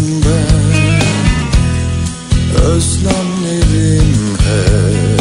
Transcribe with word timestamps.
ben 0.00 1.00
Özlemlerim 2.62 4.14
hep 4.38 5.20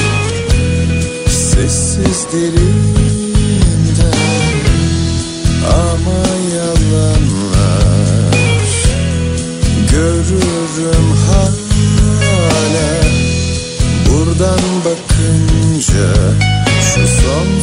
sessiz 1.30 2.28
derinde 2.34 4.12
Ama 5.68 6.22
yalanlar 6.56 7.90
görürüm 9.92 11.10
hala 11.28 12.90
Buradan 14.10 14.60
bakınca 14.86 16.10
şu 16.82 17.08
sonsuz 17.08 17.59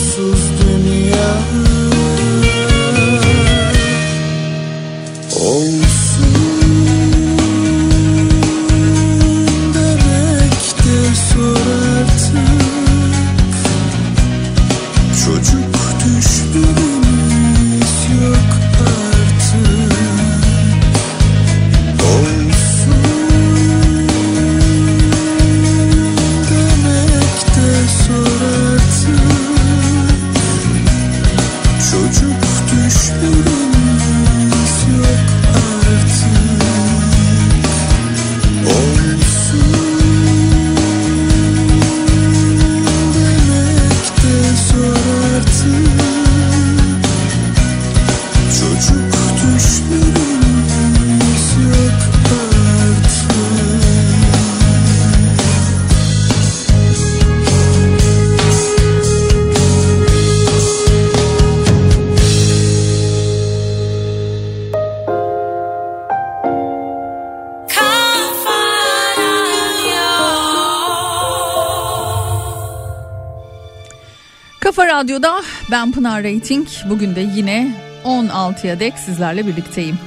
Radyo'da 74.96 75.42
ben 75.70 75.92
Pınar 75.92 76.24
Rating. 76.24 76.68
Bugün 76.88 77.16
de 77.16 77.20
yine 77.36 77.74
16'ya 78.04 78.80
dek 78.80 78.98
sizlerle 78.98 79.46
birlikteyim. 79.46 79.98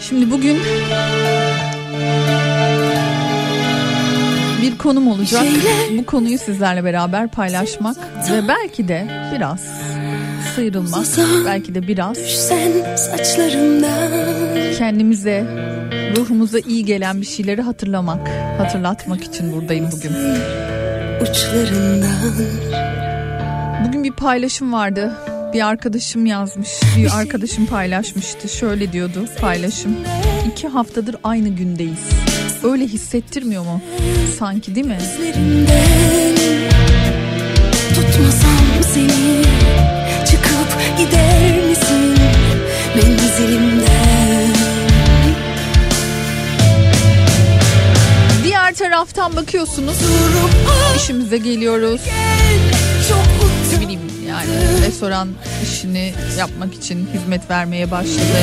Şimdi 0.00 0.30
bugün 0.30 0.58
bir 4.62 4.78
konum 4.78 5.08
olacak. 5.08 5.44
Bu 5.98 6.06
konuyu 6.06 6.38
sizlerle 6.38 6.84
beraber 6.84 7.28
paylaşmak 7.28 7.96
ve 8.32 8.48
belki 8.48 8.88
de 8.88 9.06
biraz 9.34 9.60
sıyrılmak, 10.54 11.06
belki 11.46 11.74
de 11.74 11.88
biraz 11.88 12.16
kendimize, 14.78 15.44
ruhumuza 16.16 16.58
iyi 16.58 16.84
gelen 16.84 17.20
bir 17.20 17.26
şeyleri 17.26 17.62
hatırlamak, 17.62 18.28
hatırlatmak 18.58 19.24
için 19.24 19.52
buradayım 19.52 19.88
bugün. 19.92 20.12
uçlarından 21.20 22.85
bir 24.06 24.12
paylaşım 24.12 24.72
vardı. 24.72 25.12
Bir 25.52 25.66
arkadaşım 25.66 26.26
yazmış, 26.26 26.68
bir 26.96 27.18
arkadaşım 27.18 27.66
paylaşmıştı. 27.66 28.48
Şöyle 28.48 28.92
diyordu 28.92 29.24
paylaşım. 29.40 29.96
İki 30.52 30.68
haftadır 30.68 31.16
aynı 31.24 31.48
gündeyiz. 31.48 31.98
Öyle 32.64 32.84
hissettirmiyor 32.86 33.64
mu? 33.64 33.80
Sanki 34.38 34.74
değil 34.74 34.86
mi? 34.86 34.98
Tutmasam 37.94 38.92
seni 38.94 39.42
Çıkıp 40.30 40.98
gider 40.98 41.68
misin 41.68 42.14
Menzilimden 42.96 44.54
Diğer 48.44 48.74
taraftan 48.74 49.36
bakıyorsunuz. 49.36 49.96
işimize 50.96 51.38
geliyoruz. 51.38 52.00
Bileyim 52.04 52.75
yani 54.36 54.86
restoran 54.86 55.28
işini 55.62 56.12
yapmak 56.38 56.74
için 56.74 57.08
hizmet 57.14 57.50
vermeye 57.50 57.90
başladı. 57.90 58.38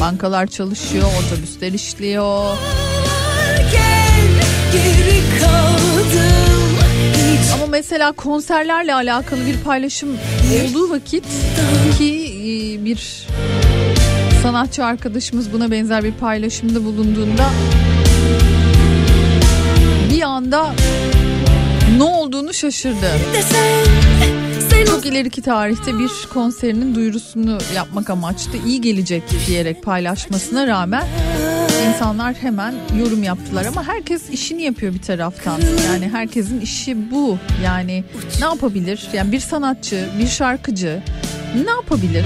Bankalar 0.00 0.46
çalışıyor, 0.46 1.08
otobüsler 1.24 1.72
işliyor. 1.72 2.56
Ama 7.54 7.66
mesela 7.66 8.12
konserlerle 8.12 8.94
alakalı 8.94 9.46
bir 9.46 9.56
paylaşım 9.56 10.08
olduğu 10.54 10.90
vakit 10.90 11.24
ki 11.98 12.34
e, 12.40 12.84
bir 12.84 13.26
sanatçı 14.42 14.84
arkadaşımız 14.84 15.52
buna 15.52 15.70
benzer 15.70 16.04
bir 16.04 16.12
paylaşımda 16.12 16.84
bulunduğunda 16.84 17.50
bir 20.10 20.22
anda 20.22 20.74
ne 21.96 22.02
olduğunu 22.02 22.54
şaşırdı. 22.54 23.10
desen 23.32 23.50
Sen 23.50 24.13
Çok 24.86 25.06
ileriki 25.06 25.42
tarihte 25.42 25.98
bir 25.98 26.10
konserinin 26.34 26.94
duyurusunu 26.94 27.58
yapmak 27.74 28.10
amaçlı 28.10 28.58
iyi 28.66 28.80
gelecek 28.80 29.22
diyerek 29.46 29.82
paylaşmasına 29.82 30.66
rağmen 30.66 31.06
insanlar 31.88 32.34
hemen 32.34 32.74
yorum 32.98 33.22
yaptılar 33.22 33.64
ama 33.64 33.86
herkes 33.88 34.30
işini 34.30 34.62
yapıyor 34.62 34.94
bir 34.94 35.02
taraftan. 35.02 35.60
Yani 35.86 36.08
herkesin 36.08 36.60
işi 36.60 37.10
bu. 37.10 37.38
Yani 37.64 38.04
ne 38.40 38.44
yapabilir? 38.44 39.08
Yani 39.12 39.32
bir 39.32 39.40
sanatçı, 39.40 40.08
bir 40.18 40.26
şarkıcı 40.26 41.02
ne 41.64 41.70
yapabilir? 41.70 42.24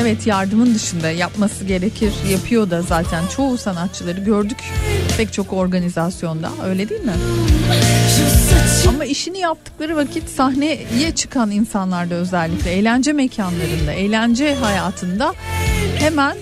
Evet 0.00 0.26
yardımın 0.26 0.74
dışında 0.74 1.10
yapması 1.10 1.64
gerekir. 1.64 2.12
Yapıyor 2.32 2.70
da 2.70 2.82
zaten 2.82 3.22
çoğu 3.36 3.58
sanatçıları 3.58 4.20
gördük 4.20 4.58
pek 5.16 5.32
çok 5.32 5.52
organizasyonda. 5.52 6.50
Öyle 6.66 6.88
değil 6.88 7.04
mi? 7.04 7.12
Ama 8.88 9.04
işini 9.04 9.38
yaptıkları 9.38 9.96
vakit 9.96 10.28
sahneye 10.28 11.12
çıkan 11.14 11.50
insanlarda 11.50 12.14
özellikle 12.14 12.70
eğlence 12.70 13.12
mekanlarında, 13.12 13.92
eğlence 13.92 14.54
hayatında 14.54 15.34
hemen 15.98 16.36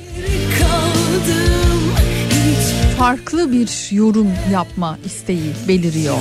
farklı 2.98 3.52
bir 3.52 3.88
yorum 3.90 4.28
yapma 4.52 4.98
isteği 5.04 5.52
beliriyor. 5.68 6.16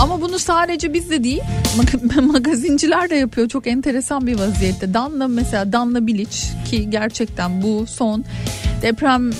Ama 0.00 0.20
bunu 0.20 0.38
sadece 0.38 0.92
biz 0.94 1.10
de 1.10 1.24
değil 1.24 1.40
mag- 1.76 2.22
magazinciler 2.32 3.10
de 3.10 3.14
yapıyor 3.16 3.48
çok 3.48 3.66
enteresan 3.66 4.26
bir 4.26 4.38
vaziyette. 4.38 4.94
Danla 4.94 5.28
mesela 5.28 5.72
Danla 5.72 6.06
Bilic 6.06 6.36
ki 6.70 6.90
gerçekten 6.90 7.62
bu 7.62 7.86
son 7.86 8.24
deprem 8.82 9.30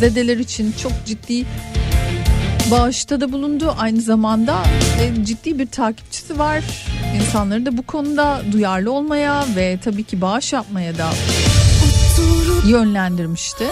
zedeler 0.00 0.38
için 0.38 0.74
çok 0.82 0.92
ciddi 1.06 1.44
bağışta 2.70 3.20
da 3.20 3.32
bulundu. 3.32 3.74
Aynı 3.78 4.00
zamanda 4.00 4.62
e, 5.00 5.24
ciddi 5.24 5.58
bir 5.58 5.66
takipçisi 5.66 6.38
var. 6.38 6.64
İnsanları 7.16 7.66
da 7.66 7.76
bu 7.76 7.82
konuda 7.82 8.42
duyarlı 8.52 8.92
olmaya 8.92 9.44
ve 9.56 9.78
tabii 9.84 10.04
ki 10.04 10.20
bağış 10.20 10.52
yapmaya 10.52 10.98
da 10.98 11.10
yönlendirmişti. 12.66 13.64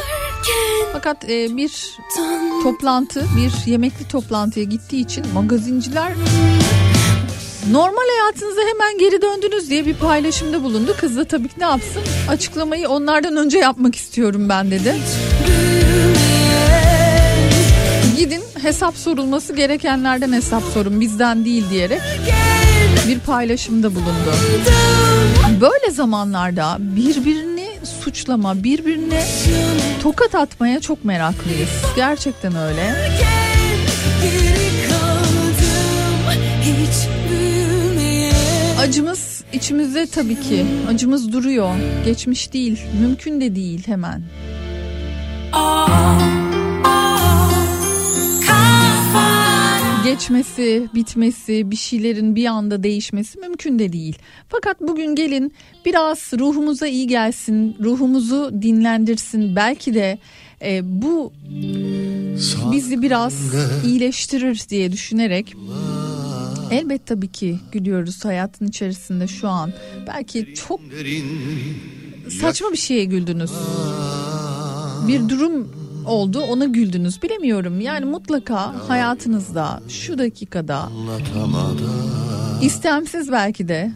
Fakat 0.93 1.25
e, 1.25 1.57
bir 1.57 1.97
toplantı, 2.63 3.25
bir 3.37 3.71
yemekli 3.71 4.09
toplantıya 4.09 4.65
gittiği 4.65 5.05
için 5.05 5.27
magazinciler 5.35 6.13
normal 7.71 8.09
hayatınıza 8.21 8.61
hemen 8.61 8.99
geri 8.99 9.23
döndünüz 9.23 9.71
diye 9.71 9.87
bir 9.87 9.95
paylaşımda 9.95 10.63
bulundu. 10.63 10.97
Kız 11.01 11.17
da 11.17 11.25
tabii 11.25 11.49
ki 11.49 11.55
ne 11.59 11.65
yapsın? 11.65 12.03
Açıklamayı 12.29 12.89
onlardan 12.89 13.37
önce 13.37 13.59
yapmak 13.59 13.95
istiyorum 13.95 14.49
ben 14.49 14.71
dedi. 14.71 14.97
Gidin 18.17 18.43
hesap 18.63 18.97
sorulması 18.97 19.57
gerekenlerden 19.57 20.33
hesap 20.33 20.63
sorun 20.63 21.01
bizden 21.01 21.45
değil 21.45 21.65
diyerek 21.71 22.01
bir 23.09 23.19
paylaşımda 23.19 23.95
bulundu. 23.95 24.35
Böyle 25.61 25.91
zamanlarda 25.91 26.77
birbirini 26.81 27.69
suçlama, 28.01 28.63
birbirine 28.63 29.25
tokat 30.03 30.35
atmaya 30.35 30.81
çok 30.81 31.05
meraklıyız. 31.05 31.69
Gerçekten 31.97 32.57
öyle. 32.57 32.95
Acımız 38.81 39.45
içimizde 39.53 40.07
tabii 40.07 40.41
ki. 40.41 40.67
Acımız 40.91 41.33
duruyor. 41.33 41.75
Geçmiş 42.05 42.53
değil. 42.53 42.81
Mümkün 43.01 43.41
de 43.41 43.55
değil 43.55 43.87
hemen. 43.87 44.23
Geçmesi, 50.11 50.89
bitmesi, 50.95 51.71
bir 51.71 51.77
şeylerin 51.77 52.37
bir 52.37 52.47
anda 52.47 52.83
değişmesi 52.83 53.39
mümkün 53.39 53.79
de 53.79 53.93
değil. 53.93 54.19
Fakat 54.49 54.81
bugün 54.81 55.15
gelin 55.15 55.53
biraz 55.85 56.33
ruhumuza 56.39 56.87
iyi 56.87 57.07
gelsin, 57.07 57.77
ruhumuzu 57.81 58.51
dinlendirsin. 58.63 59.57
Belki 59.57 59.95
de 59.95 60.19
e, 60.63 60.81
bu 61.03 61.33
bizi 62.73 63.03
biraz 63.03 63.35
iyileştirir 63.87 64.63
diye 64.69 64.93
düşünerek 64.93 65.55
Elbet 66.71 67.07
tabii 67.07 67.33
ki 67.33 67.59
gülüyoruz 67.73 68.25
hayatın 68.25 68.67
içerisinde 68.67 69.29
şu 69.29 69.49
an. 69.49 69.73
Belki 70.07 70.55
çok 70.55 70.81
saçma 72.41 72.73
bir 72.73 72.79
şeye 72.79 73.05
güldünüz. 73.05 73.51
Bir 75.09 75.29
durum 75.29 75.69
oldu 76.07 76.41
ona 76.41 76.65
güldünüz 76.65 77.23
bilemiyorum. 77.23 77.81
Yani 77.81 78.05
mutlaka 78.05 78.89
hayatınızda 78.89 79.83
şu 79.89 80.19
dakikada 80.19 80.89
istemsiz 82.63 83.33
belki 83.33 83.69
de 83.69 83.93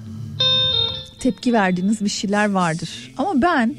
tepki 1.20 1.52
verdiğiniz 1.52 2.00
bir 2.00 2.08
şeyler 2.08 2.50
vardır. 2.50 3.12
Ama 3.16 3.42
ben 3.42 3.74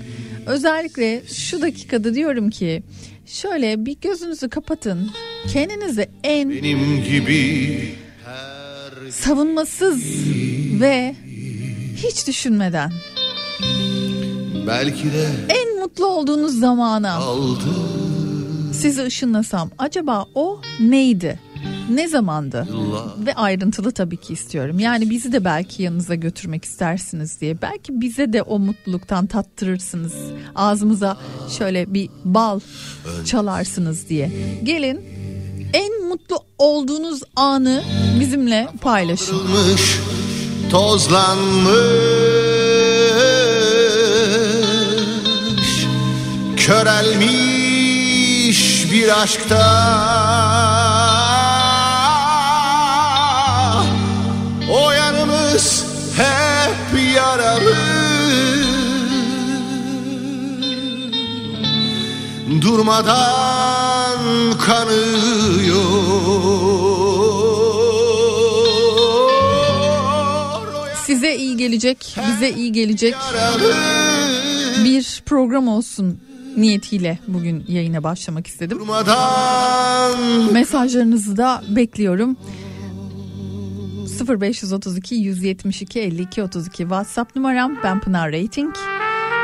özellikle 0.45 1.23
şu 1.27 1.61
dakikada 1.61 2.13
diyorum 2.15 2.49
ki 2.49 2.83
şöyle 3.25 3.85
bir 3.85 3.97
gözünüzü 4.01 4.49
kapatın. 4.49 5.11
Kendinizi 5.53 6.09
en 6.23 6.49
Benim 6.49 7.03
gibi 7.03 7.95
savunmasız 9.09 10.03
ve 10.81 11.15
hiç 11.95 12.27
düşünmeden 12.27 12.91
belki 14.67 15.03
de 15.03 15.27
en 15.49 15.79
mutlu 15.79 16.05
olduğunuz 16.05 16.59
zamana 16.59 17.13
aldı 17.13 17.94
sizi 18.73 19.03
ışınlasam 19.03 19.69
acaba 19.77 20.25
o 20.35 20.61
neydi? 20.79 21.39
Ne 21.89 22.07
zamandı? 22.07 22.67
Ve 23.25 23.33
ayrıntılı 23.33 23.91
tabii 23.91 24.17
ki 24.17 24.33
istiyorum. 24.33 24.79
Yani 24.79 25.09
bizi 25.09 25.31
de 25.31 25.45
belki 25.45 25.83
yanınıza 25.83 26.15
götürmek 26.15 26.65
istersiniz 26.65 27.41
diye. 27.41 27.61
Belki 27.61 28.01
bize 28.01 28.33
de 28.33 28.41
o 28.41 28.59
mutluluktan 28.59 29.25
tattırırsınız. 29.25 30.13
Ağzımıza 30.55 31.17
şöyle 31.57 31.93
bir 31.93 32.09
bal 32.25 32.59
çalarsınız 33.25 34.09
diye. 34.09 34.31
Gelin 34.63 35.01
en 35.73 36.07
mutlu 36.07 36.39
olduğunuz 36.57 37.21
anı 37.35 37.83
bizimle 38.19 38.67
paylaşın. 38.81 39.41
Tozlanmış 40.71 42.45
Körelmiş 46.57 47.64
bir 48.95 49.21
aşkta. 49.21 49.65
O 54.71 54.91
yanımız 54.91 55.85
hep 56.17 56.99
yaralı 57.15 57.75
Durmadan 62.61 64.19
kanıyor. 64.65 65.75
Size 71.05 71.35
iyi 71.35 71.57
gelecek, 71.57 72.17
bize 72.27 72.49
iyi 72.49 72.71
gelecek. 72.71 73.15
Bir 74.83 75.21
program 75.25 75.67
olsun 75.67 76.24
niyetiyle 76.57 77.19
bugün 77.27 77.65
yayına 77.67 78.03
başlamak 78.03 78.47
istedim. 78.47 78.79
durmadan 78.79 80.53
Mesajlarınızı 80.53 81.37
da 81.37 81.63
bekliyorum. 81.69 82.37
0532 84.29 85.15
172 85.15 85.99
52 85.99 86.43
32 86.43 86.77
WhatsApp 86.77 87.35
numaram 87.35 87.77
ben 87.83 87.99
Pınar 87.99 88.31
Rating. 88.31 88.75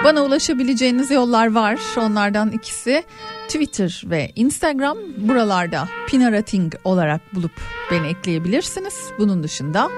Bana 0.04 0.24
ulaşabileceğiniz 0.24 1.12
yollar 1.12 1.54
var. 1.54 1.80
Onlardan 1.98 2.52
ikisi 2.52 3.04
Twitter 3.48 4.04
ve 4.06 4.32
Instagram. 4.36 4.98
Buralarda 5.18 5.88
Pinar 6.08 6.32
Rating 6.32 6.74
olarak 6.84 7.36
bulup 7.36 7.52
beni 7.92 8.08
ekleyebilirsiniz. 8.08 8.94
Bunun 9.20 9.44
dışında 9.44 9.90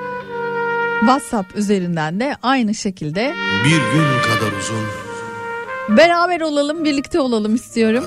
WhatsApp 1.00 1.58
üzerinden 1.58 2.20
de 2.20 2.36
aynı 2.44 2.76
şekilde 2.76 3.34
bir 3.66 3.72
gün 3.72 4.08
kadar 4.22 4.60
uzun 4.60 5.03
beraber 5.90 6.42
olalım, 6.42 6.84
birlikte 6.84 7.20
olalım 7.20 7.56
istiyorum. 7.56 8.06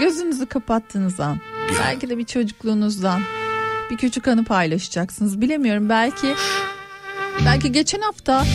Gözünüzü 0.00 0.46
kapattığınız 0.46 1.20
an 1.20 1.38
belki 1.80 2.08
de 2.08 2.18
bir 2.18 2.24
çocukluğunuzdan 2.24 3.22
bir 3.90 3.96
küçük 3.96 4.28
anı 4.28 4.44
paylaşacaksınız. 4.44 5.40
Bilemiyorum 5.40 5.88
belki 5.88 6.34
belki 7.46 7.72
geçen 7.72 8.00
hafta 8.00 8.46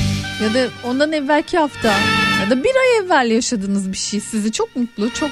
ya 0.43 0.53
da 0.53 0.69
ondan 0.83 1.11
evvelki 1.11 1.57
hafta 1.57 1.93
ya 2.41 2.49
da 2.49 2.63
bir 2.63 2.75
ay 2.75 3.05
evvel 3.05 3.31
yaşadığınız 3.31 3.91
bir 3.91 3.97
şey 3.97 4.19
sizi 4.19 4.51
çok 4.51 4.75
mutlu, 4.75 5.13
çok 5.13 5.31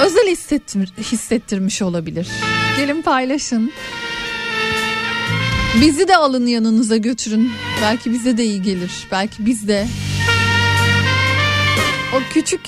özel 0.00 0.26
hissettir, 0.26 0.92
hissettirmiş 0.98 1.82
olabilir. 1.82 2.28
Gelin 2.76 3.02
paylaşın. 3.02 3.72
Bizi 5.80 6.08
de 6.08 6.16
alın 6.16 6.46
yanınıza 6.46 6.96
götürün. 6.96 7.52
Belki 7.82 8.12
bize 8.12 8.36
de 8.38 8.44
iyi 8.44 8.62
gelir. 8.62 9.06
Belki 9.12 9.46
biz 9.46 9.68
de 9.68 9.86
o 12.14 12.32
küçük 12.32 12.60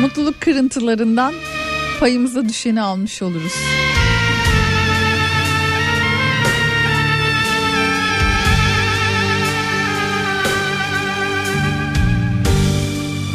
mutluluk 0.00 0.40
kırıntılarından 0.40 1.34
payımıza 2.00 2.48
düşeni 2.48 2.82
almış 2.82 3.22
oluruz. 3.22 3.52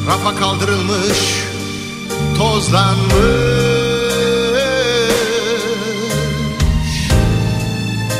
Rafa 0.07 0.35
kaldırılmış 0.35 1.43
tozlanmış 2.37 3.17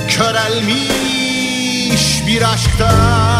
Körelmiş 0.10 0.78
bir 2.28 2.42
aşkta 2.42 3.37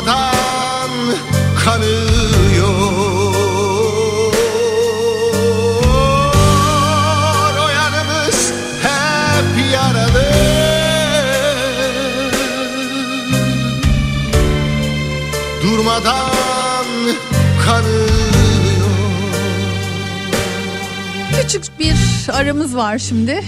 Durmadan 0.00 0.90
kanıyor 1.64 2.70
O 7.58 7.68
yanımız 7.68 8.52
hep 8.82 9.72
yaralı 9.72 10.24
Durmadan 15.62 16.86
kanıyor 17.66 18.10
Küçük 21.42 21.78
bir 21.78 21.96
aramız 22.32 22.76
var 22.76 22.98
şimdi. 22.98 23.42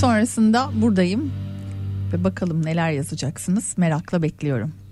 Sonrasında 0.00 0.70
buradayım. 0.74 1.32
Ve 2.12 2.24
bakalım 2.24 2.66
neler 2.66 2.90
yazacaksınız. 2.90 3.74
Merakla 3.76 4.22
bekliyorum. 4.22 4.85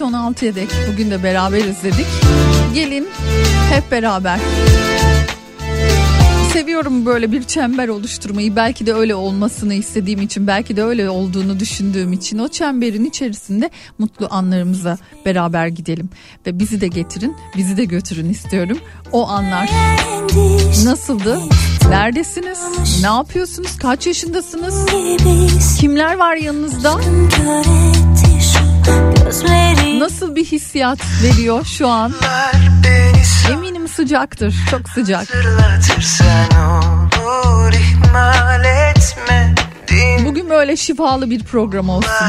Saat 0.00 0.12
16'ya 0.12 0.54
dek 0.54 0.68
bugün 0.92 1.10
de 1.10 1.22
beraberiz 1.22 1.82
dedik. 1.82 2.06
Gelin 2.74 3.08
hep 3.70 3.90
beraber. 3.90 4.40
Seviyorum 6.52 7.06
böyle 7.06 7.32
bir 7.32 7.42
çember 7.42 7.88
oluşturmayı. 7.88 8.56
Belki 8.56 8.86
de 8.86 8.94
öyle 8.94 9.14
olmasını 9.14 9.74
istediğim 9.74 10.22
için, 10.22 10.46
belki 10.46 10.76
de 10.76 10.84
öyle 10.84 11.10
olduğunu 11.10 11.60
düşündüğüm 11.60 12.12
için 12.12 12.38
o 12.38 12.48
çemberin 12.48 13.04
içerisinde 13.04 13.70
mutlu 13.98 14.28
anlarımıza 14.30 14.98
beraber 15.26 15.66
gidelim 15.66 16.10
ve 16.46 16.58
bizi 16.58 16.80
de 16.80 16.88
getirin, 16.88 17.36
bizi 17.56 17.76
de 17.76 17.84
götürün 17.84 18.28
istiyorum. 18.28 18.78
O 19.12 19.28
anlar 19.28 19.70
nasıldı? 20.84 21.38
Neredesiniz? 21.88 22.58
Ne 23.02 23.08
yapıyorsunuz? 23.08 23.76
Kaç 23.76 24.06
yaşındasınız? 24.06 24.86
Kimler 25.80 26.14
var 26.14 26.36
yanınızda? 26.36 27.00
Nasıl 29.98 30.36
bir 30.36 30.44
hissiyat 30.44 30.98
veriyor 31.22 31.64
şu 31.64 31.88
an? 31.88 32.12
Eminim 33.52 33.88
sıcaktır. 33.88 34.54
Çok 34.70 34.88
sıcak. 34.88 35.20
hatırlatırsan 35.20 36.46
olur 37.24 37.72
ihmal 37.72 38.64
etme 38.64 39.54
Bugün 40.26 40.50
böyle 40.50 40.76
şifalı 40.76 41.30
bir 41.30 41.44
program 41.44 41.88
olsun 41.88 42.26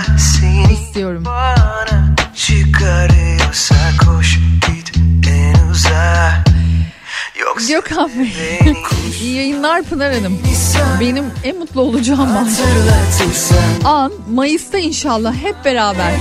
istiyorum. 0.74 1.24
bana 1.25 2.15
çıkarıyorsa 2.36 3.75
koş 4.05 4.39
git 4.67 4.91
en 5.27 5.70
uzağa 5.70 6.43
Yoksa 7.41 7.74
Gökhan 7.74 8.10
Bey. 8.19 8.74
İyi 9.21 9.36
yayınlar 9.36 9.83
Pınar 9.83 10.13
Hanım. 10.13 10.39
Benim 11.00 11.25
en 11.43 11.57
mutlu 11.60 11.81
olacağım 11.81 12.38
an. 12.38 12.48
An 13.86 14.12
Mayıs'ta 14.33 14.77
inşallah 14.77 15.33
hep 15.36 15.65
beraber. 15.65 16.12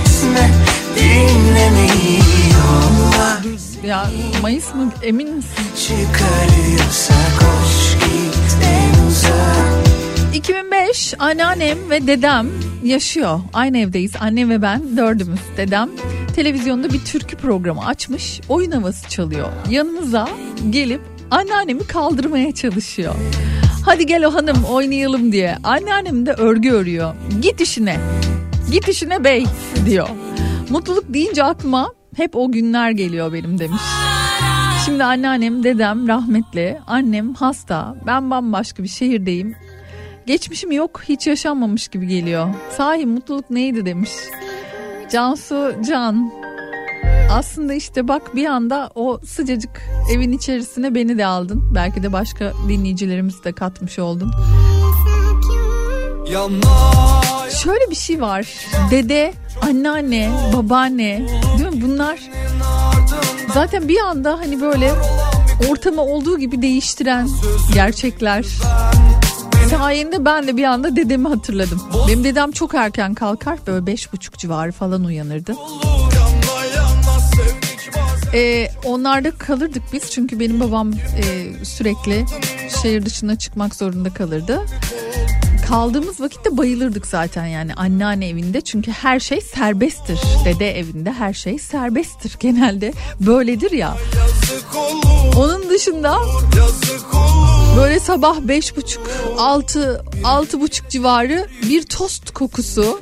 Ya 3.85 4.05
Mayıs 4.41 4.73
mı 4.75 4.91
emin 5.03 5.35
misin? 5.35 5.51
Çıkarıyorsa 5.87 7.13
koş 7.39 7.93
git 7.93 8.57
en 8.63 9.07
uzağa 9.07 9.60
2005 10.33 11.13
anneannem 11.19 11.89
ve 11.89 12.07
dedem 12.07 12.47
yaşıyor. 12.83 13.39
Aynı 13.53 13.77
evdeyiz. 13.77 14.13
Annem 14.19 14.49
ve 14.49 14.61
ben 14.61 14.97
dördümüz. 14.97 15.39
Dedem 15.57 15.89
televizyonda 16.35 16.93
bir 16.93 16.99
türkü 17.05 17.37
programı 17.37 17.85
açmış. 17.85 18.41
Oyun 18.49 18.71
havası 18.71 19.09
çalıyor. 19.09 19.47
Yanımıza 19.69 20.29
gelip 20.69 21.01
anneannemi 21.31 21.83
kaldırmaya 21.83 22.51
çalışıyor. 22.51 23.15
Hadi 23.85 24.05
gel 24.05 24.25
o 24.25 24.33
hanım 24.33 24.63
oynayalım 24.63 25.31
diye. 25.31 25.57
Anneannem 25.63 26.25
de 26.25 26.31
örgü 26.31 26.71
örüyor. 26.71 27.15
Git 27.41 27.61
işine. 27.61 27.97
Git 28.71 28.87
işine 28.87 29.23
bey 29.23 29.45
diyor. 29.85 30.09
Mutluluk 30.69 31.13
deyince 31.13 31.43
aklıma 31.43 31.93
hep 32.15 32.35
o 32.35 32.51
günler 32.51 32.91
geliyor 32.91 33.33
benim 33.33 33.59
demiş. 33.59 33.81
Şimdi 34.85 35.03
anneannem, 35.03 35.63
dedem 35.63 36.07
rahmetli, 36.07 36.79
annem 36.87 37.33
hasta, 37.33 37.95
ben 38.05 38.31
bambaşka 38.31 38.83
bir 38.83 38.87
şehirdeyim. 38.87 39.55
Geçmişim 40.31 40.71
yok, 40.71 41.01
hiç 41.09 41.27
yaşanmamış 41.27 41.87
gibi 41.87 42.07
geliyor. 42.07 42.47
Sahi 42.77 43.05
mutluluk 43.05 43.49
neydi 43.49 43.85
demiş. 43.85 44.09
Cansu 45.11 45.73
Can. 45.87 46.31
Aslında 47.31 47.73
işte 47.73 48.07
bak 48.07 48.35
bir 48.35 48.45
anda 48.45 48.89
o 48.95 49.19
sıcacık 49.25 49.81
evin 50.15 50.31
içerisine 50.31 50.95
beni 50.95 51.17
de 51.17 51.25
aldın. 51.25 51.75
Belki 51.75 52.03
de 52.03 52.13
başka 52.13 52.53
dinleyicilerimizi 52.67 53.43
de 53.43 53.51
katmış 53.51 53.99
oldun. 53.99 54.31
Şöyle 57.63 57.89
bir 57.89 57.95
şey 57.95 58.21
var. 58.21 58.47
Dede, 58.91 59.33
anneanne, 59.61 60.29
babaanne 60.53 61.27
değil 61.57 61.69
mi? 61.69 61.81
Bunlar 61.81 62.19
zaten 63.53 63.87
bir 63.87 63.99
anda 63.99 64.39
hani 64.39 64.61
böyle 64.61 64.91
ortamı 65.69 66.01
olduğu 66.01 66.39
gibi 66.39 66.61
değiştiren 66.61 67.27
gerçekler. 67.73 68.45
Sayende 69.69 70.25
ben 70.25 70.47
de 70.47 70.57
bir 70.57 70.63
anda 70.63 70.95
dedemi 70.95 71.27
hatırladım. 71.27 71.81
Benim 72.07 72.23
dedem 72.23 72.51
çok 72.51 72.75
erken 72.75 73.13
kalkar 73.13 73.59
böyle 73.67 73.85
beş 73.85 74.13
buçuk 74.13 74.37
civarı 74.37 74.71
falan 74.71 75.03
uyanırdı. 75.03 75.55
Ee, 78.33 78.67
onlarda 78.85 79.31
kalırdık 79.31 79.83
biz 79.93 80.11
çünkü 80.11 80.39
benim 80.39 80.59
babam 80.59 80.91
e, 80.93 81.53
sürekli 81.65 82.25
şehir 82.81 83.05
dışına 83.05 83.35
çıkmak 83.37 83.75
zorunda 83.75 84.13
kalırdı. 84.13 84.61
Kaldığımız 85.67 86.21
vakitte 86.21 86.57
bayılırdık 86.57 87.07
zaten 87.07 87.45
yani 87.45 87.73
anneanne 87.73 88.29
evinde 88.29 88.61
çünkü 88.61 88.91
her 88.91 89.19
şey 89.19 89.41
serbesttir. 89.41 90.19
Dede 90.45 90.79
evinde 90.79 91.11
her 91.11 91.33
şey 91.33 91.59
serbesttir 91.59 92.35
genelde 92.39 92.93
böyledir 93.19 93.71
ya. 93.71 93.97
Onun 95.37 95.69
dışında 95.69 96.17
böyle 97.77 97.99
sabah 97.99 98.35
beş 98.41 98.77
buçuk 98.77 99.07
altı 99.37 100.05
altı 100.23 100.61
buçuk 100.61 100.89
civarı 100.89 101.47
bir 101.69 101.83
tost 101.83 102.31
kokusu 102.31 103.01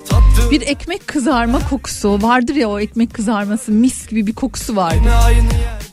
bir 0.51 0.61
ekmek 0.61 1.07
kızarma 1.07 1.59
kokusu 1.69 2.21
vardır 2.21 2.55
ya 2.55 2.69
o 2.69 2.79
ekmek 2.79 3.13
kızarması 3.13 3.71
mis 3.71 4.07
gibi 4.07 4.27
bir 4.27 4.33
kokusu 4.33 4.75
vardı. 4.75 5.09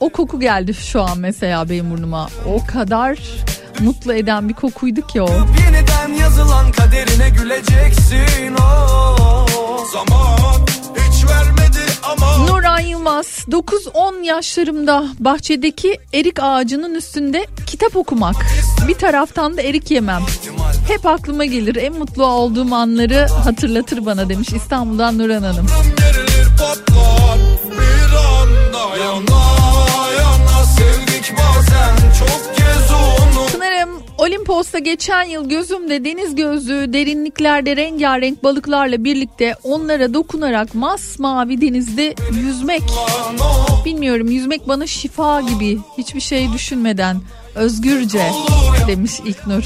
O 0.00 0.08
koku 0.08 0.40
geldi 0.40 0.74
şu 0.74 1.02
an 1.02 1.18
mesela 1.18 1.68
benim 1.70 1.90
burnuma. 1.90 2.28
O 2.46 2.66
kadar 2.66 3.18
mutlu 3.80 4.14
eden 4.14 4.48
bir 4.48 4.54
kokuydu 4.54 5.06
ki 5.06 5.22
o. 5.22 5.28
Yeniden 5.64 6.12
yazılan 6.20 6.72
kaderine 6.72 7.30
güleceksin 7.30 8.54
o 8.62 9.46
Zaman 9.92 10.66
hiç 10.96 11.24
vermedi 11.24 11.85
Nurhan 12.48 12.80
Yılmaz 12.80 13.26
9-10 13.26 14.22
yaşlarımda 14.22 15.06
bahçedeki 15.18 15.98
erik 16.12 16.42
ağacının 16.42 16.94
üstünde 16.94 17.46
kitap 17.66 17.96
okumak. 17.96 18.36
Bir 18.88 18.94
taraftan 18.94 19.56
da 19.56 19.62
erik 19.62 19.90
yemem. 19.90 20.22
Hep 20.88 21.06
aklıma 21.06 21.44
gelir 21.44 21.76
en 21.76 21.92
mutlu 21.92 22.26
olduğum 22.26 22.74
anları 22.74 23.26
hatırlatır 23.44 24.06
bana 24.06 24.28
demiş 24.28 24.48
İstanbul'dan 24.48 25.18
Nurhan 25.18 25.42
Hanım. 25.42 25.66
yana 29.00 29.46
yana 30.18 30.64
sevdik 30.64 31.34
bazen 31.38 31.96
çok 32.18 32.55
Olimpos'ta 34.26 34.78
geçen 34.78 35.22
yıl 35.22 35.48
gözümde 35.48 36.04
deniz 36.04 36.34
gözlüğü 36.34 36.92
derinliklerde 36.92 37.76
rengarenk 37.76 38.44
balıklarla 38.44 39.04
birlikte 39.04 39.54
onlara 39.64 40.14
dokunarak 40.14 40.74
masmavi 40.74 41.60
denizde 41.60 42.14
yüzmek. 42.32 42.82
Bilmiyorum 43.84 44.28
yüzmek 44.28 44.68
bana 44.68 44.86
şifa 44.86 45.40
gibi 45.40 45.78
hiçbir 45.98 46.20
şey 46.20 46.52
düşünmeden 46.52 47.20
özgürce 47.54 48.30
demiş 48.86 49.20
onu 49.20 49.64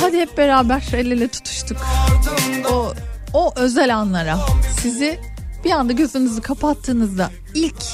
Hadi 0.00 0.20
hep 0.20 0.38
beraber 0.38 0.84
el 0.92 1.10
ele 1.10 1.28
tutuştuk. 1.28 1.78
O, 2.72 2.92
o 3.32 3.52
özel 3.56 3.96
anlara 3.96 4.38
sizi 4.82 5.20
bir 5.64 5.70
anda 5.70 5.92
gözünüzü 5.92 6.42
kapattığınızda 6.42 7.30
ilk 7.54 7.84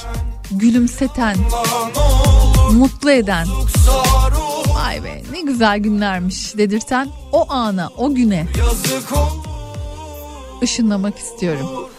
gülümseten, 0.51 1.37
mutlu 2.71 3.11
eden, 3.11 3.47
vay 4.75 5.03
be 5.03 5.21
ne 5.31 5.41
güzel 5.41 5.79
günlermiş 5.79 6.57
dedirten 6.57 7.09
o 7.31 7.51
ana, 7.51 7.89
o 7.97 8.15
güne 8.15 8.47
ışınlamak 10.63 11.17
istiyorum. 11.17 11.89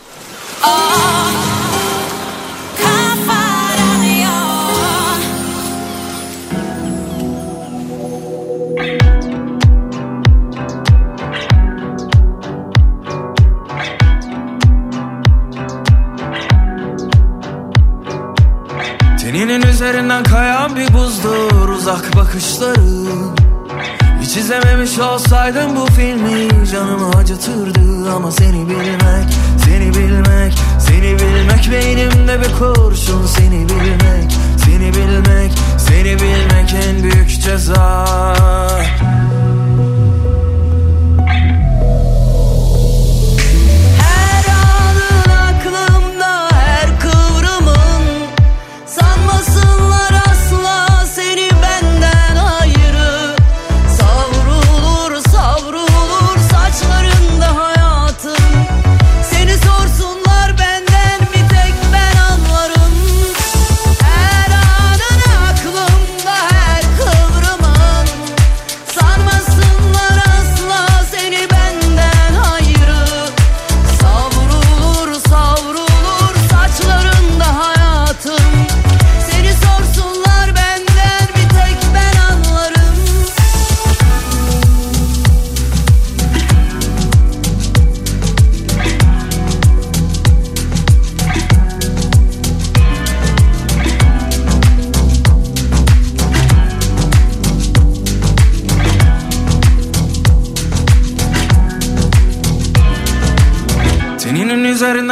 Teninin 19.45 19.67
üzerinden 19.67 20.23
kayan 20.23 20.77
bir 20.77 20.95
buzdur 20.95 21.69
uzak 21.69 22.17
bakışların 22.17 23.37
Hiç 24.21 24.37
izlememiş 24.37 24.99
olsaydım 24.99 25.77
bu 25.77 25.87
filmi 25.87 26.67
canımı 26.73 27.11
acıtırdı. 27.11 28.13
Ama 28.17 28.31
seni 28.31 28.69
bilmek, 28.69 29.29
seni 29.65 29.95
bilmek, 29.95 30.55
seni 30.79 31.19
bilmek 31.19 31.73
Beynimde 31.73 32.41
bir 32.41 32.59
kurşun. 32.59 33.27
Seni 33.27 33.69
bilmek, 33.69 34.33
seni 34.65 34.95
bilmek, 34.95 35.53
seni 35.79 36.15
bilmek 36.15 36.75
en 36.89 37.03
büyük 37.03 37.43
ceza 37.43 38.05
so 49.45 49.74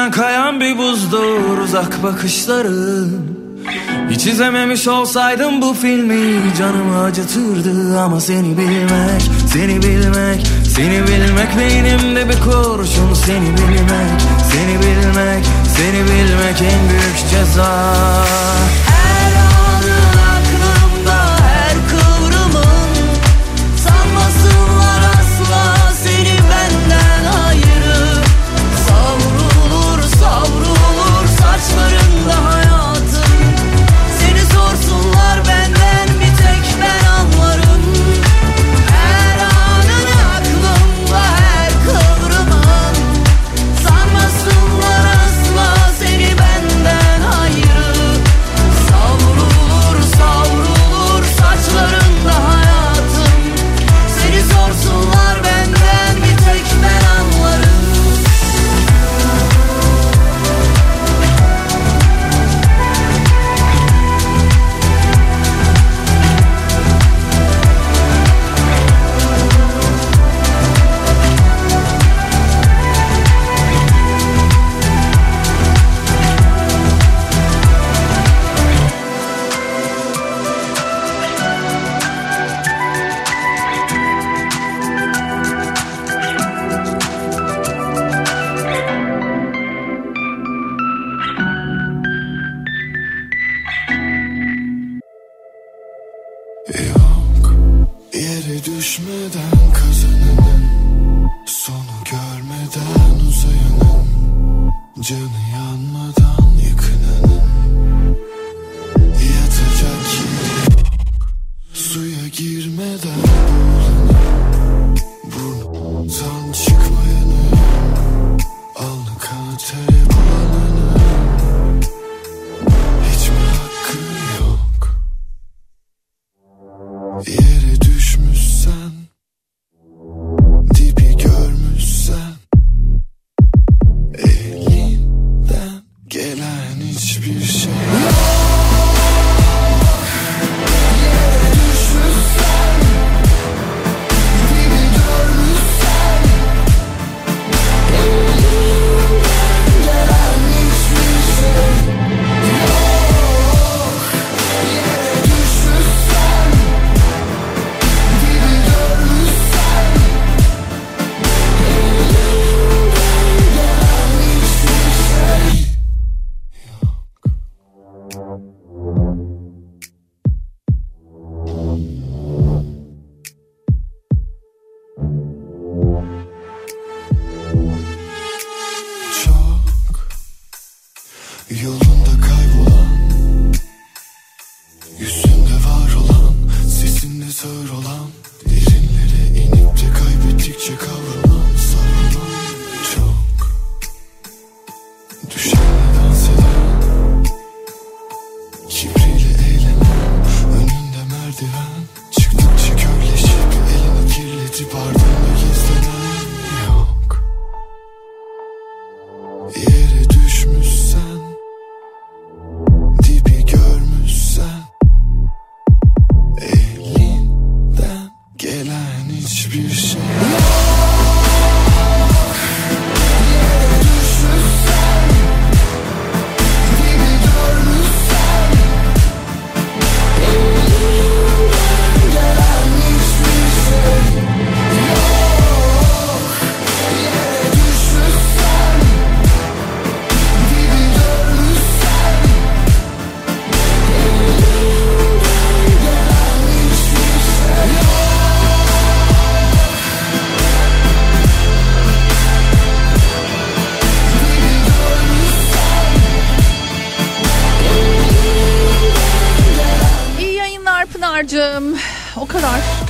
Üzerinden 0.02 0.22
kayan 0.22 0.60
bir 0.60 0.78
buzdur 0.78 1.58
uzak 1.58 2.02
bakışların. 2.02 3.10
Hiç 4.10 4.26
izlememiş 4.26 4.88
olsaydım 4.88 5.62
bu 5.62 5.74
filmi 5.74 6.54
canımı 6.58 7.02
acıtırdı 7.02 8.00
Ama 8.00 8.20
seni 8.20 8.58
bilmek, 8.58 9.22
seni 9.52 9.82
bilmek, 9.82 10.46
seni 10.76 11.02
bilmek 11.06 11.58
Beynimde 11.58 12.28
bir 12.28 12.40
kurşun 12.40 13.14
seni 13.14 13.46
bilmek, 13.56 14.20
seni 14.52 14.78
bilmek, 14.78 15.44
seni 15.76 16.04
bilmek 16.04 16.62
en 16.62 16.88
büyük 16.88 17.30
ceza 17.30 17.94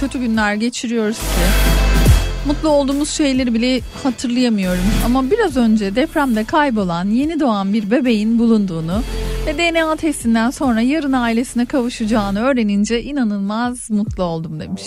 kötü 0.02 0.18
günler 0.18 0.54
geçiriyoruz 0.54 1.18
ki. 1.18 1.24
Mutlu 2.46 2.68
olduğumuz 2.68 3.10
şeyleri 3.10 3.54
bile 3.54 3.80
hatırlayamıyorum. 4.02 4.84
Ama 5.04 5.30
biraz 5.30 5.56
önce 5.56 5.94
depremde 5.94 6.44
kaybolan 6.44 7.10
yeni 7.10 7.40
doğan 7.40 7.72
bir 7.72 7.90
bebeğin 7.90 8.38
bulunduğunu 8.38 9.02
ve 9.46 9.58
DNA 9.58 9.96
testinden 9.96 10.50
sonra 10.50 10.80
yarın 10.80 11.12
ailesine 11.12 11.66
kavuşacağını 11.66 12.40
öğrenince 12.40 13.02
inanılmaz 13.02 13.90
mutlu 13.90 14.22
oldum 14.22 14.60
demiş. 14.60 14.82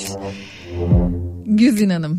Güzin 1.45 1.89
Hanım. 1.89 2.17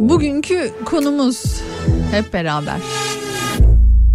Bugünkü 0.00 0.70
konumuz 0.84 1.62
hep 2.10 2.32
beraber 2.32 2.80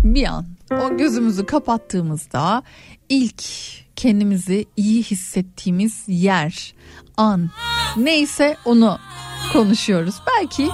bir 0.04 0.26
an 0.26 0.46
o 0.72 0.98
gözümüzü 0.98 1.46
kapattığımızda 1.46 2.64
ilk 3.10 3.44
kendimizi 3.96 4.66
iyi 4.78 5.04
hissettiğimiz 5.04 6.04
yer, 6.08 6.74
an 7.18 7.50
neyse 7.98 8.58
onu 8.66 9.00
konuşuyoruz. 9.54 10.16
Belki 10.28 10.70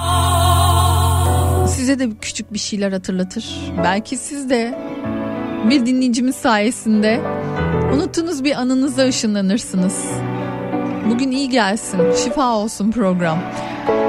size 1.69 1.99
de 1.99 2.09
küçük 2.21 2.53
bir 2.53 2.59
şeyler 2.59 2.91
hatırlatır. 2.91 3.45
Belki 3.83 4.17
siz 4.17 4.49
de 4.49 4.79
bir 5.69 5.85
dinleyicimiz 5.85 6.35
sayesinde 6.35 7.21
unuttuğunuz 7.93 8.43
bir 8.43 8.55
anınıza 8.55 9.07
ışınlanırsınız. 9.07 10.05
Bugün 11.09 11.31
iyi 11.31 11.49
gelsin, 11.49 11.99
şifa 12.23 12.55
olsun 12.55 12.91
program. 12.91 13.39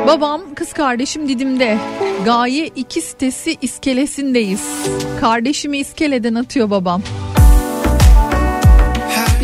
Babam, 0.06 0.40
kız 0.54 0.72
kardeşim 0.72 1.28
Didim'de. 1.28 1.78
Gaye 2.24 2.66
2 2.66 3.00
sitesi 3.00 3.56
iskelesindeyiz. 3.62 4.68
Kardeşimi 5.20 5.78
iskeleden 5.78 6.34
atıyor 6.34 6.70
babam. 6.70 7.02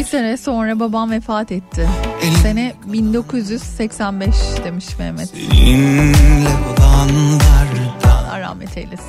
Bir 0.02 0.06
sene 0.06 0.36
sonra 0.36 0.80
babam 0.80 1.10
vefat 1.10 1.52
etti. 1.52 1.88
Sene 2.42 2.72
1985 2.84 4.34
demiş 4.64 4.84
Mehmet. 4.98 5.28
Seninle 5.28 6.48
olanlardan 6.48 7.30
Allah 8.04 8.40
rahmet 8.40 8.76
eylesin. 8.76 9.06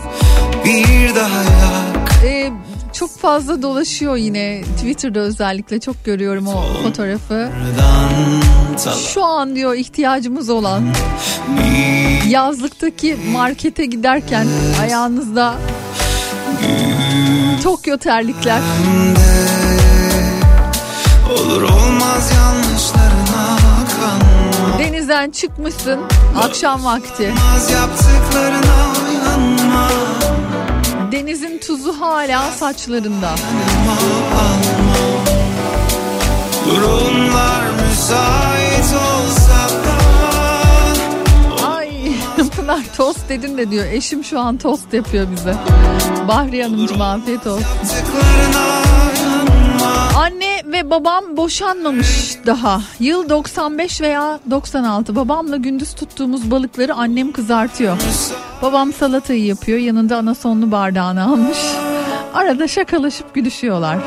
bir 0.65 1.15
daha 1.15 1.43
yak 1.43 2.11
Ee, 2.25 2.51
çok 2.93 3.17
fazla 3.17 3.61
dolaşıyor 3.61 4.15
yine 4.15 4.61
Twitter'da 4.61 5.19
özellikle 5.19 5.79
çok 5.79 6.05
görüyorum 6.05 6.47
o 6.47 6.63
fotoğrafı. 6.83 7.49
Şu 9.13 9.23
an 9.25 9.55
diyor 9.55 9.73
ihtiyacımız 9.73 10.49
olan 10.49 10.83
yazlıktaki 12.29 13.17
markete 13.31 13.85
giderken 13.85 14.47
ayağınızda 14.81 15.53
Tokyo 17.63 17.97
terlikler. 17.97 18.61
Olur 21.33 21.61
olmaz 21.61 22.31
yanlışlarına 22.35 23.57
kanma 23.99 24.79
Denizden 24.79 25.31
çıkmışsın 25.31 25.99
akşam 26.37 26.85
vakti. 26.85 27.33
Az 27.55 27.71
yaptıklarına 27.71 28.93
uyanma 29.09 29.89
Denizin 31.11 31.57
tuzu 31.57 32.01
hala 32.01 32.51
saçlarında. 32.51 33.35
Durumlar 36.67 37.61
müsait 37.71 38.85
olsa 38.85 39.69
da 39.85 39.97
Ay 41.67 41.89
Pınar 42.55 42.83
tost 42.97 43.29
dedin 43.29 43.57
de 43.57 43.71
diyor. 43.71 43.85
Eşim 43.85 44.23
şu 44.23 44.39
an 44.39 44.57
tost 44.57 44.93
yapıyor 44.93 45.27
bize. 45.31 45.55
Bahri 46.27 46.63
Hanımcığım 46.63 47.01
afiyet 47.01 47.47
olsun. 47.47 47.61
Yaptıklarına 47.61 48.82
Anne 50.17 50.61
ve 50.65 50.89
babam 50.89 51.37
boşanmamış 51.37 52.37
daha. 52.45 52.81
Yıl 52.99 53.29
95 53.29 54.01
veya 54.01 54.39
96. 54.49 55.15
Babamla 55.15 55.57
gündüz 55.57 55.93
tuttuğumuz 55.93 56.51
balıkları 56.51 56.93
annem 56.95 57.31
kızartıyor. 57.31 57.97
Babam 58.61 58.93
salatayı 58.93 59.45
yapıyor. 59.45 59.79
Yanında 59.79 60.17
anasonlu 60.17 60.71
bardağını 60.71 61.23
almış. 61.23 61.57
Arada 62.33 62.67
şakalaşıp 62.67 63.33
gülüşüyorlar. 63.33 63.97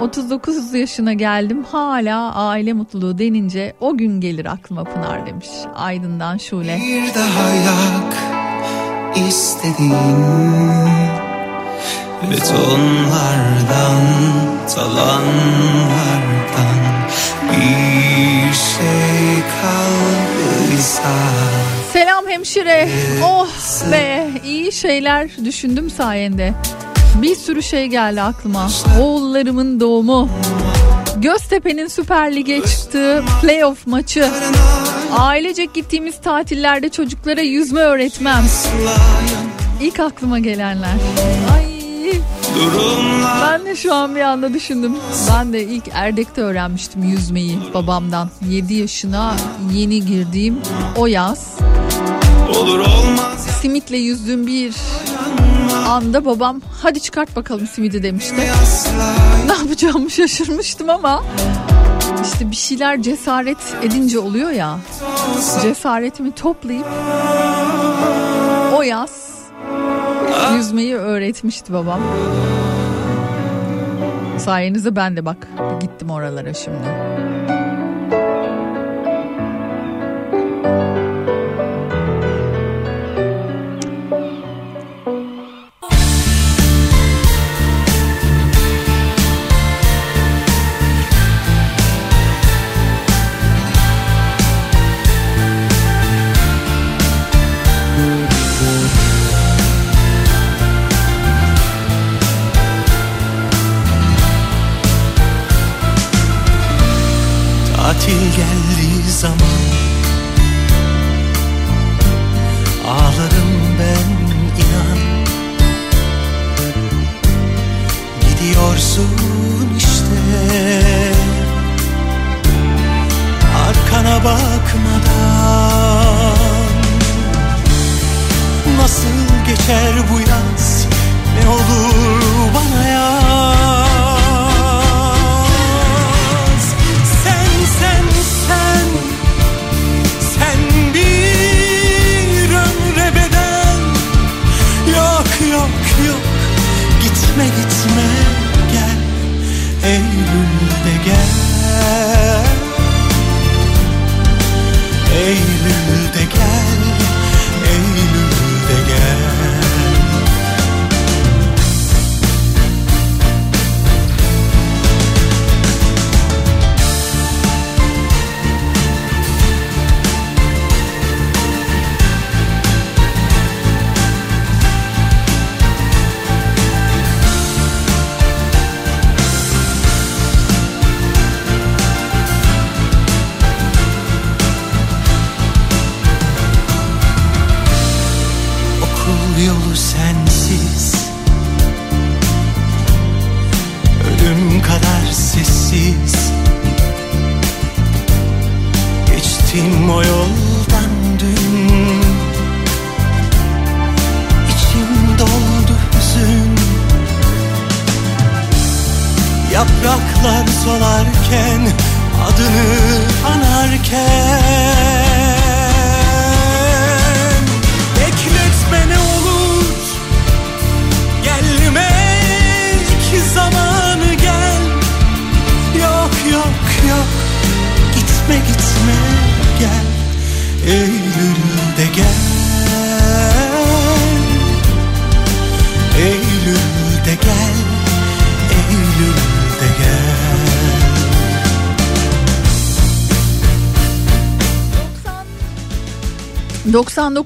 39 0.00 0.74
yaşına 0.74 1.12
geldim 1.12 1.64
hala 1.72 2.34
aile 2.34 2.72
mutluluğu 2.72 3.18
denince 3.18 3.74
o 3.80 3.96
gün 3.96 4.20
gelir 4.20 4.46
aklıma 4.46 4.84
Pınar 4.84 5.26
demiş. 5.26 5.48
Aydın'dan 5.74 6.36
Şule. 6.38 6.76
Bir 6.76 7.14
daha 7.14 7.48
yak 7.54 8.14
istediğin 9.28 11.19
Betonlardan, 12.22 14.04
talanlardan 14.74 15.20
Bir 17.50 18.54
şey 18.54 19.42
kaldıysa 19.62 21.02
Selam 21.92 22.28
hemşire. 22.28 22.88
Oh 23.24 23.48
be 23.92 24.28
iyi 24.44 24.72
şeyler 24.72 25.30
düşündüm 25.44 25.90
sayende. 25.90 26.54
Bir 27.22 27.36
sürü 27.36 27.62
şey 27.62 27.86
geldi 27.86 28.22
aklıma. 28.22 28.68
Oğullarımın 29.00 29.80
doğumu. 29.80 30.28
Göztepe'nin 31.16 31.86
Süper 31.86 32.36
Lig'e 32.36 32.62
çıktığı 32.62 33.24
playoff 33.42 33.86
maçı. 33.86 34.28
Ailecek 35.18 35.74
gittiğimiz 35.74 36.20
tatillerde 36.20 36.88
çocuklara 36.88 37.40
yüzme 37.40 37.80
öğretmem. 37.80 38.44
İlk 39.80 40.00
aklıma 40.00 40.38
gelenler. 40.38 40.94
Ay. 41.54 41.69
Ben 43.42 43.64
de 43.64 43.76
şu 43.76 43.94
an 43.94 44.14
bir 44.14 44.20
anda 44.20 44.54
düşündüm. 44.54 44.96
Ben 45.30 45.52
de 45.52 45.64
ilk 45.64 45.84
Erdek'te 45.92 46.42
öğrenmiştim 46.42 47.02
yüzmeyi 47.02 47.58
babamdan. 47.74 48.30
7 48.48 48.74
yaşına 48.74 49.34
yeni 49.72 50.04
girdiğim 50.06 50.58
o 50.96 51.06
yaz. 51.06 51.58
Olur 52.56 52.78
olmaz 52.78 53.46
Simitle 53.60 53.96
yüzdüğüm 53.96 54.46
bir 54.46 54.74
anda 55.88 56.24
babam 56.24 56.60
hadi 56.82 57.00
çıkart 57.00 57.36
bakalım 57.36 57.66
simidi 57.66 58.02
demişti. 58.02 58.34
Ne 59.46 59.52
yapacağımı 59.52 60.10
şaşırmıştım 60.10 60.90
ama 60.90 61.24
işte 62.24 62.50
bir 62.50 62.56
şeyler 62.56 63.02
cesaret 63.02 63.58
edince 63.82 64.18
oluyor 64.18 64.50
ya. 64.50 64.78
Cesaretimi 65.62 66.32
toplayıp 66.32 66.86
o 68.76 68.82
yaz 68.82 69.29
yüzmeyi 70.56 70.96
öğretmişti 70.96 71.72
babam. 71.72 72.00
Sayenizde 74.38 74.96
ben 74.96 75.16
de 75.16 75.24
bak 75.24 75.48
gittim 75.80 76.10
oralara 76.10 76.54
şimdi. 76.54 76.86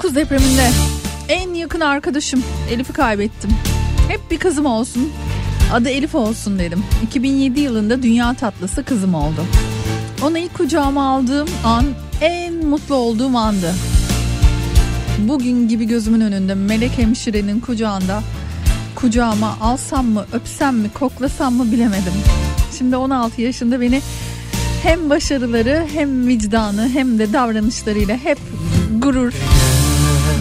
99 0.05 0.14
depreminde 0.14 0.71
en 1.29 1.55
yakın 1.55 1.81
arkadaşım 1.81 2.45
Elif'i 2.71 2.93
kaybettim. 2.93 3.51
Hep 4.09 4.21
bir 4.31 4.38
kızım 4.38 4.67
olsun. 4.67 5.12
Adı 5.73 5.88
Elif 5.88 6.14
olsun 6.14 6.59
dedim. 6.59 6.85
2007 7.07 7.61
yılında 7.61 8.03
dünya 8.03 8.35
tatlısı 8.35 8.85
kızım 8.85 9.14
oldu. 9.14 9.45
Onu 10.23 10.38
ilk 10.38 10.55
kucağıma 10.55 11.09
aldığım 11.09 11.49
an 11.64 11.87
en 12.21 12.55
mutlu 12.55 12.95
olduğum 12.95 13.37
andı. 13.37 13.75
Bugün 15.19 15.69
gibi 15.69 15.85
gözümün 15.85 16.21
önünde 16.21 16.55
melek 16.55 16.99
hemşirenin 16.99 17.61
kucağında 17.61 18.23
kucağıma 18.95 19.57
alsam 19.61 20.07
mı, 20.07 20.27
öpsem 20.33 20.77
mi, 20.77 20.90
koklasam 20.95 21.55
mı 21.55 21.73
bilemedim. 21.73 22.14
Şimdi 22.79 22.97
16 22.97 23.43
yaşında 23.43 23.81
beni 23.81 24.01
hem 24.83 25.11
başarıları 25.11 25.87
hem 25.95 26.27
vicdanı 26.27 26.88
hem 26.88 27.19
de 27.19 27.33
davranışlarıyla 27.33 28.17
hep 28.17 28.38
gurur 28.99 29.33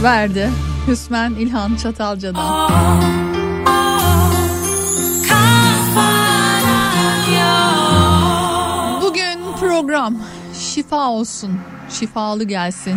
verdi. 0.04 0.50
Hüsmen 0.88 1.32
İlhan 1.32 1.76
Çatalca'dan. 1.76 2.70
Bugün 9.02 9.40
program 9.60 10.16
şifa 10.60 11.10
olsun, 11.10 11.60
şifalı 11.90 12.44
gelsin 12.44 12.96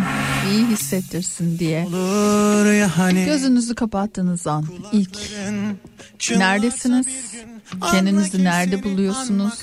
iyi 0.51 0.65
hissettirsin 0.67 1.59
diye. 1.59 1.85
Olur 1.85 2.73
ya 2.73 2.97
hani 2.97 3.25
Gözünüzü 3.25 3.75
kapattığınız 3.75 4.47
an 4.47 4.65
ilk 4.91 5.17
neredesiniz? 6.39 7.07
Kendinizi 7.91 8.43
nerede 8.43 8.83
buluyorsunuz? 8.83 9.53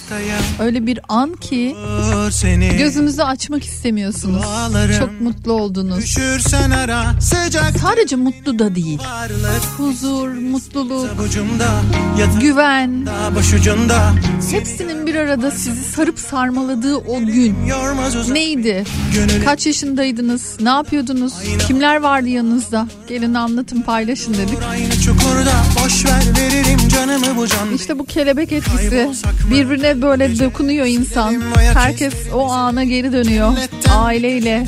Öyle 0.61 0.87
bir 0.87 1.01
an 1.09 1.33
ki 1.33 1.77
gözünüzü 2.79 3.23
açmak 3.23 3.65
istemiyorsunuz. 3.65 4.43
Çok 4.99 5.21
mutlu 5.21 5.53
oldunuz. 5.53 6.05
Sadece 7.81 8.17
mutlu 8.17 8.59
da 8.59 8.75
değil. 8.75 8.99
Huzur, 9.77 10.29
mutluluk, 10.29 11.09
güven. 12.41 13.07
Hepsinin 14.51 15.07
bir 15.07 15.15
arada 15.15 15.51
sizi 15.51 15.85
sarıp 15.85 16.19
sarmaladığı 16.19 16.97
o 16.97 17.19
gün. 17.21 17.57
Neydi? 18.35 18.85
Kaç 19.45 19.67
yaşındaydınız? 19.67 20.57
Ne 20.61 20.71
yapıyordunuz? 20.75 21.33
Kimler 21.67 21.97
vardı 21.97 22.29
yanınızda? 22.29 22.87
Gelin 23.09 23.35
anlatın 23.35 23.81
paylaşın 23.83 24.35
dedik. 24.35 24.59
İşte 27.75 27.99
bu 27.99 28.05
kelebek 28.05 28.53
etkisi 28.53 29.11
birbirine 29.51 30.03
böyle 30.03 30.39
dokunuyor 30.39 30.87
insan. 30.87 31.35
Herkes 31.75 32.15
o 32.35 32.51
ana 32.51 32.85
geri 32.85 33.13
dönüyor. 33.13 33.53
Aileyle, 33.97 34.67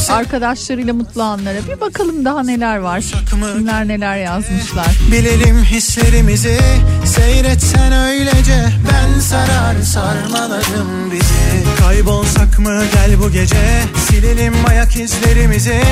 Kimse 0.00 0.12
arkadaşlarıyla 0.12 0.94
mutlu 0.94 1.22
anlara. 1.22 1.58
Bir 1.68 1.80
bakalım 1.80 2.24
daha 2.24 2.42
neler 2.42 2.76
var. 2.76 3.04
Kimler 3.30 3.88
neler 3.88 4.16
yazmışlar. 4.16 4.86
Bilelim 5.12 5.64
hislerimizi 5.64 6.58
Seyretsen 7.04 7.92
öylece 7.92 8.64
Ben 8.92 9.20
sarar 9.20 9.82
sarmaladım 9.82 11.10
bizi 11.12 11.64
Kaybolsak 11.78 12.58
mı 12.58 12.82
gel 12.94 13.20
bu 13.22 13.30
gece 13.30 13.82
Silelim 14.08 14.54
ayak 14.68 14.96
izlerimizi 14.96 15.82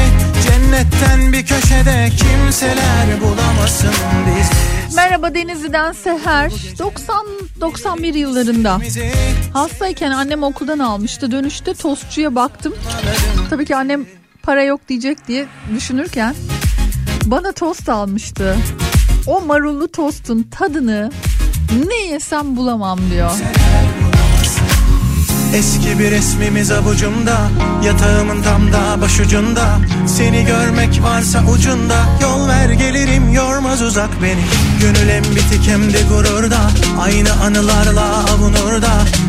Cennetten 0.44 1.33
bir 1.33 1.47
köşede 1.47 2.11
Kimseler 2.16 3.21
bulamasın 3.21 3.94
bizi 4.27 4.78
Merhaba 4.96 5.35
Denizli'den 5.35 5.92
Seher. 5.92 6.51
90-91 6.51 8.18
yıllarında. 8.18 8.79
Hastayken 9.53 10.11
annem 10.11 10.42
okuldan 10.42 10.79
almıştı. 10.79 11.33
Dönüşte 11.33 11.74
tostçuya 11.74 12.35
baktım. 12.35 12.74
Tabii 13.51 13.64
ki 13.66 13.77
annem 13.77 14.07
para 14.42 14.62
yok 14.62 14.81
diyecek 14.88 15.29
diye 15.29 15.46
düşünürken 15.74 16.35
bana 17.24 17.53
tost 17.53 17.88
almıştı. 17.88 18.57
O 19.27 19.40
marullu 19.40 19.88
tostun 19.88 20.42
tadını 20.42 21.11
ne 21.88 21.96
yesem 22.07 22.57
bulamam 22.57 22.98
diyor. 23.11 23.31
Eski 25.55 25.99
bir 25.99 26.11
resmimiz 26.11 26.71
avucumda 26.71 27.51
Yatağımın 27.85 28.43
tam 28.43 28.73
da 28.73 29.01
başucunda 29.01 29.79
Seni 30.07 30.45
görmek 30.45 31.03
varsa 31.03 31.43
ucunda 31.53 31.97
Yol 32.23 32.49
ver 32.49 32.71
gelirim 32.71 33.33
yormaz 33.33 33.83
uzak 33.83 34.11
beni 34.23 34.45
Gönül 34.81 35.09
hem 35.09 35.23
bitik 35.23 35.69
hem 35.69 35.93
de 35.93 35.99
gururda 36.09 36.59
Aynı 37.01 37.33
anılarla 37.33 38.25
avunur 38.25 38.83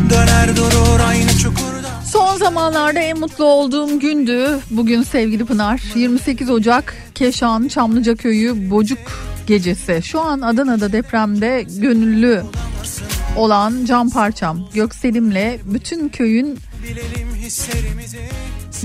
Döner 0.10 0.56
durur 0.56 1.00
aynı 1.08 1.38
çukurda 1.38 1.90
Son 2.12 2.38
zamanlarda 2.38 3.00
en 3.00 3.20
mutlu 3.20 3.46
olduğum 3.46 4.00
gündü. 4.00 4.60
Bugün 4.72 5.04
sevgili 5.04 5.46
Pınar 5.46 5.82
28 5.96 6.50
Ocak 6.50 6.96
Keşan 7.16 7.68
Çamlıca 7.68 8.16
Köyü 8.16 8.70
Bocuk 8.70 9.00
gecesi. 9.48 10.02
Şu 10.04 10.22
an 10.22 10.42
Adana'da 10.42 10.92
depremde 10.92 11.66
gönüllü 11.78 12.44
olan 13.36 13.86
can 13.86 14.10
parçam 14.10 14.70
Gökselim'le 14.74 15.60
bütün 15.66 16.10
köyün 16.10 16.60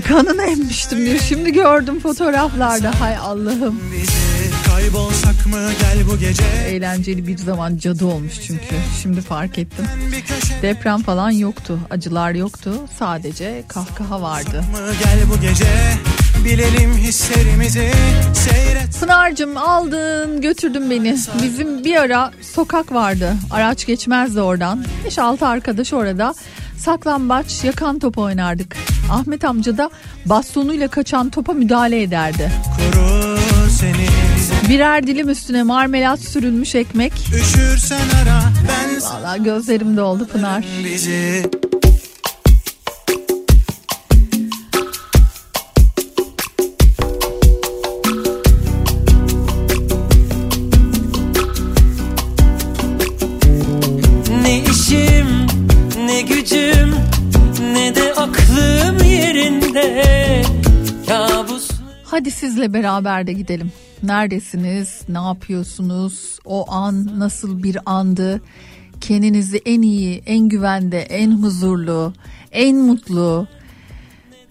kanını 0.07 0.43
emmiştim 0.43 1.05
diyor. 1.05 1.19
Şimdi 1.19 1.53
gördüm 1.53 1.99
fotoğraflarda. 1.99 2.99
Hay 2.99 3.17
Allah'ım. 3.17 3.81
Kaybolsak 4.67 5.45
mı 5.45 5.69
gel 5.81 6.07
bu 6.11 6.19
gece 6.19 6.43
Eğlenceli 6.67 7.27
bir 7.27 7.37
zaman 7.37 7.77
cadı 7.77 8.05
olmuş 8.05 8.33
çünkü. 8.47 8.75
Şimdi 9.01 9.21
fark 9.21 9.57
ettim. 9.57 9.85
Deprem 10.61 11.01
falan 11.01 11.31
yoktu. 11.31 11.79
Acılar 11.89 12.31
yoktu. 12.31 12.73
Sadece 12.99 13.63
kahkaha 13.67 14.21
vardı. 14.21 14.63
gel 15.03 15.19
bu 15.33 15.41
gece 15.41 15.65
Bilelim 16.45 16.93
hislerimizi 16.97 17.91
Seyret 18.33 18.99
Pınar'cığım 18.99 19.57
aldın 19.57 20.41
götürdün 20.41 20.89
beni. 20.89 21.17
Bizim 21.43 21.83
bir 21.83 21.95
ara 21.95 22.31
sokak 22.41 22.91
vardı. 22.93 23.33
Araç 23.51 23.85
geçmezdi 23.85 24.41
oradan. 24.41 24.85
5-6 25.07 25.45
arkadaş 25.45 25.93
orada. 25.93 26.33
Saklambaç, 26.77 27.63
yakan 27.63 27.99
top 27.99 28.17
oynardık. 28.17 28.77
Ahmet 29.11 29.45
amca 29.45 29.77
da 29.77 29.89
bastonuyla 30.25 30.87
kaçan 30.87 31.29
topa 31.29 31.53
müdahale 31.53 32.01
ederdi. 32.01 32.51
Korur 32.77 33.69
seni 33.69 34.05
Birer 34.69 35.07
dilim 35.07 35.29
üstüne 35.29 35.63
marmelat 35.63 36.19
sürülmüş 36.19 36.75
ekmek. 36.75 37.13
Üşürsen 37.35 38.01
ara 38.23 38.41
ben 38.67 39.01
Valla 39.01 39.37
gözlerim 39.37 39.97
doldu 39.97 40.27
Pınar. 40.27 40.65
bizi 40.83 41.43
Hadi 62.15 62.31
sizle 62.31 62.73
beraber 62.73 63.27
de 63.27 63.33
gidelim. 63.33 63.71
Neredesiniz? 64.03 65.01
Ne 65.09 65.17
yapıyorsunuz? 65.17 66.39
O 66.45 66.71
an 66.71 67.19
nasıl 67.19 67.63
bir 67.63 67.77
andı? 67.85 68.41
Kendinizi 69.01 69.61
en 69.65 69.81
iyi, 69.81 70.23
en 70.25 70.49
güvende, 70.49 70.99
en 70.99 71.31
huzurlu, 71.31 72.13
en 72.51 72.77
mutlu, 72.77 73.47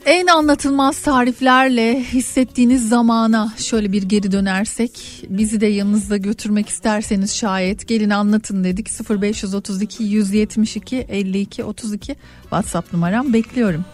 en 0.07 0.27
anlatılmaz 0.27 0.99
tariflerle 0.99 2.05
hissettiğiniz 2.05 2.89
zamana 2.89 3.53
şöyle 3.57 3.93
bir 3.93 4.03
geri 4.03 4.33
dönersek 4.33 5.25
bizi 5.29 5.61
de 5.61 5.67
yanınızda 5.67 6.17
götürmek 6.17 6.69
isterseniz 6.69 7.35
şayet 7.35 7.89
gelin 7.89 8.11
anlatın 8.11 8.65
dedik 8.65 9.11
0532 9.11 10.05
172 10.05 10.97
52 10.97 11.65
32 11.65 12.17
WhatsApp 12.43 12.93
numaram 12.93 13.33
bekliyorum. 13.33 13.85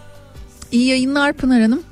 İyi 0.73 0.87
yayınlar 0.87 1.33
Pınar 1.33 1.63
Hanım. 1.63 1.90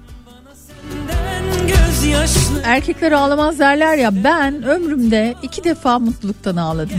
Erkekler 2.64 3.12
ağlamaz 3.12 3.58
derler 3.58 3.96
ya 3.96 4.24
ben 4.24 4.62
ömrümde 4.62 5.34
iki 5.42 5.64
defa 5.64 5.98
mutluluktan 5.98 6.56
ağladım. 6.56 6.96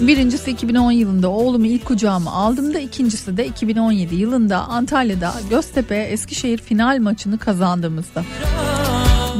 Birincisi 0.00 0.50
2010 0.50 0.92
yılında 0.92 1.28
oğlumu 1.28 1.66
ilk 1.66 1.84
kucağıma 1.84 2.32
aldığımda 2.32 2.78
ikincisi 2.78 3.36
de 3.36 3.46
2017 3.46 4.14
yılında 4.14 4.58
Antalya'da 4.58 5.34
Göztepe 5.50 5.96
Eskişehir 5.96 6.58
final 6.58 6.98
maçını 6.98 7.38
kazandığımızda. 7.38 8.24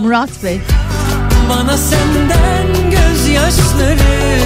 Murat 0.03 0.45
Bey 0.45 0.61
Bana 1.49 1.77
senden 1.77 2.66
gözyaşları 2.91 4.41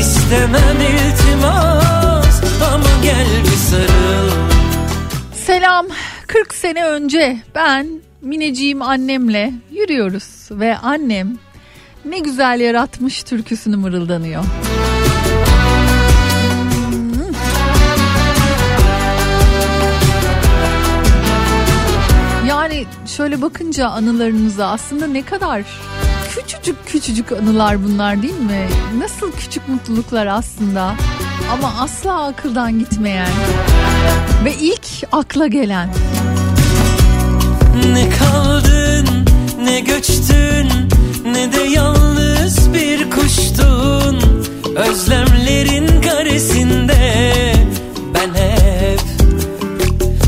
istemem 0.00 0.76
iltimas 0.80 2.42
Ama 2.74 3.02
gel 3.02 3.26
bir 3.44 3.56
sarıl 3.56 4.30
selam 5.46 5.86
40 6.26 6.54
sene 6.54 6.84
önce 6.84 7.36
ben 7.54 7.88
mineciğim 8.22 8.82
annemle 8.82 9.52
yürüyoruz 9.70 10.48
ve 10.50 10.76
annem 10.76 11.38
ne 12.04 12.18
güzel 12.18 12.60
yaratmış 12.60 13.22
türküsünü 13.22 13.76
mırıldanıyor. 13.76 14.44
Yani 22.48 22.86
şöyle 23.06 23.42
bakınca 23.42 23.88
anılarınıza 23.88 24.66
aslında 24.66 25.06
ne 25.06 25.22
kadar 25.22 25.62
küçücük 26.34 26.76
küçücük 26.86 27.32
anılar 27.32 27.84
bunlar 27.84 28.22
değil 28.22 28.40
mi? 28.40 28.68
Nasıl 28.98 29.32
küçük 29.32 29.68
mutluluklar 29.68 30.26
aslında 30.26 30.94
ama 31.52 31.74
asla 31.80 32.24
akıldan 32.26 32.78
gitmeyen 32.78 33.28
ve 34.44 34.54
ilk 34.54 34.86
akla 35.12 35.46
gelen. 35.46 35.88
Ne 37.92 38.08
kaldın 38.10 39.06
ne 39.64 39.80
göçtün 39.80 40.68
ne 41.24 41.52
de 41.52 41.60
yalnız 41.60 42.74
bir 42.74 43.10
kuştun 43.10 44.20
Özlemlerin 44.76 46.00
karesinde 46.00 47.52
ben 48.14 48.34
hep 48.34 49.00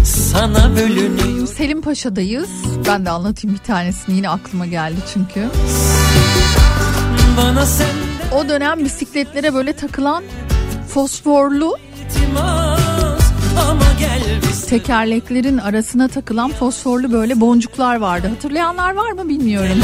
sana 0.05 0.76
bölünüyorum 0.76 1.46
Selim 1.46 1.82
Paşa'dayız. 1.82 2.48
Ben 2.88 3.07
de 3.07 3.11
anlatayım 3.11 3.57
bir 3.57 3.62
tanesini 3.62 4.16
yine 4.16 4.28
aklıma 4.28 4.66
geldi 4.66 4.96
çünkü. 5.14 5.48
Bana 7.36 7.66
senden 7.66 8.36
O 8.36 8.48
dönem 8.48 8.84
bisikletlere 8.84 9.55
böyle 9.55 9.72
takılan 9.72 10.24
fosforlu 10.88 11.76
Tekerleklerin 14.68 15.59
arasına 15.59 16.09
takılan 16.09 16.52
fosforlu 16.52 17.12
böyle 17.12 17.40
boncuklar 17.40 17.96
vardı. 17.96 18.28
Hatırlayanlar 18.28 18.94
var 18.94 19.12
mı 19.12 19.28
bilmiyorum. 19.28 19.78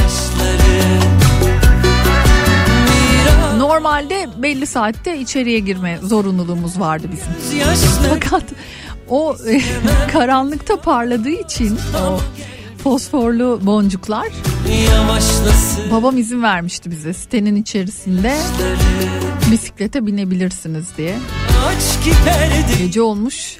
Normalde 3.58 4.28
belli 4.36 4.66
saatte 4.66 5.18
içeriye 5.18 5.58
girme 5.58 5.98
zorunluluğumuz 6.02 6.80
vardı 6.80 7.06
bizim. 7.12 7.28
Fakat 8.08 8.44
o 9.08 9.36
e, 9.48 9.60
karanlıkta 10.12 10.76
parladığı 10.76 11.30
için 11.30 11.78
o 12.06 12.20
fosforlu 12.84 13.60
boncuklar 13.62 14.28
Yavaşlasın 14.92 15.90
babam 15.92 16.18
izin 16.18 16.42
vermişti 16.42 16.90
bize 16.90 17.12
sitenin 17.12 17.56
içerisinde 17.56 18.36
bisiklete 19.50 20.06
binebilirsiniz 20.06 20.86
diye. 20.96 21.18
Gece 22.78 23.02
olmuş 23.02 23.56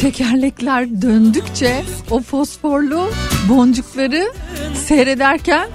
tekerlekler 0.00 1.02
döndükçe 1.02 1.84
o 2.10 2.20
fosforlu 2.22 3.10
boncukları 3.48 4.32
seyrederken 4.86 5.68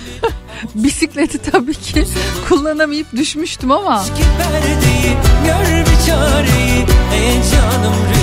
bisikleti 0.74 1.38
tabii 1.38 1.74
ki 1.74 2.04
kullanamayıp 2.48 3.12
düşmüştüm 3.12 3.70
ama 3.70 4.04
ki 4.04 4.10
perdeyi 4.38 5.14
Gör 5.46 5.80
bir 5.80 6.06
çareyi 6.06 6.86
Ey 7.14 7.32
canım 7.52 8.15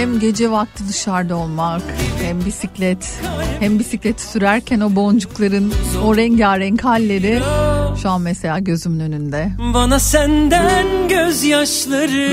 hem 0.00 0.20
gece 0.20 0.50
vakti 0.50 0.88
dışarıda 0.88 1.36
olmak 1.36 1.82
hem 2.22 2.44
bisiklet 2.44 3.20
hem 3.60 3.78
bisikleti 3.78 4.22
sürerken 4.22 4.80
o 4.80 4.96
boncukların 4.96 5.72
o 6.04 6.16
rengarenk 6.16 6.84
halleri 6.84 7.40
şu 8.02 8.10
an 8.10 8.20
mesela 8.20 8.58
gözümün 8.58 9.00
önünde. 9.00 9.52
Bana 9.74 9.98
senden 9.98 11.08
gözyaşları 11.08 12.32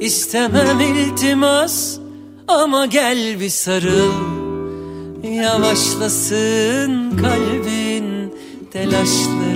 istemem 0.00 0.80
iltimas 0.80 1.98
ama 2.48 2.86
gel 2.86 3.40
bir 3.40 3.50
sarıl 3.50 4.12
yavaşlasın 5.22 7.10
kalbin 7.16 8.34
telaşları. 8.72 9.55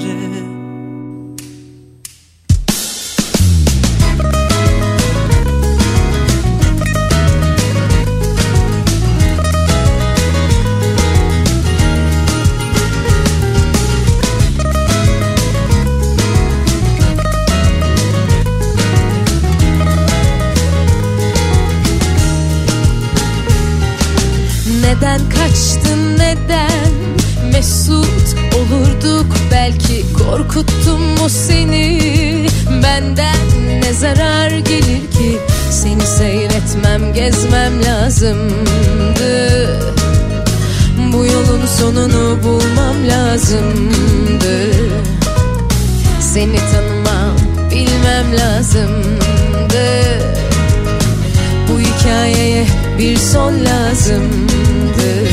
Gezmem 37.20 37.82
lazımdı. 37.84 39.34
Bu 41.12 41.16
yolun 41.16 41.66
sonunu 41.78 42.42
bulmam 42.42 43.08
lazımdı. 43.08 44.56
Seni 46.20 46.56
tanımam 46.56 47.36
bilmem 47.70 48.38
lazımdı. 48.38 49.88
Bu 51.68 51.80
hikayeye 51.80 52.66
bir 52.98 53.16
son 53.16 53.52
lazımdı 53.64 55.29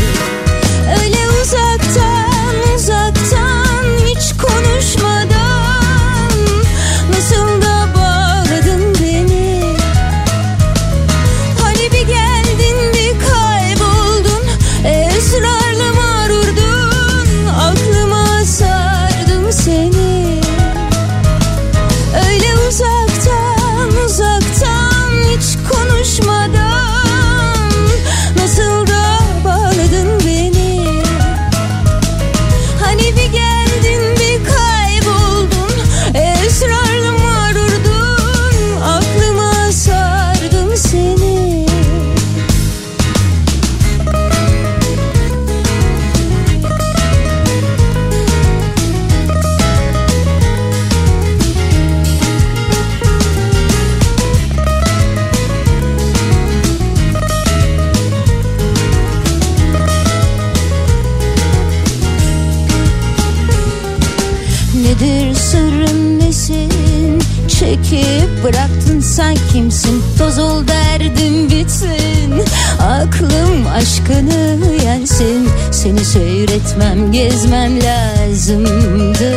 gezmem 77.11 77.79
lazımdı. 77.81 79.33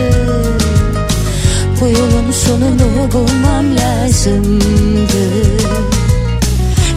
Bu 1.80 1.88
yolun 1.88 2.30
sonunu 2.30 3.12
bulmam 3.12 3.76
lazımdı. 3.76 5.24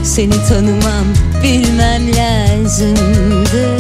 Seni 0.04 0.48
tanımam 0.50 1.06
bilmem 1.44 2.16
lazımdı. 2.16 3.78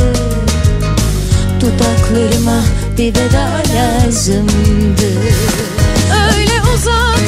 Dudaklarıma 1.62 2.64
bir 2.98 3.16
veda 3.16 3.50
lazımdı. 3.76 5.10
Öyle 6.30 6.62
uzaktan 6.76 7.22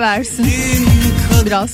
Versin. 0.00 0.46
Biraz 1.46 1.70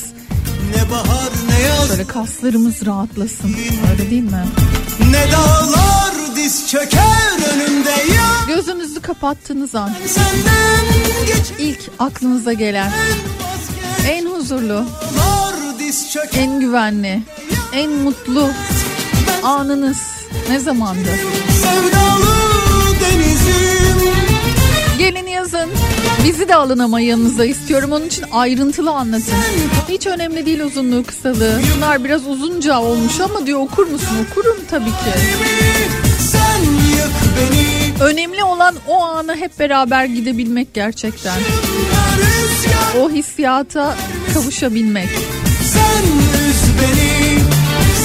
Ne 0.77 0.91
bahar 0.91 1.33
ne 1.49 1.67
yaz 1.67 1.91
böyle 1.91 2.07
kaslarımız 2.07 2.87
rahatlasın. 2.87 3.57
Öyle 3.91 4.11
değil 4.11 4.23
mi? 4.23 4.45
ne 5.11 5.33
dağlar 5.33 6.15
diz 6.37 6.69
çöker 6.69 7.55
önümde 7.55 7.91
ya 7.91 8.57
Gözünüzü 8.57 9.01
kapattığınız 9.01 9.75
an 9.75 9.91
ilk 11.59 11.81
aklınıza 11.99 12.53
gelen 12.53 12.93
en 14.09 14.27
huzurlu, 14.27 14.85
en 16.35 16.61
güvenli, 16.61 17.23
en 17.73 17.91
mutlu 17.91 18.51
anınız 19.43 19.99
ne 20.49 20.61
zamandı? 20.61 21.09
Sevdalı 21.63 23.01
denizim 23.01 24.13
Gelin 24.99 25.27
yazın. 25.27 25.71
Bizi 26.25 26.49
de 26.49 26.55
alın 26.55 26.79
ama 26.79 27.01
yanınıza 27.01 27.45
istiyorum. 27.45 27.93
Onun 27.93 28.07
için 28.07 28.25
ayrıntılı 28.33 28.91
anlatın. 28.91 29.35
Hiç 29.89 30.07
önemli 30.07 30.47
değil 30.47 30.61
uzunluğu 30.61 31.05
kısalığı. 31.05 31.61
Bunlar 31.77 32.05
biraz 32.05 32.27
uzunca 32.27 32.79
olmuş 32.79 33.21
ama 33.21 33.47
diyor 33.47 33.61
okur 33.61 33.87
musun? 33.87 34.27
Okurum 34.31 34.57
tabii 34.71 34.85
ki. 34.85 35.13
Önemli 38.01 38.45
olan 38.45 38.75
o 38.89 39.03
anı 39.03 39.37
hep 39.37 39.59
beraber 39.59 40.05
gidebilmek 40.05 40.75
gerçekten. 40.75 41.39
O 43.01 43.11
hissiyata 43.11 43.95
kavuşabilmek. 44.35 45.09
sen 45.73 46.03
üz 46.49 46.63
beni 46.81 47.39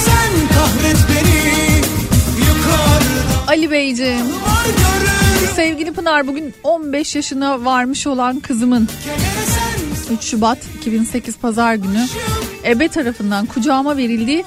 Sen 0.04 0.48
kahret 0.58 0.96
beni 1.08 1.42
Yukarıda 2.46 3.50
Ali 3.52 3.70
Beyciğim, 3.70 4.26
sevgili 5.58 5.92
Pınar 5.92 6.26
bugün 6.26 6.54
15 6.62 7.16
yaşına 7.16 7.64
varmış 7.64 8.06
olan 8.06 8.40
kızımın 8.40 8.88
Keder 9.04 9.18
sen 10.06 10.14
3 10.14 10.22
Şubat 10.22 10.58
2008 10.78 11.38
Pazar 11.38 11.74
günü 11.74 12.06
ebe 12.64 12.88
tarafından 12.88 13.46
kucağıma 13.46 13.96
verildiği 13.96 14.44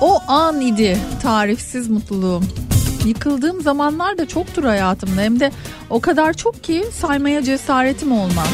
o 0.00 0.18
an 0.28 0.60
idi 0.60 0.98
tarifsiz 1.22 1.88
mutluluğum. 1.88 2.44
Yıkıldığım 3.04 3.60
zamanlar 3.60 4.18
da 4.18 4.28
çoktur 4.28 4.64
hayatımda 4.64 5.20
hem 5.20 5.40
de 5.40 5.52
o 5.90 6.00
kadar 6.00 6.32
çok 6.32 6.64
ki 6.64 6.84
saymaya 7.00 7.42
cesaretim 7.42 8.12
olmaz. 8.12 8.48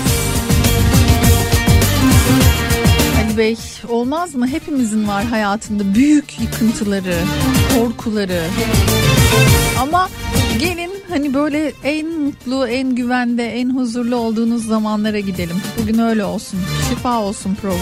Ali 3.24 3.38
Bey 3.38 3.56
olmaz 3.88 4.34
mı? 4.34 4.46
Hepimizin 4.46 5.08
var 5.08 5.24
hayatında 5.24 5.94
büyük 5.94 6.40
yıkıntıları, 6.40 7.16
korkuları. 7.74 8.42
Ama 9.80 10.08
gelin 10.58 10.90
hani 11.08 11.34
böyle 11.34 11.72
en 11.84 12.06
mutlu, 12.06 12.66
en 12.66 12.94
güvende, 12.94 13.46
en 13.46 13.70
huzurlu 13.76 14.16
olduğunuz 14.16 14.66
zamanlara 14.66 15.20
gidelim. 15.20 15.56
Bugün 15.82 15.98
öyle 15.98 16.24
olsun. 16.24 16.60
Şifa 16.88 17.20
olsun 17.20 17.54
program. 17.54 17.80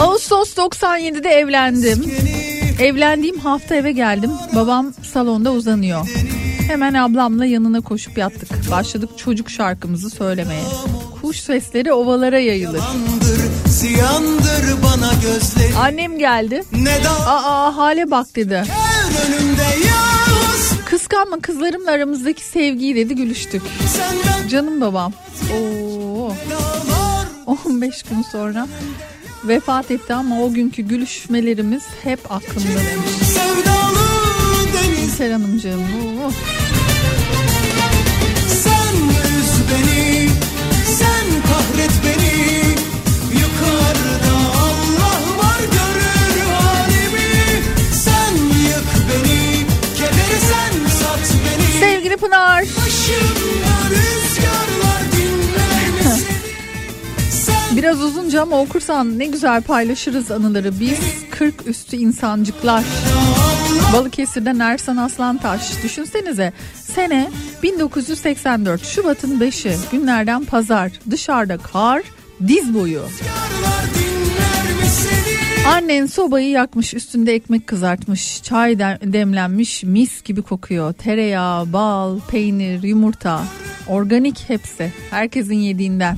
Ağustos 0.00 0.56
97'de 0.56 1.28
evlendim. 1.28 2.04
Evlendiğim 2.80 3.38
hafta 3.38 3.74
eve 3.74 3.92
geldim. 3.92 4.30
Babam 4.54 4.94
salonda 5.12 5.52
uzanıyor. 5.52 6.08
Hemen 6.68 6.94
ablamla 6.94 7.46
yanına 7.46 7.80
koşup 7.80 8.18
yattık. 8.18 8.70
Başladık 8.70 9.10
çocuk 9.16 9.50
şarkımızı 9.50 10.10
söylemeye. 10.10 10.62
Kuş 11.22 11.40
sesleri 11.40 11.92
ovalara 11.92 12.38
yayılır. 12.38 12.82
Ziyandır 13.76 14.82
bana 14.82 15.12
gözleri 15.22 15.76
Annem 15.76 16.18
geldi. 16.18 16.62
Ne 16.72 17.04
dağlar 17.04 17.26
Aa 17.26 17.76
hale 17.76 18.10
bak 18.10 18.36
dedi. 18.36 18.64
Kıskanma 20.84 21.40
kızlarımla 21.40 21.90
aramızdaki 21.90 22.44
sevgiyi 22.44 22.96
dedi 22.96 23.14
gülüştük. 23.16 23.62
Senden 23.96 24.48
Canım 24.48 24.80
babam. 24.80 25.12
Oo. 25.52 26.32
dağlar 26.50 27.26
15 27.64 28.02
gün 28.02 28.22
sonra 28.22 28.68
vefat 29.44 29.90
etti 29.90 30.14
ama 30.14 30.42
o 30.42 30.52
günkü 30.52 30.82
gülüşmelerimiz 30.82 31.82
hep 32.04 32.32
aklımda 32.32 32.80
demiş. 32.90 33.10
Sevdalı 33.22 34.06
deniz 34.72 35.20
oo. 35.60 36.30
Sen 38.48 38.96
üz 39.38 39.52
beni 39.70 40.28
Sen 40.98 41.42
kahret 41.42 41.92
beni 42.04 42.35
Pınar. 52.26 52.64
Biraz 57.76 58.02
uzunca 58.02 58.42
ama 58.42 58.60
okursan 58.60 59.18
ne 59.18 59.26
güzel 59.26 59.62
paylaşırız 59.62 60.30
anıları. 60.30 60.80
Biz 60.80 60.98
40 61.30 61.66
üstü 61.66 61.96
insancıklar. 61.96 62.84
Balıkesir'den 63.92 64.58
Ersan 64.58 64.96
Aslantaş. 64.96 65.82
Düşünsenize 65.82 66.52
sene 66.74 67.30
1984 67.62 68.86
Şubat'ın 68.86 69.40
5'i 69.40 69.76
günlerden 69.92 70.44
pazar 70.44 70.92
dışarıda 71.10 71.56
kar 71.58 72.02
diz 72.46 72.74
boyu. 72.74 73.02
Annen 75.66 76.06
sobayı 76.06 76.48
yakmış 76.50 76.94
üstünde 76.94 77.34
ekmek 77.34 77.66
kızartmış 77.66 78.42
çay 78.42 78.78
de- 78.78 78.98
demlenmiş 79.02 79.82
mis 79.84 80.22
gibi 80.22 80.42
kokuyor. 80.42 80.92
Tereyağı 80.92 81.72
bal 81.72 82.20
peynir 82.30 82.82
yumurta. 82.82 83.42
Organik 83.88 84.44
hepsi. 84.48 84.92
Herkesin 85.10 85.54
yediğinden. 85.54 86.16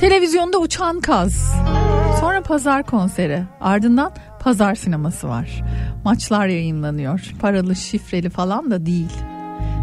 Televizyonda 0.00 0.58
uçan 0.58 1.00
kaz. 1.00 1.54
Sonra 2.20 2.42
pazar 2.42 2.82
konseri. 2.86 3.42
Ardından 3.60 4.12
pazar 4.40 4.74
sineması 4.74 5.28
var. 5.28 5.62
Maçlar 6.04 6.46
yayınlanıyor. 6.46 7.20
Paralı 7.40 7.76
şifreli 7.76 8.30
falan 8.30 8.70
da 8.70 8.86
değil 8.86 9.10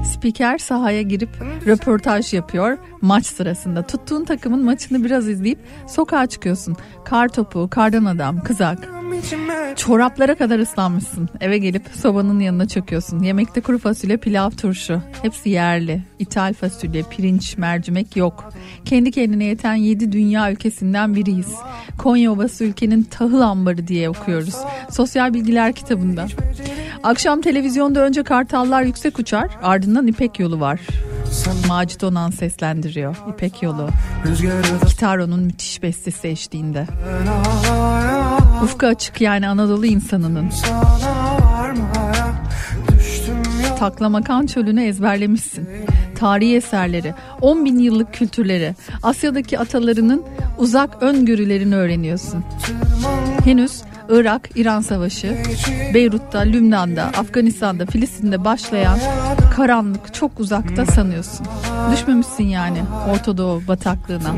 Spiker 0.04 0.58
sahaya 0.58 1.02
girip 1.02 1.30
röportaj 1.66 2.34
yapıyor 2.34 2.78
maç 3.02 3.26
sırasında. 3.26 3.88
Tuttuğun 3.88 4.26
takımın 4.26 4.66
maçını 4.66 5.04
biraz 5.04 5.28
izleyip 5.28 5.60
sokağa 5.88 6.26
çıkıyorsun. 6.26 6.76
Kar 7.06 7.28
topu, 7.28 7.70
kardan 7.70 8.06
adam, 8.06 8.44
kızak. 8.44 9.01
Çoraplara 9.76 10.36
kadar 10.36 10.60
ıslanmışsın. 10.60 11.30
Eve 11.42 11.58
gelip 11.58 11.84
sobanın 12.02 12.40
yanına 12.40 12.68
çöküyorsun. 12.68 13.24
Yemekte 13.24 13.62
kuru 13.62 13.80
fasulye, 13.80 14.18
pilav, 14.18 14.50
turşu. 14.50 15.02
Hepsi 15.22 15.50
yerli. 15.50 16.02
İthal 16.20 16.54
fasulye, 16.54 17.04
pirinç, 17.04 17.58
mercimek 17.58 18.16
yok. 18.16 18.54
Kendi 18.86 19.12
kendine 19.12 19.44
yeten 19.44 19.76
7 19.76 20.12
dünya 20.12 20.52
ülkesinden 20.52 21.16
biriyiz. 21.16 21.54
Konya 21.98 22.32
Ovası 22.32 22.64
ülkenin 22.64 23.04
tahıl 23.04 23.42
ambarı 23.42 23.88
diye 23.88 24.10
okuyoruz. 24.10 24.56
Sosyal 24.90 25.34
bilgiler 25.34 25.74
kitabında. 25.74 26.28
Akşam 27.04 27.42
televizyonda 27.42 28.00
önce 28.00 28.24
kartallar 28.24 28.84
yüksek 28.84 29.20
uçar 29.20 29.50
ardından 29.64 30.08
İpek 30.08 30.40
yolu 30.40 30.60
var. 30.60 30.80
Macit 31.68 32.04
Onan 32.04 32.32
seslendiriyor 32.32 33.16
İpek 33.34 33.64
yolu. 33.64 33.90
Kitaro'nun 34.88 35.40
müthiş 35.40 35.84
bestesi 35.84 36.28
eşliğinde. 36.28 36.88
Ufku 38.64 38.86
açık 38.86 39.22
yani 39.22 39.48
Anadolu 39.48 39.86
insanının. 39.86 40.50
Taklamakan 43.80 44.46
çölünü 44.46 44.84
ezberlemişsin. 44.84 45.70
Tarihi 46.16 46.56
eserleri, 46.56 47.14
10 47.42 47.66
bin 47.66 47.80
yıllık 47.80 48.14
kültürleri, 48.14 48.76
Asya'daki 49.04 49.60
atalarının 49.60 50.24
uzak 50.58 51.04
öngörülerini 51.04 51.76
öğreniyorsun. 51.76 52.44
Henüz 53.44 53.82
Irak, 54.10 54.50
İran 54.56 54.82
Savaşı, 54.82 55.38
Beyrut'ta, 55.94 56.40
Lübnan'da, 56.40 57.04
Afganistan'da, 57.04 57.86
Filistin'de 57.86 58.46
başlayan 58.46 59.00
karanlık 59.56 60.14
çok 60.14 60.40
uzakta 60.40 60.86
sanıyorsun. 60.86 61.48
Düşmemişsin 61.92 62.44
yani 62.44 62.80
Orta 63.10 63.38
Doğu 63.38 63.62
bataklığına. 63.68 64.34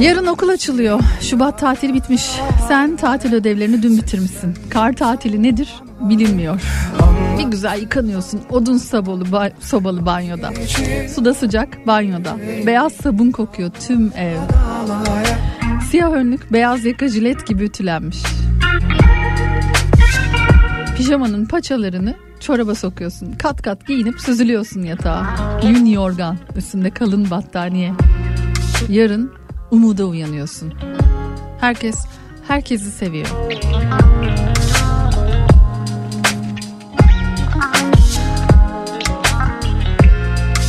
Yarın 0.00 0.26
okul 0.26 0.48
açılıyor. 0.48 1.00
Şubat 1.20 1.58
tatili 1.58 1.94
bitmiş. 1.94 2.30
Sen 2.68 2.96
tatil 2.96 3.32
ödevlerini 3.34 3.82
dün 3.82 3.96
bitirmişsin. 3.96 4.54
Kar 4.70 4.92
tatili 4.92 5.42
nedir 5.42 5.68
bilinmiyor. 6.00 6.60
Bir 7.38 7.44
güzel 7.44 7.80
yıkanıyorsun 7.80 8.40
odun 8.50 8.76
sobalı, 8.76 9.24
ba- 9.24 9.52
sobalı 9.60 10.06
banyoda. 10.06 10.50
Suda 11.14 11.34
sıcak 11.34 11.86
banyoda. 11.86 12.36
Beyaz 12.66 12.92
sabun 12.92 13.30
kokuyor 13.30 13.70
tüm 13.86 14.12
ev. 14.16 14.36
Siyah 15.90 16.12
önlük 16.12 16.52
beyaz 16.52 16.84
yaka 16.84 17.08
jilet 17.08 17.46
gibi 17.46 17.64
ütülenmiş. 17.64 18.22
Pijamanın 20.96 21.46
paçalarını 21.46 22.14
çoraba 22.40 22.74
sokuyorsun. 22.74 23.32
Kat 23.32 23.62
kat 23.62 23.86
giyinip 23.86 24.20
süzülüyorsun 24.20 24.82
yatağa. 24.82 25.26
Yün 25.64 25.86
yorgan, 25.86 26.36
üstünde 26.56 26.90
kalın 26.90 27.30
battaniye. 27.30 27.92
Yarın 28.88 29.32
umuda 29.72 30.04
uyanıyorsun. 30.04 30.74
Herkes 31.60 31.96
herkesi 32.48 32.90
seviyor. 32.90 33.26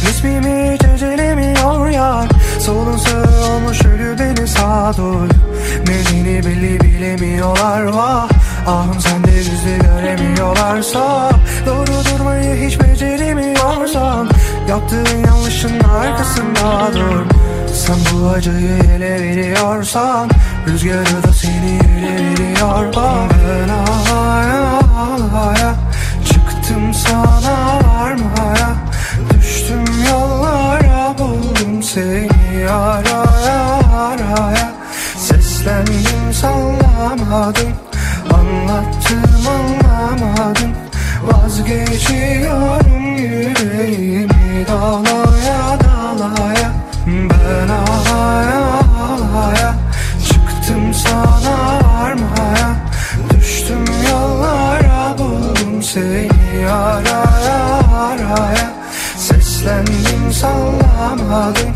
İsmimi 0.10 0.78
çecelemiyor 0.82 1.90
ya. 1.90 2.28
Solun 2.60 2.98
sağ 2.98 3.54
olmuş 3.54 3.86
ölü 3.86 4.20
beni 4.20 4.48
sağdur 4.48 5.30
Nedeni 5.88 6.46
belli 6.46 6.80
bilemiyorlar. 6.80 7.84
Vah! 7.84 8.30
Ahım 8.68 9.00
sende 9.00 9.32
yüzü 9.32 9.80
göremiyorlarsa. 9.82 11.30
Doğru 11.66 12.18
durmayı 12.18 12.68
hiç 12.68 12.80
beceremiyorsan 12.80 14.30
Yaptığın 14.70 15.18
yanlışın 15.28 15.80
arkasında 15.80 16.94
dur. 16.94 17.53
Sen 17.74 17.96
bu 18.14 18.30
acıyı 18.30 18.78
ele 18.96 19.22
veriyorsan 19.22 20.30
Rüzgarı 20.68 21.24
da 21.24 21.34
seni 21.34 21.80
ele 21.98 22.16
veriyor 22.16 22.96
Bak 22.96 23.32
ben 23.48 23.70
ağlaya 23.70 24.80
ağlaya 24.98 25.76
Çıktım 26.26 26.94
sana 26.94 27.80
varmaya 27.88 28.76
Düştüm 29.34 29.86
yollara 30.10 31.16
buldum 31.20 31.84
seni 31.84 32.70
araya 32.70 33.80
araya 33.96 34.72
Seslendim 35.18 36.34
sallamadım 36.34 37.74
Anlattım 38.34 39.48
anlamadın 39.48 40.72
Vazgeçiyorum 41.24 43.18
yüreğimi 43.18 44.66
dalaya 44.68 45.80
dalaya 45.84 46.83
Ben 47.08 47.70
ağlaya 47.70 48.64
ağlaya 49.04 49.76
Çıktım 50.28 50.94
sana 50.94 51.80
varmaya 51.84 52.76
Düştüm 53.30 53.86
yollara 54.10 55.16
buldum 55.18 55.84
seni 55.84 56.70
araya 56.72 57.64
araya. 57.96 58.72
Seslendim 59.18 60.34
sallamadım. 60.34 61.76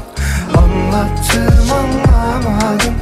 Anlattım 0.58 1.68
anlamadım. 1.72 2.94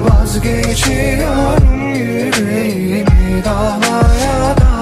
Vazgeçiyorum 0.00 1.94
yüreğimi 1.94 3.44
dalaya 3.44 4.56
dalaya 4.56 4.79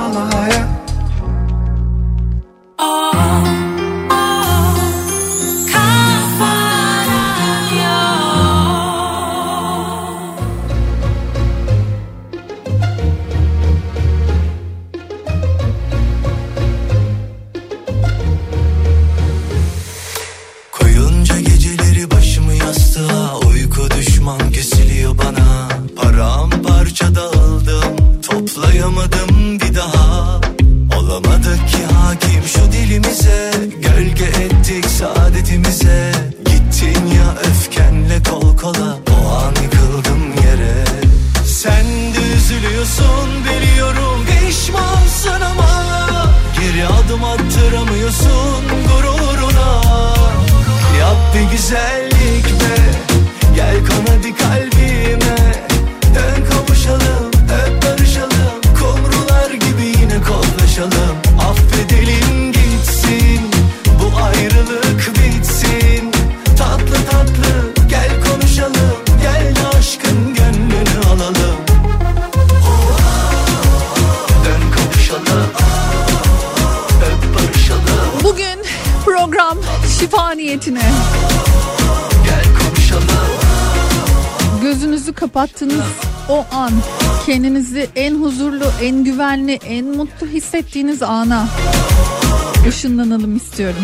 istiyorum. 93.59 93.83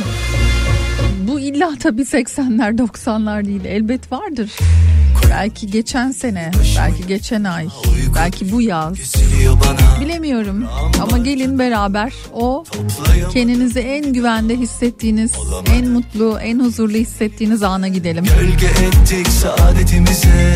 Bu 1.28 1.40
illa 1.40 1.72
tabii 1.80 2.02
80'ler 2.02 2.78
90'lar 2.78 3.44
değil 3.44 3.64
elbet 3.64 4.12
vardır. 4.12 4.50
Belki 5.30 5.70
geçen 5.70 6.10
sene, 6.10 6.50
belki 6.78 7.06
geçen 7.06 7.44
ay, 7.44 7.66
belki 8.14 8.52
bu 8.52 8.62
yaz. 8.62 8.94
Bilemiyorum 10.00 10.66
ama 11.02 11.18
gelin 11.18 11.58
beraber 11.58 12.12
o 12.32 12.64
kendinizi 13.32 13.80
en 13.80 14.12
güvende 14.12 14.56
hissettiğiniz, 14.56 15.32
en 15.74 15.88
mutlu, 15.88 16.38
en 16.42 16.60
huzurlu 16.60 16.96
hissettiğiniz 16.96 17.62
ana 17.62 17.88
gidelim. 17.88 18.24
Gölge 18.24 18.66
ettik 18.66 19.28
saadetimize 19.28 20.53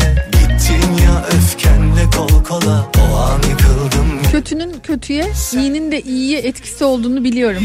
Kötünün 4.49 4.79
kötüye, 4.83 5.25
iyinin 5.53 5.91
de 5.91 6.01
iyiye 6.01 6.39
etkisi 6.39 6.83
olduğunu 6.83 7.23
biliyorum. 7.23 7.63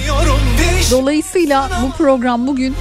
Dolayısıyla 0.90 1.70
bu 1.82 1.92
program 1.96 2.46
bugün 2.46 2.74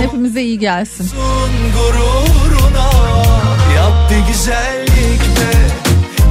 hepimize 0.00 0.42
iyi 0.42 0.58
gelsin. 0.58 1.04
atsun 1.04 1.50
gururuna 1.74 2.90
Yap 3.76 4.10
bir 4.10 4.32
güzellik 4.32 5.20
be 5.20 5.52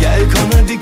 Gel 0.02 0.20
kon 0.20 0.60
hadi 0.60 0.82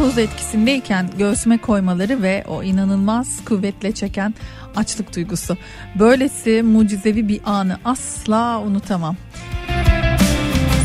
narkoz 0.00 0.18
etkisindeyken 0.18 1.10
göğsüme 1.18 1.58
koymaları 1.58 2.22
ve 2.22 2.44
o 2.48 2.62
inanılmaz 2.62 3.44
kuvvetle 3.44 3.92
çeken 3.92 4.34
açlık 4.76 5.16
duygusu. 5.16 5.56
Böylesi 5.98 6.62
mucizevi 6.62 7.28
bir 7.28 7.40
anı 7.44 7.78
asla 7.84 8.60
unutamam. 8.60 9.16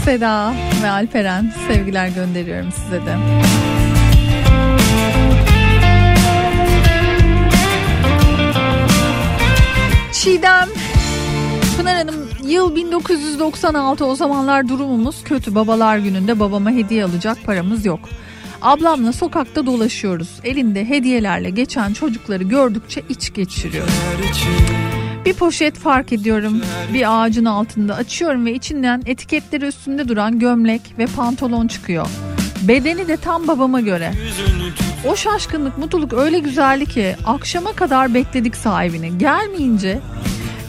Seda 0.06 0.54
ve 0.84 0.90
Alperen 0.90 1.54
sevgiler 1.68 2.08
gönderiyorum 2.08 2.72
size 2.72 3.06
de. 3.06 3.18
Çiğdem 10.14 10.70
Pınar 11.78 11.96
Hanım 11.96 12.30
yıl 12.44 12.76
1996 12.76 14.06
o 14.06 14.16
zamanlar 14.16 14.70
durumumuz 14.70 15.24
kötü 15.24 15.56
babalar 15.56 15.98
gününde 15.98 16.40
babama 16.40 16.72
hediye 16.72 17.04
alacak 17.06 17.44
paramız 17.46 17.86
yok. 17.86 18.00
Ablamla 18.66 19.14
sokakta 19.14 19.66
dolaşıyoruz. 19.66 20.30
Elinde 20.44 20.90
hediyelerle 20.90 21.50
geçen 21.50 21.94
çocukları 21.94 22.44
gördükçe 22.44 23.02
iç 23.10 23.34
geçiriyorum. 23.34 23.94
Bir 25.26 25.34
poşet 25.34 25.80
fark 25.80 26.14
ediyorum. 26.14 26.62
Bir 26.94 27.24
ağacın 27.24 27.46
altında 27.46 27.96
açıyorum 27.96 28.46
ve 28.46 28.54
içinden 28.54 29.04
etiketleri 29.06 29.66
üstünde 29.66 30.08
duran 30.08 30.40
gömlek 30.40 30.82
ve 30.98 31.06
pantolon 31.06 31.68
çıkıyor. 31.68 32.08
Bedeni 32.62 33.08
de 33.08 33.18
tam 33.18 33.48
babama 33.48 33.82
göre. 33.82 34.12
O 35.08 35.16
şaşkınlık, 35.16 35.78
mutluluk 35.78 36.14
öyle 36.14 36.40
güzeldi 36.40 36.86
ki 36.86 37.16
akşama 37.26 37.74
kadar 37.74 38.14
bekledik 38.14 38.56
sahibini. 38.56 39.18
Gelmeyince 39.18 40.00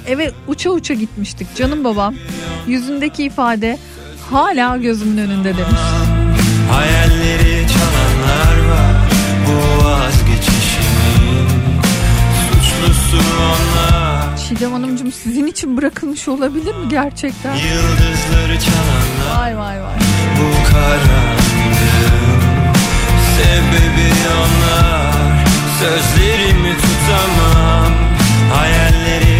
eve 0.07 0.33
uça 0.49 0.71
uça 0.71 0.95
gitmiştik. 0.95 1.47
Canım 1.57 1.85
babam 1.85 2.15
yüzündeki 2.67 3.25
ifade 3.25 3.79
hala 4.31 4.77
gözümün 4.77 5.19
önünde 5.19 5.57
demiş. 5.57 5.81
Hayalleri 6.71 7.66
çalanlar 7.79 8.68
var. 8.68 8.95
Bu 9.47 9.85
vazgeçişimin 9.85 11.49
Suçlusu 12.49 13.18
onlar. 13.18 14.37
Çiğdem 14.49 14.72
Hanımcığım 14.72 15.12
sizin 15.12 15.47
için 15.47 15.77
bırakılmış 15.77 16.29
olabilir 16.29 16.74
mi 16.74 16.89
gerçekten? 16.89 17.55
Yıldızları 17.55 18.59
çalanlar. 18.61 19.41
Vay 19.41 19.59
vay 19.59 19.83
vay. 19.83 19.97
Bu 20.39 20.72
karanlığın 20.72 21.47
Sebebi 23.37 24.11
onlar. 24.37 25.47
Sözlerimi 25.81 26.74
tutamam. 26.77 27.93
Hayalleri 28.55 29.36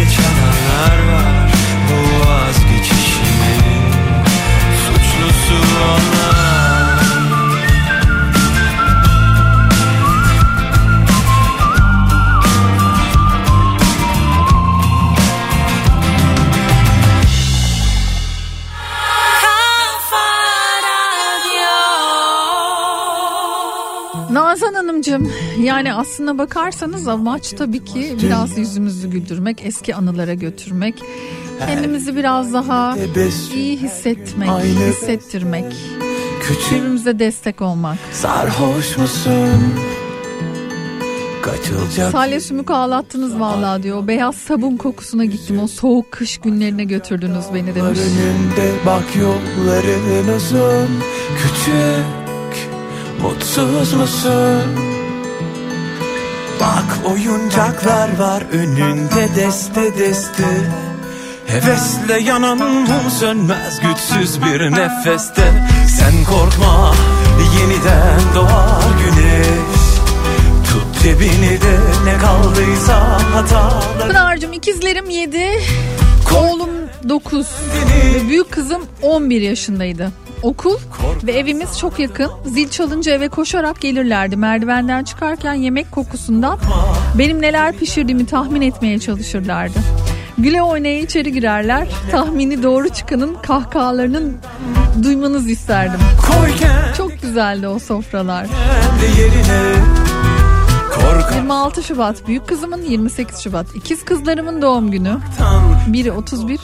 Hanımcığım 25.07 25.33
yani 25.63 25.93
aslına 25.93 26.37
bakarsanız 26.37 27.07
amaç 27.07 27.51
tabii 27.51 27.85
ki 27.85 28.17
biraz 28.23 28.57
yüzümüzü 28.57 29.09
güldürmek, 29.09 29.61
eski 29.65 29.95
anılara 29.95 30.33
götürmek. 30.33 31.03
Kendimizi 31.59 32.15
biraz 32.15 32.53
daha 32.53 32.97
iyi 33.55 33.77
hissetmek, 33.77 34.49
hissettirmek, 34.63 35.65
birbirimize 36.71 37.19
destek 37.19 37.61
olmak. 37.61 37.97
sarhoş 38.11 38.97
musun? 38.97 39.73
Kaçılacak 41.41 42.11
Salih 42.11 42.39
Sümük 42.41 42.71
ağlattınız 42.71 43.39
vallahi 43.39 43.83
diyor. 43.83 44.07
Beyaz 44.07 44.35
sabun 44.35 44.77
kokusuna 44.77 45.25
gittim. 45.25 45.59
O 45.59 45.67
soğuk 45.67 46.11
kış 46.11 46.37
günlerine 46.37 46.83
götürdünüz 46.83 47.45
beni 47.53 47.75
demiş. 47.75 47.99
önünde 47.99 48.71
bak 48.85 49.15
yolların 49.15 50.35
uzun 50.35 50.87
Küçük 51.37 52.69
mutsuz 53.21 53.93
musun? 53.93 54.86
Bak 56.59 57.11
oyuncaklar 57.11 58.17
var 58.19 58.43
önünde 58.51 59.27
deste 59.35 59.97
deste 59.97 60.43
Hevesle 61.47 62.19
yanan 62.19 62.57
mum 62.57 63.11
sönmez 63.19 63.79
güçsüz 63.79 64.41
bir 64.43 64.71
nefeste 64.71 65.67
Sen 65.97 66.23
korkma 66.29 66.93
yeniden 67.59 68.19
doğar 68.35 68.83
güneş 69.05 69.77
Tut 70.71 71.03
cebini 71.03 71.61
de 71.61 71.79
ne 72.05 72.17
kaldıysa 72.17 73.19
hatalar 73.33 74.07
Pınar'cığım 74.07 74.53
ikizlerim 74.53 75.09
yedi. 75.09 75.47
Oğlum 76.37 76.69
9 77.09 77.45
ve 77.45 78.29
büyük 78.29 78.51
kızım 78.51 78.85
11 79.01 79.41
yaşındaydı. 79.41 80.11
Okul 80.41 80.77
ve 81.23 81.31
evimiz 81.31 81.79
çok 81.79 81.99
yakın. 81.99 82.31
Zil 82.45 82.69
çalınca 82.69 83.11
eve 83.11 83.29
koşarak 83.29 83.81
gelirlerdi. 83.81 84.35
Merdivenden 84.37 85.03
çıkarken 85.03 85.53
yemek 85.53 85.91
kokusundan 85.91 86.59
benim 87.17 87.41
neler 87.41 87.73
pişirdiğimi 87.77 88.25
tahmin 88.25 88.61
etmeye 88.61 88.99
çalışırlardı. 88.99 89.79
Güle 90.37 90.63
oynaya 90.63 90.99
içeri 90.99 91.31
girerler. 91.31 91.87
Tahmini 92.11 92.63
doğru 92.63 92.89
çıkanın 92.89 93.35
kahkahalarının 93.43 94.37
duymanızı 95.03 95.49
isterdim. 95.49 95.99
Çok 96.97 97.21
güzeldi 97.21 97.67
o 97.67 97.79
sofralar. 97.79 98.47
Kendi 98.47 99.21
yerine 99.21 99.73
Korkan 100.95 101.35
26 101.35 101.83
Şubat 101.83 102.27
büyük 102.27 102.47
kızımın 102.47 102.81
28 102.81 103.39
Şubat 103.39 103.75
ikiz 103.75 104.05
kızlarımın 104.05 104.61
doğum 104.61 104.91
günü. 104.91 105.17
Biri 105.87 106.11
31 106.11 106.59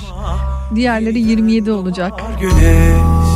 diğerleri 0.75 1.19
27 1.19 1.71
olacak. 1.71 2.13
güneş 2.41 3.32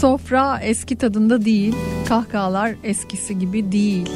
Sofra 0.00 0.60
eski 0.62 0.96
tadında 0.96 1.44
değil. 1.44 1.74
Kahkahalar 2.08 2.74
eskisi 2.84 3.38
gibi 3.38 3.72
değil. 3.72 4.10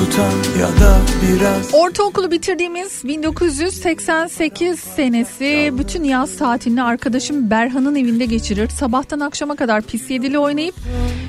Tutan 0.00 0.32
ya 0.60 0.66
da 0.66 0.98
biraz 1.22 1.74
Ortaokulu 1.74 2.30
bitirdiğimiz 2.30 3.04
1988 3.04 4.80
senesi 4.80 5.72
bütün 5.78 6.04
yaz 6.04 6.36
tatilini 6.36 6.82
arkadaşım 6.82 7.50
Berhan'ın 7.50 7.94
evinde 7.94 8.24
geçirir. 8.24 8.68
Sabahtan 8.68 9.20
akşama 9.20 9.56
kadar 9.56 9.82
pis 9.82 10.10
yedili 10.10 10.38
oynayıp 10.38 10.74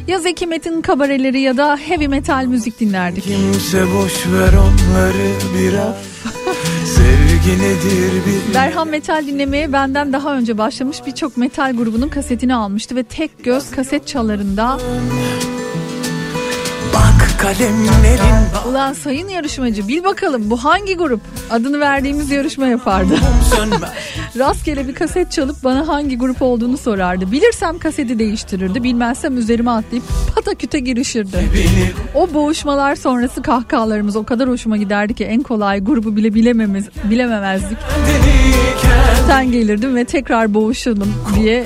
ya 0.07 0.19
Zeki 0.19 0.47
Metin 0.47 0.81
kabareleri 0.81 1.41
ya 1.41 1.57
da 1.57 1.77
heavy 1.77 2.07
metal 2.07 2.45
müzik 2.45 2.79
dinlerdik. 2.79 3.23
Kimse 3.23 3.85
boş 3.95 4.27
ver 4.27 4.53
onları 4.53 5.31
biraz 5.59 5.95
Sevgi 6.85 7.61
nedir 7.61 8.11
bil 8.25 8.53
Berhan 8.53 8.87
metal 8.87 9.27
dinlemeye 9.27 9.73
benden 9.73 10.13
daha 10.13 10.35
önce 10.35 10.57
başlamış 10.57 10.97
birçok 11.05 11.37
metal 11.37 11.75
grubunun 11.75 12.09
kasetini 12.09 12.55
almıştı 12.55 12.95
ve 12.95 13.03
tek 13.03 13.43
göz 13.43 13.71
kaset 13.71 14.07
çalarında 14.07 14.77
kalemlerin 17.41 18.41
Ulan 18.69 18.93
sayın 18.93 19.29
yarışmacı 19.29 19.87
bil 19.87 20.03
bakalım 20.03 20.49
bu 20.49 20.63
hangi 20.63 20.97
grup? 20.97 21.21
Adını 21.49 21.79
verdiğimiz 21.79 22.31
yarışma 22.31 22.67
yapardı. 22.67 23.13
Rastgele 24.37 24.87
bir 24.87 24.95
kaset 24.95 25.31
çalıp 25.31 25.63
bana 25.63 25.87
hangi 25.87 26.17
grup 26.17 26.41
olduğunu 26.41 26.77
sorardı. 26.77 27.31
Bilirsem 27.31 27.79
kaseti 27.79 28.19
değiştirirdi. 28.19 28.83
Bilmezsem 28.83 29.37
üzerime 29.37 29.71
atlayıp 29.71 30.03
pataküte 30.35 30.79
girişirdi. 30.79 31.37
O 32.15 32.33
boğuşmalar 32.33 32.95
sonrası 32.95 33.41
kahkahalarımız 33.41 34.15
o 34.15 34.23
kadar 34.23 34.49
hoşuma 34.49 34.77
giderdi 34.77 35.13
ki 35.13 35.23
en 35.23 35.43
kolay 35.43 35.79
grubu 35.79 36.15
bile 36.15 36.33
bilememiz, 36.33 36.85
bilememezdik. 37.03 37.77
Sen 39.27 39.51
gelirdin 39.51 39.95
ve 39.95 40.05
tekrar 40.05 40.53
boğuşalım 40.53 41.13
diye 41.35 41.65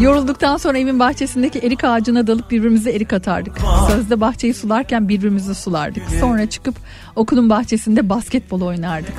Yorulduktan 0.00 0.56
sonra 0.56 0.78
evin 0.78 0.98
bahçesindeki 0.98 1.58
erik 1.58 1.84
ağacına 1.84 2.26
dalıp 2.26 2.50
birbirimize 2.50 2.90
erik 2.90 3.12
atardık. 3.12 3.56
Sözde 4.02 4.20
bahçeyi 4.20 4.54
sularken 4.54 5.08
birbirimizi 5.08 5.54
sulardık. 5.54 6.02
Sonra 6.20 6.50
çıkıp 6.50 6.74
okulun 7.16 7.50
bahçesinde 7.50 8.08
basketbol 8.08 8.60
oynardık. 8.60 9.14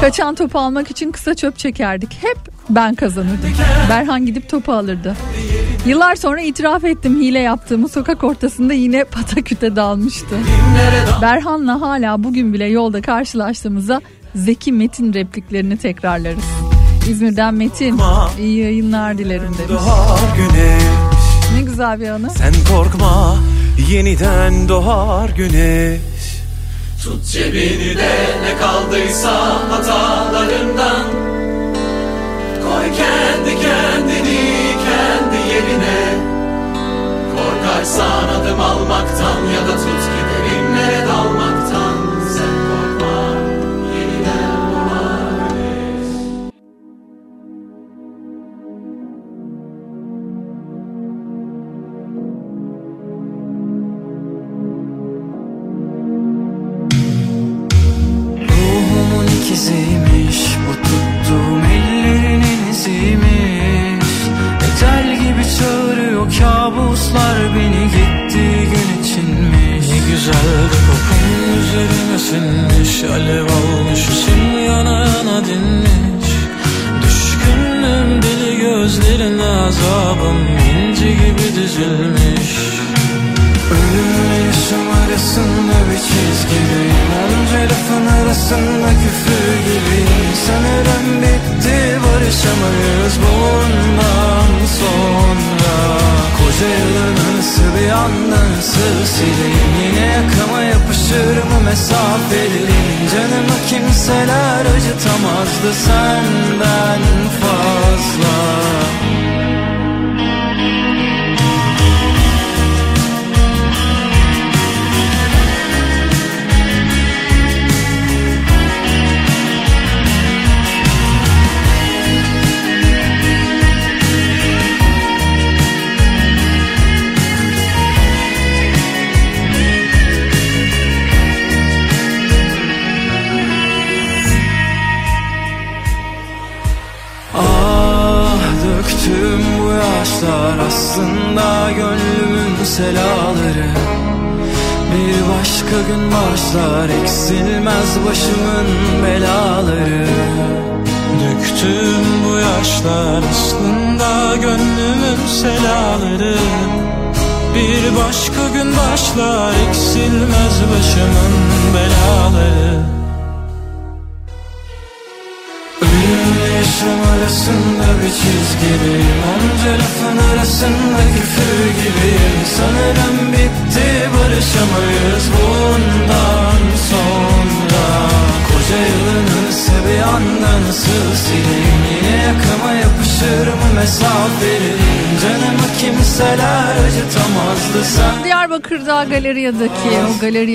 Kaçan 0.00 0.34
topu 0.34 0.58
almak 0.58 0.90
için 0.90 1.12
kısa 1.12 1.34
çöp 1.34 1.58
çekerdik. 1.58 2.18
Hep 2.22 2.38
ben 2.70 2.94
kazanırdım. 2.94 3.50
Berhan 3.88 4.26
gidip 4.26 4.48
topu 4.48 4.72
alırdı. 4.72 5.16
Yıllar 5.86 6.16
sonra 6.16 6.40
itiraf 6.40 6.84
ettim 6.84 7.20
hile 7.20 7.38
yaptığımı 7.38 7.88
sokak 7.88 8.24
ortasında 8.24 8.72
yine 8.72 9.04
pataküte 9.04 9.76
dalmıştı. 9.76 10.36
Berhan'la 11.22 11.80
hala 11.80 12.24
bugün 12.24 12.52
bile 12.52 12.66
yolda 12.66 13.02
karşılaştığımızda 13.02 14.00
Zeki 14.34 14.72
Metin 14.72 15.12
repliklerini 15.12 15.76
tekrarlarız. 15.76 16.44
İzmir'den 17.10 17.54
Metin 17.54 18.00
iyi 18.38 18.58
yayınlar 18.58 19.18
dilerim 19.18 19.54
demiş. 19.58 19.82
Bir 21.82 22.08
anı. 22.08 22.30
Sen 22.30 22.54
korkma 22.68 23.36
yeniden 23.90 24.68
doğar 24.68 25.28
güneş. 25.28 26.00
Tut 27.02 27.26
cebini 27.26 27.96
de 27.96 28.14
ne 28.42 28.56
kaldıysa 28.60 29.32
hatalarından. 29.70 31.06
Koy 32.62 32.84
kendi 32.84 33.62
kendini 33.62 34.74
kendi 34.84 35.52
yerine. 35.54 36.14
Korkarsan 37.36 38.28
adım 38.28 38.60
almaktan 38.60 39.40
ya 39.54 39.68
da 39.68 39.76
tut 39.76 40.02
giderinlere 40.16 40.21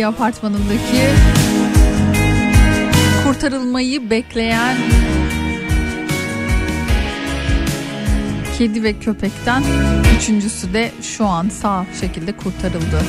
apartmanındaki 0.08 1.01
kurtarılmayı 3.24 4.10
bekleyen 4.10 4.78
kedi 8.58 8.84
ve 8.84 8.99
köpekten 8.99 9.64
üçüncüsü 10.18 10.74
de 10.74 10.91
şu 11.01 11.26
an 11.26 11.49
sağ 11.49 11.86
şekilde 12.01 12.32
kurtarıldı. 12.32 13.01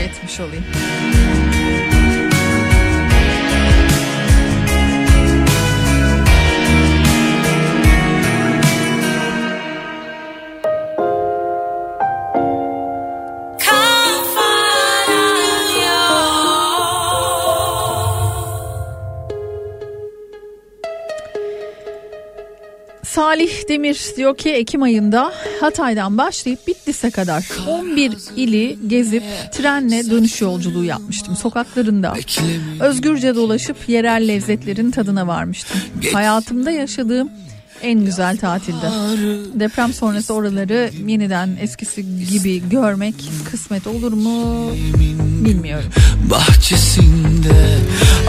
Etmiş 0.00 0.40
olayım. 0.40 0.64
Salih 23.46 23.68
Demir 23.68 24.00
diyor 24.16 24.36
ki 24.36 24.50
Ekim 24.50 24.82
ayında 24.82 25.32
Hatay'dan 25.60 26.18
başlayıp 26.18 26.66
Bitlis'e 26.66 27.10
kadar 27.10 27.48
11 27.68 28.12
ili 28.36 28.78
gezip 28.86 29.22
trenle 29.52 30.10
dönüş 30.10 30.40
yolculuğu 30.40 30.84
yapmıştım 30.84 31.36
sokaklarında. 31.36 32.14
Özgürce 32.80 33.34
dolaşıp 33.34 33.76
yerel 33.88 34.28
lezzetlerin 34.28 34.90
tadına 34.90 35.26
varmıştım. 35.26 35.80
Hayatımda 36.12 36.70
yaşadığım 36.70 37.30
en 37.82 38.04
güzel 38.04 38.36
tatildi. 38.36 38.86
Deprem 39.60 39.92
sonrası 39.92 40.34
oraları 40.34 40.90
yeniden 41.06 41.56
eskisi 41.60 42.26
gibi 42.30 42.68
görmek 42.68 43.14
kısmet 43.50 43.86
olur 43.86 44.12
mu 44.12 44.70
bilmiyorum. 45.44 45.90
Bahçesinde 46.30 47.78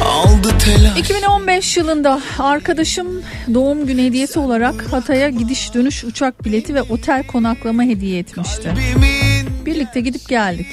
aldı 0.05 0.49
telaş 0.59 0.99
2015 0.99 1.77
yılında 1.77 2.21
arkadaşım 2.39 3.07
doğum 3.53 3.85
günü 3.85 4.03
hediyesi 4.03 4.39
olarak 4.39 4.93
Hatay'a 4.93 5.29
gidiş 5.29 5.73
dönüş 5.73 6.03
uçak 6.03 6.45
bileti 6.45 6.75
ve 6.75 6.81
otel 6.81 7.27
konaklama 7.27 7.83
hediye 7.83 8.19
etmişti. 8.19 8.73
Birlikte 9.65 10.01
gidip 10.01 10.29
geldik. 10.29 10.67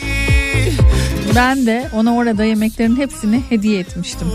Ben 1.37 1.67
de 1.67 1.89
ona 1.95 2.15
orada 2.15 2.45
yemeklerin 2.45 2.97
hepsini 2.97 3.41
hediye 3.49 3.81
etmiştim. 3.81 4.29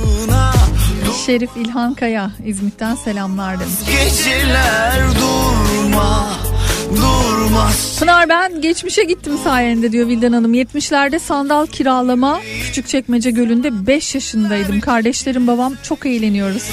Şerif 1.13 1.49
İlhan 1.57 1.93
Kaya 1.93 2.31
İzmit'ten 2.45 2.95
selamlar 2.95 3.59
demiş. 3.59 3.73
Geceler 3.85 5.01
durma 5.21 6.29
Durmaz 6.95 7.99
Pınar 7.99 8.29
ben 8.29 8.61
geçmişe 8.61 9.03
gittim 9.03 9.37
sayende 9.43 9.91
diyor 9.91 10.07
Vildan 10.07 10.33
Hanım. 10.33 10.53
70'lerde 10.53 11.19
sandal 11.19 11.65
kiralama 11.65 12.39
Küçükçekmece 12.63 13.31
Gölü'nde 13.31 13.87
5 13.87 14.15
yaşındaydım. 14.15 14.79
Kardeşlerim 14.79 15.47
babam 15.47 15.73
çok 15.83 16.05
eğleniyoruz. 16.05 16.63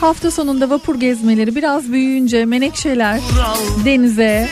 Hafta 0.00 0.30
sonunda 0.30 0.70
vapur 0.70 1.00
gezmeleri 1.00 1.54
biraz 1.54 1.92
büyüyünce 1.92 2.44
menekşeler 2.44 3.20
denize 3.84 4.48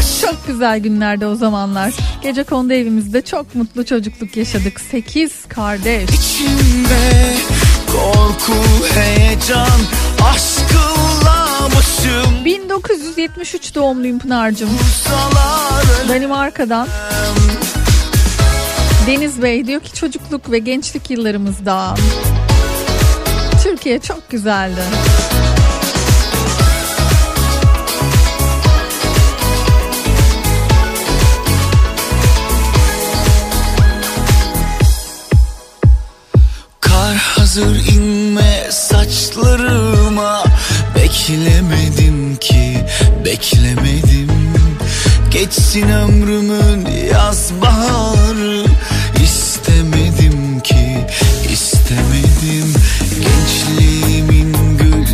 çok 0.20 0.46
güzel 0.46 0.78
günlerde 0.78 1.26
o 1.26 1.34
zamanlar. 1.34 1.92
Gece 2.22 2.42
kondu 2.42 2.72
evimizde 2.72 3.22
çok 3.22 3.54
mutlu 3.54 3.84
çocukluk 3.84 4.36
yaşadık. 4.36 4.80
8 4.80 5.32
kardeş. 5.48 6.10
içimde 6.10 7.34
Korku 7.92 8.54
heyecan 8.94 9.80
Aşkınla 10.24 11.68
başım 11.76 12.44
1973 12.44 13.74
doğumluyum 13.74 14.18
Pınar'cığım. 14.18 14.70
Danimarka'dan. 16.08 16.88
Deniz 19.06 19.42
Bey 19.42 19.66
diyor 19.66 19.80
ki 19.80 19.94
çocukluk 19.94 20.50
ve 20.50 20.58
gençlik 20.58 21.10
yıllarımızda 21.10 21.94
Türkiye 23.62 23.98
çok 23.98 24.30
güzeldi. 24.30 24.80
Hazır 37.50 37.86
inme 37.94 38.68
saçlarıma. 38.70 40.44
Beklemedim 40.96 42.36
ki 42.36 42.84
beklemedim. 43.24 44.30
Geçsin 45.30 45.88
ömrümün 45.88 46.86
yaz 47.12 47.50
baharı. 47.62 48.64
İstemedim 49.24 50.60
ki 50.60 51.06
istemedim. 51.52 52.74
Gençliğimin 53.20 54.78
gül 54.78 55.06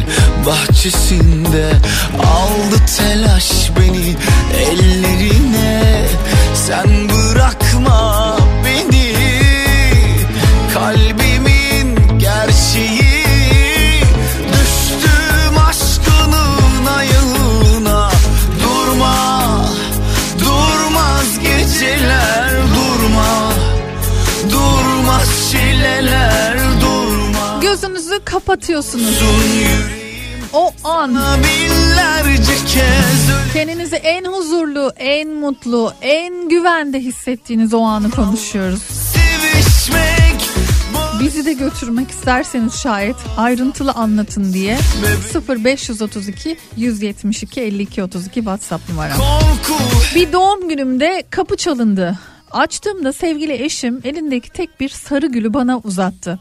bahçesinde 0.47 1.73
Aldı 2.19 2.77
telaş 2.97 3.71
beni 3.79 4.17
ellerine. 4.57 6.07
Sen 6.55 7.09
bırakma 7.09 8.37
kapatıyorsunuz. 28.37 29.23
O 30.53 30.73
an 30.85 31.17
kendinizi 33.53 33.97
en 33.97 34.25
huzurlu, 34.25 34.93
en 34.97 35.29
mutlu, 35.29 35.93
en 36.03 36.49
güvende 36.49 37.01
hissettiğiniz 37.01 37.75
o 37.75 37.81
anı 37.81 38.11
konuşuyoruz. 38.11 38.83
Bizi 41.21 41.45
de 41.45 41.53
götürmek 41.53 42.11
isterseniz 42.11 42.75
şayet 42.75 43.17
ayrıntılı 43.37 43.93
anlatın 43.93 44.53
diye 44.53 44.79
0532 45.49 46.57
172 46.77 47.61
52 47.61 48.03
32 48.03 48.35
WhatsApp 48.35 48.89
numaram. 48.89 49.19
Bir 50.15 50.33
doğum 50.33 50.69
günümde 50.69 51.23
kapı 51.31 51.57
çalındı. 51.57 52.19
Açtığımda 52.51 53.13
sevgili 53.13 53.65
eşim 53.65 54.01
elindeki 54.05 54.51
tek 54.51 54.81
bir 54.81 54.89
sarı 54.89 55.27
gülü 55.27 55.55
bana 55.55 55.79
uzattı. 55.79 56.39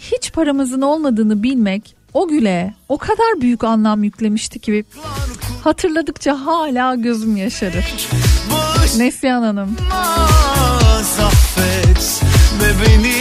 Hiç 0.00 0.32
paramızın 0.32 0.82
olmadığını 0.82 1.42
bilmek 1.42 1.96
o 2.14 2.28
güle 2.28 2.74
o 2.88 2.98
kadar 2.98 3.40
büyük 3.40 3.64
anlam 3.64 4.04
yüklemişti 4.04 4.58
ki 4.58 4.84
hatırladıkça 5.64 6.34
hala 6.46 6.94
gözüm 6.94 7.36
yaşarır. 7.36 8.08
Neslihan 8.98 9.42
Hanım. 9.42 9.76
Affet 11.22 12.22
beni 12.86 13.14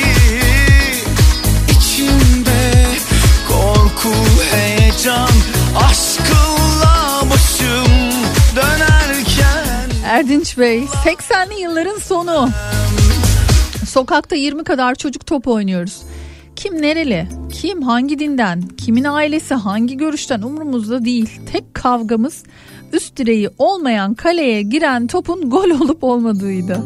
içimde 1.70 2.86
korku 3.48 4.14
heyecan 4.52 5.30
aşkınla 5.76 7.22
başım 7.32 7.94
dönerken 8.56 9.90
Erdinç 10.06 10.58
Bey 10.58 10.84
80'li 11.06 11.62
yılların 11.62 12.00
sonu. 12.00 12.50
Sokakta 13.90 14.36
20 14.36 14.64
kadar 14.64 14.96
çocuk 14.96 15.26
top 15.26 15.48
oynuyoruz. 15.48 16.02
Kim 16.60 16.82
nereli, 16.82 17.28
kim 17.52 17.82
hangi 17.82 18.20
dinden, 18.20 18.62
kimin 18.62 19.04
ailesi 19.04 19.54
hangi 19.54 19.98
görüşten 19.98 20.42
umurumuzda 20.42 21.06
değil. 21.06 21.40
Tek 21.52 21.74
kavgamız 21.74 22.44
üst 22.94 23.18
direği 23.18 23.50
olmayan 23.58 24.14
kaleye 24.14 24.62
giren 24.62 25.08
topun 25.08 25.50
gol 25.50 25.70
olup 25.70 26.04
olmadığıydı. 26.04 26.84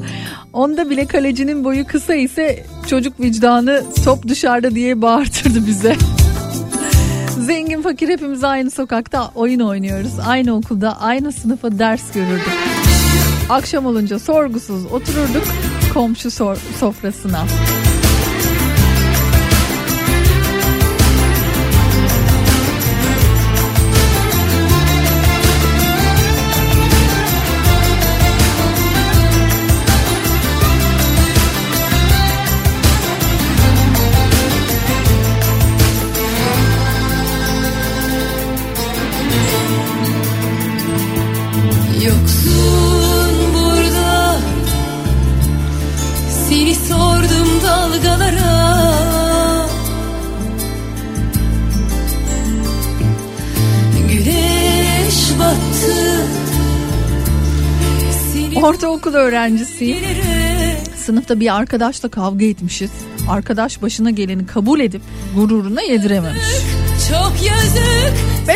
Onda 0.53 0.89
bile 0.89 1.05
kalecinin 1.05 1.63
boyu 1.63 1.87
kısa 1.87 2.15
ise 2.15 2.65
çocuk 2.89 3.19
vicdanı 3.19 3.83
top 4.05 4.27
dışarıda 4.27 4.75
diye 4.75 5.01
bağırtırdı 5.01 5.67
bize. 5.67 5.95
Zengin 7.39 7.81
fakir 7.81 8.09
hepimiz 8.09 8.43
aynı 8.43 8.71
sokakta 8.71 9.31
oyun 9.35 9.59
oynuyoruz. 9.59 10.13
Aynı 10.27 10.55
okulda 10.55 11.01
aynı 11.01 11.31
sınıfa 11.31 11.79
ders 11.79 12.11
görürdük. 12.11 12.53
Akşam 13.49 13.85
olunca 13.85 14.19
sorgusuz 14.19 14.85
otururduk 14.85 15.43
komşu 15.93 16.31
sofrasına. 16.79 17.45
Ortaokul 58.64 59.14
öğrencisiyim. 59.14 59.98
Sınıfta 60.95 61.40
bir 61.40 61.56
arkadaşla 61.56 62.10
kavga 62.10 62.45
etmişiz. 62.45 62.91
Arkadaş 63.30 63.81
başına 63.81 64.10
geleni 64.10 64.45
kabul 64.45 64.80
edip 64.80 65.02
gururuna 65.35 65.81
yedirememiş. 65.81 66.48
Çok 67.10 67.34
yazık 67.48 68.14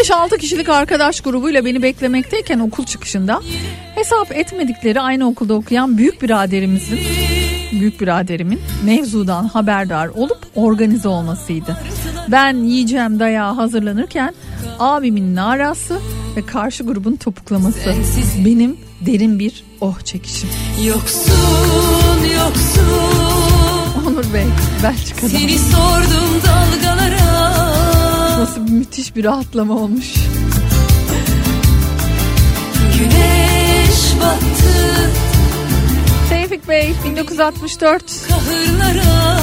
5-6 0.09 0.37
kişilik 0.37 0.69
arkadaş 0.69 1.21
grubuyla 1.21 1.65
beni 1.65 1.81
beklemekteyken 1.83 2.59
okul 2.59 2.85
çıkışında 2.85 3.41
hesap 3.95 4.31
etmedikleri 4.31 5.01
aynı 5.01 5.27
okulda 5.27 5.53
okuyan 5.53 5.97
büyük 5.97 6.21
biraderimizin 6.21 6.99
büyük 7.71 8.01
biraderimin 8.01 8.59
mevzudan 8.85 9.47
haberdar 9.47 10.07
olup 10.07 10.39
organize 10.55 11.07
olmasıydı. 11.07 11.77
Ben 12.27 12.53
yiyeceğim 12.57 13.19
dayağı 13.19 13.53
hazırlanırken 13.53 14.33
abimin 14.79 15.35
narası 15.35 15.99
ve 16.37 16.45
karşı 16.45 16.83
grubun 16.83 17.15
topuklaması. 17.15 17.95
Benim 18.45 18.77
derin 19.01 19.39
bir 19.39 19.63
oh 19.81 19.99
çekişim. 19.99 20.49
Yoksun 20.85 21.33
yoksun. 22.39 22.83
Onur 24.07 24.33
Bey 24.33 24.45
Belçika'dan. 24.83 25.27
Seni 25.27 25.59
sordum 25.59 26.41
dalgalara. 26.45 27.67
Nasıl 28.39 28.67
bir 28.67 28.71
müthiş 28.71 29.15
bir 29.15 29.23
rahatlama 29.23 29.73
olmuş. 29.73 30.13
Güneş 32.99 34.21
battı. 34.21 35.11
Tevfik 36.29 36.69
Bey 36.69 36.93
1964 37.05 38.03
kahırlara. 38.27 39.37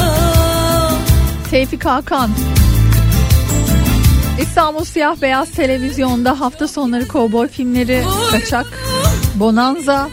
Tevfik 1.50 1.84
Hakan 1.84 2.30
İstanbul 4.40 4.84
Siyah 4.84 5.22
Beyaz 5.22 5.50
Televizyonda 5.50 6.40
hafta 6.40 6.68
sonları 6.68 7.08
kovboy 7.08 7.48
filmleri 7.48 8.02
Kaçak, 8.30 8.66
Bonanza 9.34 10.08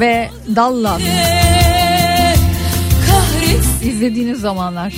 ve 0.00 0.30
Kahretsin 3.06 3.90
izlediğiniz 3.90 4.40
zamanlar. 4.40 4.94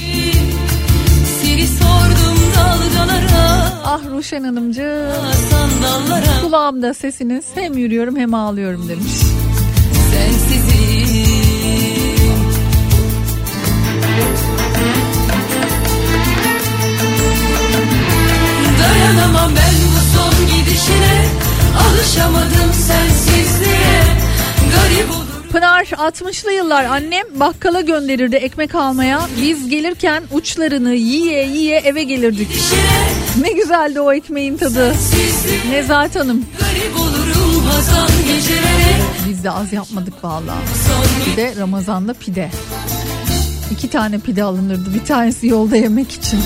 Dalgalara 2.57 3.73
Ah 3.85 4.01
Ruşen 4.11 4.45
Hanımcığım 4.45 5.13
Sandallara 5.51 6.41
kulağımda 6.43 6.95
sesiniz 6.95 7.45
hem 7.55 7.79
yürüyorum 7.79 8.17
hem 8.17 8.35
ağlıyorum 8.35 8.89
demiş. 8.89 9.13
Sensizim 10.13 10.48
Dayanamam 18.79 19.51
ben 19.57 19.75
bu 19.95 20.19
son 20.19 20.47
gidişine 20.47 21.25
Alışamadım 21.89 22.73
sensizliğe 22.73 24.03
Garip 24.75 25.11
olur 25.11 25.29
Pınar 25.53 25.85
60'lı 25.85 26.53
yıllar 26.53 26.85
annem 26.85 27.27
bakkala 27.35 27.81
gönderirdi 27.81 28.37
ekmek 28.37 28.75
almaya. 28.75 29.21
Biz 29.43 29.69
gelirken 29.69 30.23
uçlarını 30.33 30.95
yiye 30.95 31.47
yiye 31.47 31.79
eve 31.79 32.05
gelirdik. 32.05 32.49
Ne 33.41 33.53
güzeldi 33.53 34.01
o 34.01 34.13
ekmeğin 34.13 34.57
tadı. 34.57 34.95
Nezahat 35.71 36.17
Hanım. 36.17 36.45
Biz 39.29 39.45
de 39.45 39.51
az 39.51 39.73
yapmadık 39.73 40.25
vallahi. 40.25 40.59
Bir 41.27 41.37
de 41.37 41.55
Ramazan'da 41.61 42.15
pide. 42.15 42.51
İki 43.71 43.91
tane 43.91 44.19
pide 44.19 44.43
alınırdı. 44.43 44.95
Bir 44.95 45.05
tanesi 45.05 45.47
yolda 45.47 45.77
yemek 45.77 46.13
için. 46.13 46.39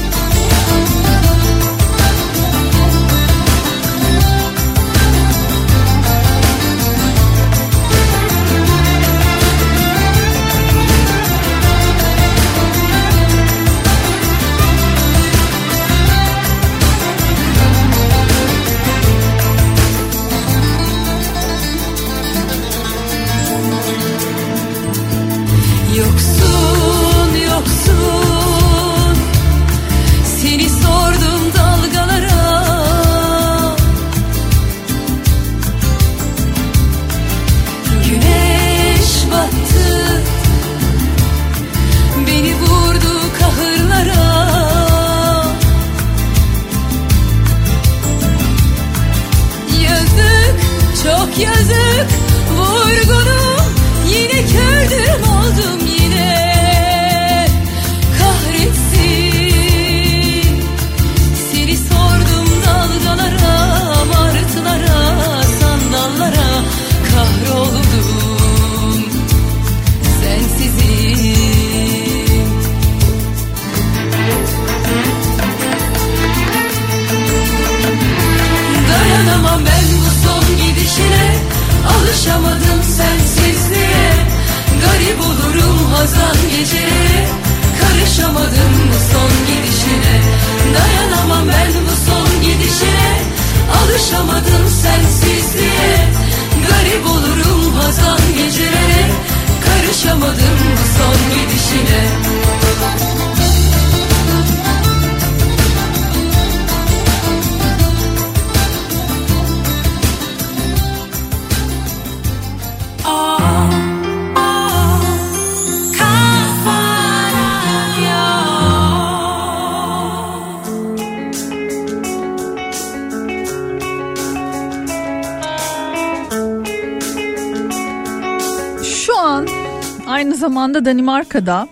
Danimarka'da 131.33 131.69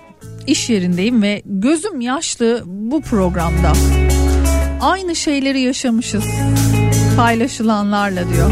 iş 0.47 0.70
yerindeyim 0.70 1.23
ve 1.23 1.43
gözüm 1.45 2.01
yaşlı 2.01 2.62
bu 2.66 3.01
programda. 3.01 3.73
Aynı 4.81 5.16
şeyleri 5.16 5.61
yaşamışız 5.61 6.24
paylaşılanlarla 7.16 8.28
diyor. 8.35 8.51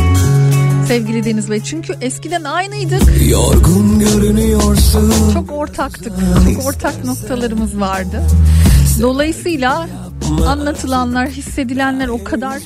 Sevgili 0.88 1.24
Deniz 1.24 1.50
Bey 1.50 1.62
çünkü 1.62 1.94
eskiden 2.00 2.44
aynıydık. 2.44 3.02
Yorgun 3.28 3.98
görünüyorsun 3.98 5.32
Çok 5.32 5.52
ortaktık. 5.52 6.12
Çok 6.44 6.66
ortak 6.66 7.04
noktalarımız 7.04 7.80
vardı. 7.80 8.22
Dolayısıyla 9.02 9.88
anlatılanlar, 10.46 11.28
hissedilenler 11.28 12.08
o 12.08 12.24
kadar 12.24 12.58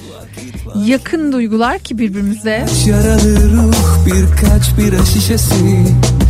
yakın 0.87 1.33
duygular 1.33 1.79
ki 1.79 1.99
birbirimize. 1.99 2.67
Yaralı 2.87 3.51
ruh 3.51 4.07
birkaç 4.07 4.79
bira 4.79 5.05
şişesi 5.05 5.85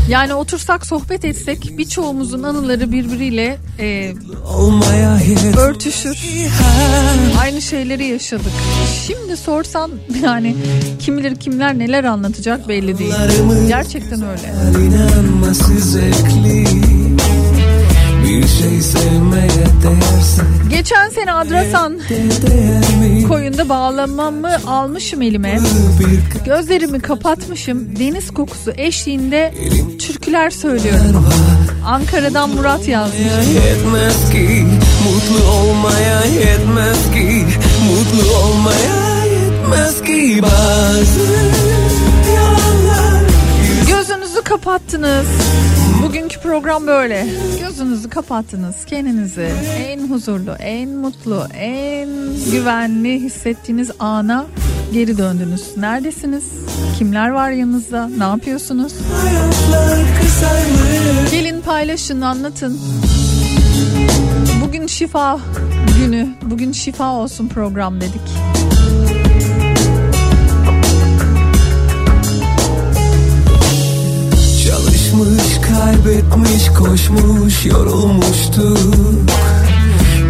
Yani 0.09 0.35
otursak 0.35 0.87
sohbet 0.87 1.25
etsek 1.25 1.79
birçoğumuzun 1.79 2.43
anıları 2.43 2.93
birbiriyle 2.93 3.59
e, 3.79 4.15
örtüşür. 5.59 6.19
Aynı 7.41 7.63
şeyleri 7.63 8.05
yaşadık. 8.07 8.53
Şimdi 9.07 9.37
sorsan 9.37 9.91
yani 10.25 10.57
kim 10.99 11.19
bilir 11.19 11.35
kimler 11.37 11.79
neler 11.79 12.05
anlatacak 12.05 12.69
belli 12.69 12.99
değil. 12.99 13.15
Gerçekten 13.69 14.23
öyle. 14.23 14.53
Bir 18.25 18.49
şey 18.49 18.81
sevmeye 18.81 19.67
değerse 19.83 20.43
Geçen 20.73 21.09
sene 21.09 21.33
Adrasan 21.33 22.01
koyunda 23.29 23.69
bağlamamı 23.69 24.57
almışım 24.67 25.23
elime. 25.23 25.61
Gözlerimi 26.45 27.01
kapatmışım. 27.01 27.97
Deniz 27.99 28.31
kokusu 28.31 28.73
eşliğinde 28.77 29.55
türküler 29.99 30.51
söylüyorum. 30.51 31.29
Ankara'dan 31.87 32.51
Murat 32.51 32.89
yazmış. 32.89 33.21
Yetmez 33.55 34.31
ki 34.31 34.67
mutlu 35.05 35.51
olmaya 35.51 36.25
yetmez 36.25 37.11
ki 37.13 37.45
mutlu 37.87 38.37
olmaya 38.37 39.25
yetmez 39.25 40.03
ki 40.03 40.43
bazı 40.43 41.21
yalanlar 42.35 43.23
Gözünüzü 43.89 44.43
kapattınız. 44.45 45.27
Bugünkü 46.33 46.49
program 46.49 46.87
böyle. 46.87 47.27
Gözünüzü 47.61 48.11
kapattınız. 48.11 48.85
Kendinizi 48.87 49.51
en 49.79 50.09
huzurlu, 50.09 50.53
en 50.59 50.91
mutlu, 50.91 51.47
en 51.55 52.09
güvenli 52.53 53.21
hissettiğiniz 53.21 53.91
ana 53.99 54.47
geri 54.93 55.19
döndünüz. 55.19 55.77
Neredesiniz? 55.77 56.45
Kimler 56.99 57.29
var 57.29 57.51
yanınızda? 57.51 58.09
Ne 58.19 58.25
yapıyorsunuz? 58.25 58.93
Gelin 61.31 61.61
paylaşın, 61.61 62.21
anlatın. 62.21 62.81
Bugün 64.65 64.87
şifa 64.87 65.39
günü. 65.99 66.29
Bugün 66.43 66.73
şifa 66.73 67.13
olsun 67.13 67.49
program 67.49 68.01
dedik. 68.01 69.22
Kaybetmiş, 75.83 76.69
koşmuş, 76.79 77.67
yorulmuştuk. 77.67 78.79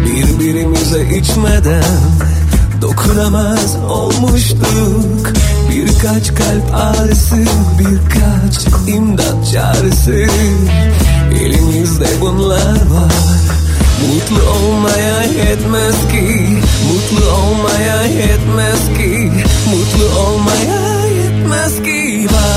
Birbirimize 0.05 1.17
içmeden 1.17 1.83
dokunamaz 2.81 3.75
olmuştuk. 3.89 5.33
Birkaç 5.71 6.35
kalp 6.35 6.75
ağrısı, 6.75 7.45
birkaç 7.79 8.87
imdat 8.87 9.51
çağrısı. 9.53 10.25
Elimizde 11.41 12.07
bunlar 12.21 12.75
var. 12.75 13.13
Mutlu 14.07 14.49
olmaya 14.49 15.23
yetmez 15.23 15.95
ki 16.11 16.47
Mutlu 16.87 17.31
olmaya 17.31 18.03
yetmez 18.03 18.97
ki 18.97 19.31
Mutlu 19.69 20.19
olmaya 20.19 21.05
yetmez 21.05 21.83
ki. 21.83 22.27
Bazı 22.33 22.52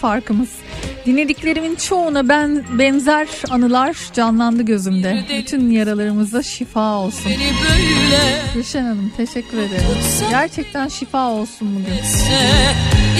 farkımız. 0.00 0.48
Dinlediklerimin 1.06 1.76
çoğuna 1.76 2.28
ben 2.28 2.64
benzer 2.78 3.28
anılar 3.50 3.96
canlandı 4.12 4.62
gözümde. 4.62 5.24
Bütün 5.38 5.70
yaralarımıza 5.70 6.42
şifa 6.42 6.94
olsun. 6.96 7.32
Gülşen 8.54 8.82
Hanım 8.82 9.12
teşekkür 9.16 9.58
ederim. 9.58 9.84
Gerçekten 10.30 10.88
şifa 10.88 11.30
olsun 11.30 11.68
bugün. 11.74 11.98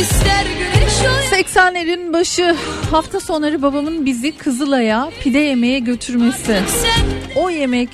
ister 0.03 0.45
güneş 0.45 0.93
oy 1.01 1.39
80'lerin 1.41 2.13
başı 2.13 2.57
hafta 2.91 3.21
sonları 3.21 3.63
babamın 3.63 4.07
bizi 4.07 4.33
Kızılay'a 4.37 5.11
pide 5.23 5.39
yemeye 5.39 5.79
götürmesi. 5.79 6.61
O 7.37 7.51
yemek 7.51 7.89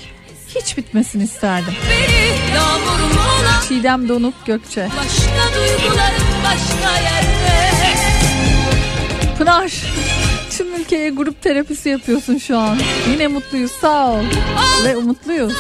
hiç 0.55 0.77
bitmesin 0.77 1.21
isterdim. 1.21 1.75
Çiğdem 3.69 4.09
Donuk 4.09 4.47
Gökçe. 4.47 4.89
başka 4.97 5.55
duygularım 5.55 6.27
başka 6.45 7.03
yerde 7.03 8.06
Pınar 9.39 9.73
tüm 10.51 10.75
ülkeye 10.75 11.11
grup 11.11 11.43
terapisi 11.43 11.89
yapıyorsun 11.89 12.39
şu 12.39 12.59
an. 12.59 12.79
Yine 13.13 13.29
mutluyuz 13.29 13.71
sağ 13.71 14.13
ol. 14.13 14.25
Ve 14.85 14.97
umutluyuz. 14.97 15.53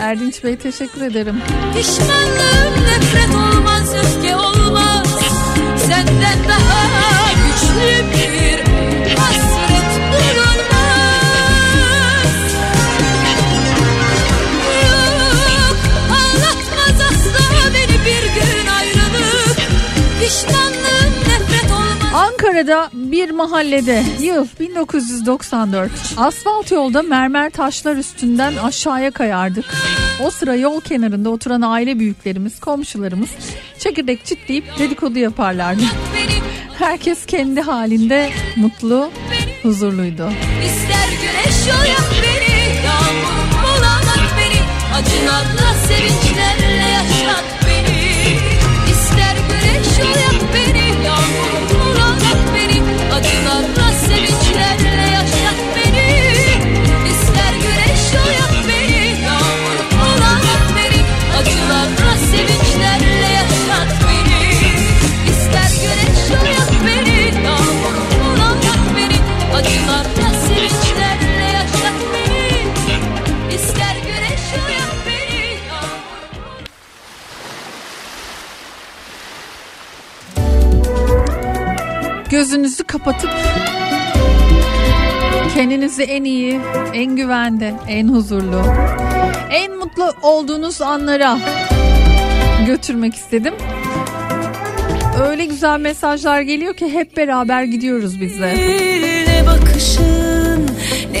Erdinç 0.00 0.44
Bey 0.44 0.56
teşekkür 0.56 1.00
ederim. 1.00 1.36
pişmanlığım 1.76 2.84
nefret 2.84 3.34
olmaz 3.34 3.94
öfke 3.94 4.36
olmaz 4.36 5.06
Senden 5.86 6.38
daha 6.48 7.30
güçlü 7.32 8.10
bir 8.12 8.19
Ankara'da 22.14 22.90
bir 22.92 23.30
mahallede 23.30 24.02
yıl 24.20 24.46
1994 24.60 25.90
asfalt 26.16 26.72
yolda 26.72 27.02
mermer 27.02 27.50
taşlar 27.50 27.96
üstünden 27.96 28.56
aşağıya 28.56 29.10
kayardık. 29.10 29.64
O 30.24 30.30
sıra 30.30 30.54
yol 30.54 30.80
kenarında 30.80 31.30
oturan 31.30 31.60
aile 31.62 31.98
büyüklerimiz, 31.98 32.60
komşularımız 32.60 33.30
çekirdek 33.78 34.24
çitleyip 34.24 34.64
dedikodu 34.78 35.18
yaparlardı. 35.18 35.82
Herkes 36.78 37.26
kendi 37.26 37.60
halinde 37.60 38.30
mutlu, 38.56 39.10
huzurluydu. 39.62 40.30
İster 40.64 41.08
güneş 41.08 41.78
oyak 41.80 42.10
beni 42.22 42.60
Yağmur 42.86 43.62
bulamak 43.62 44.24
beni 44.38 44.60
Acılarla 44.94 45.74
sevinçlerle 45.88 46.88
yaşat 46.88 47.44
beni 47.66 47.98
İster 48.92 49.36
güneş 49.48 49.98
oyak 50.06 50.54
beni 50.54 50.59
beni 53.24 53.79
Gözünüzü 82.30 82.84
kapatıp 82.84 83.30
kendinizi 85.54 86.02
en 86.02 86.24
iyi, 86.24 86.60
en 86.94 87.16
güvende, 87.16 87.74
en 87.88 88.08
huzurlu, 88.08 88.62
en 89.50 89.78
mutlu 89.78 90.14
olduğunuz 90.22 90.82
anlara 90.82 91.38
götürmek 92.66 93.14
istedim. 93.14 93.54
Öyle 95.28 95.44
güzel 95.44 95.80
mesajlar 95.80 96.40
geliyor 96.40 96.74
ki 96.74 96.92
hep 96.92 97.16
beraber 97.16 97.62
gidiyoruz 97.62 98.20
biz 98.20 98.40
de. 98.40 98.54
Bakışın 99.46 100.29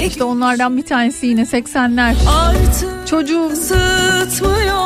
İşte 0.06 0.24
onlardan 0.24 0.76
bir 0.76 0.82
tanesi 0.82 1.26
yine 1.26 1.42
80'ler. 1.42 2.14
artık 2.28 3.08
Çocuğum 3.08 3.50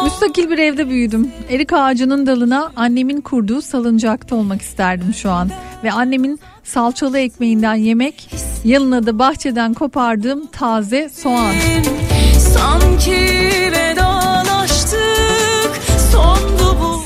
Müstakil 0.05 0.51
bir 0.51 0.59
evde 0.59 0.89
büyüdüm. 0.89 1.31
Erik 1.51 1.73
ağacının 1.73 2.27
dalına 2.27 2.73
annemin 2.77 3.21
kurduğu 3.21 3.63
salıncakta 3.63 4.37
olmak 4.37 4.63
isterdim 4.63 5.15
şu 5.15 5.31
an. 5.31 5.51
Ve 5.85 5.93
annemin 5.93 6.41
salçalı 6.65 7.19
ekmeğinden 7.19 7.75
yemek, 7.75 8.31
yanına 8.65 9.07
da 9.07 9.19
bahçeden 9.19 9.75
kopardığım 9.75 10.47
taze 10.47 11.09
soğan. 11.09 11.55
Sanki 12.39 13.45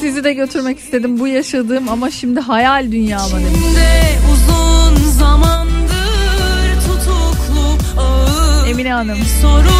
Sizi 0.01 0.25
de 0.25 0.33
götürmek 0.33 0.79
istedim 0.79 1.21
bu 1.21 1.27
yaşadığım 1.27 1.89
ama 1.89 2.11
şimdi 2.11 2.41
hayal 2.41 2.93
dünyama 2.93 3.33
demiş. 3.33 3.77
de 3.77 4.19
uzun 4.33 5.11
zamandır 5.11 5.68
Emine 8.69 8.93
Hanım. 8.93 9.19
soru 9.43 9.71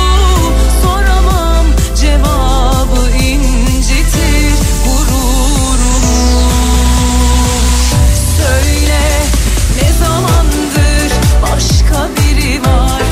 soramam 0.83 1.67
cevabı 2.01 3.11
incitir 3.11 4.55
gururumu 4.85 6.51
söyle 8.37 9.01
ne 9.83 9.93
zamandır 9.93 11.13
başka 11.43 12.09
biri 12.17 12.61
var 12.63 13.03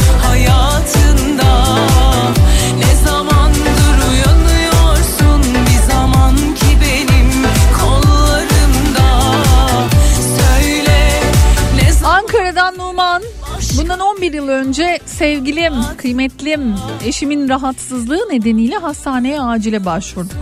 11 14.26 14.36
yıl 14.36 14.48
önce 14.48 14.98
sevgilim, 15.06 15.72
kıymetlim, 15.96 16.74
eşimin 17.04 17.48
rahatsızlığı 17.48 18.28
nedeniyle 18.30 18.76
hastaneye 18.76 19.40
acile 19.40 19.84
başvurdum. 19.84 20.38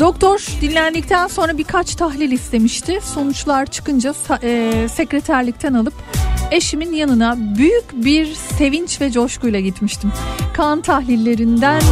Doktor 0.00 0.46
dinlendikten 0.60 1.26
sonra 1.26 1.58
birkaç 1.58 1.94
tahlil 1.94 2.32
istemişti. 2.32 2.98
Sonuçlar 3.02 3.66
çıkınca 3.66 4.14
e, 4.42 4.88
sekreterlikten 4.88 5.74
alıp 5.74 5.94
eşimin 6.50 6.92
yanına 6.92 7.36
büyük 7.58 7.84
bir 7.92 8.34
sevinç 8.34 9.00
ve 9.00 9.10
coşkuyla 9.10 9.60
gitmiştim. 9.60 10.12
Kan 10.54 10.80
tahlillerinden 10.80 11.82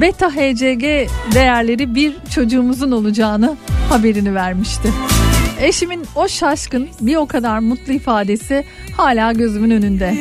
beta 0.00 0.30
HCG 0.30 0.84
değerleri 1.34 1.94
bir 1.94 2.16
çocuğumuzun 2.34 2.90
olacağını 2.90 3.56
haberini 3.88 4.34
vermişti. 4.34 4.88
Eşimin 5.62 6.06
o 6.14 6.28
şaşkın 6.28 6.88
bir 7.00 7.16
o 7.16 7.26
kadar 7.26 7.58
mutlu 7.58 7.92
ifadesi 7.92 8.64
hala 8.96 9.32
gözümün 9.32 9.70
önünde. 9.70 10.14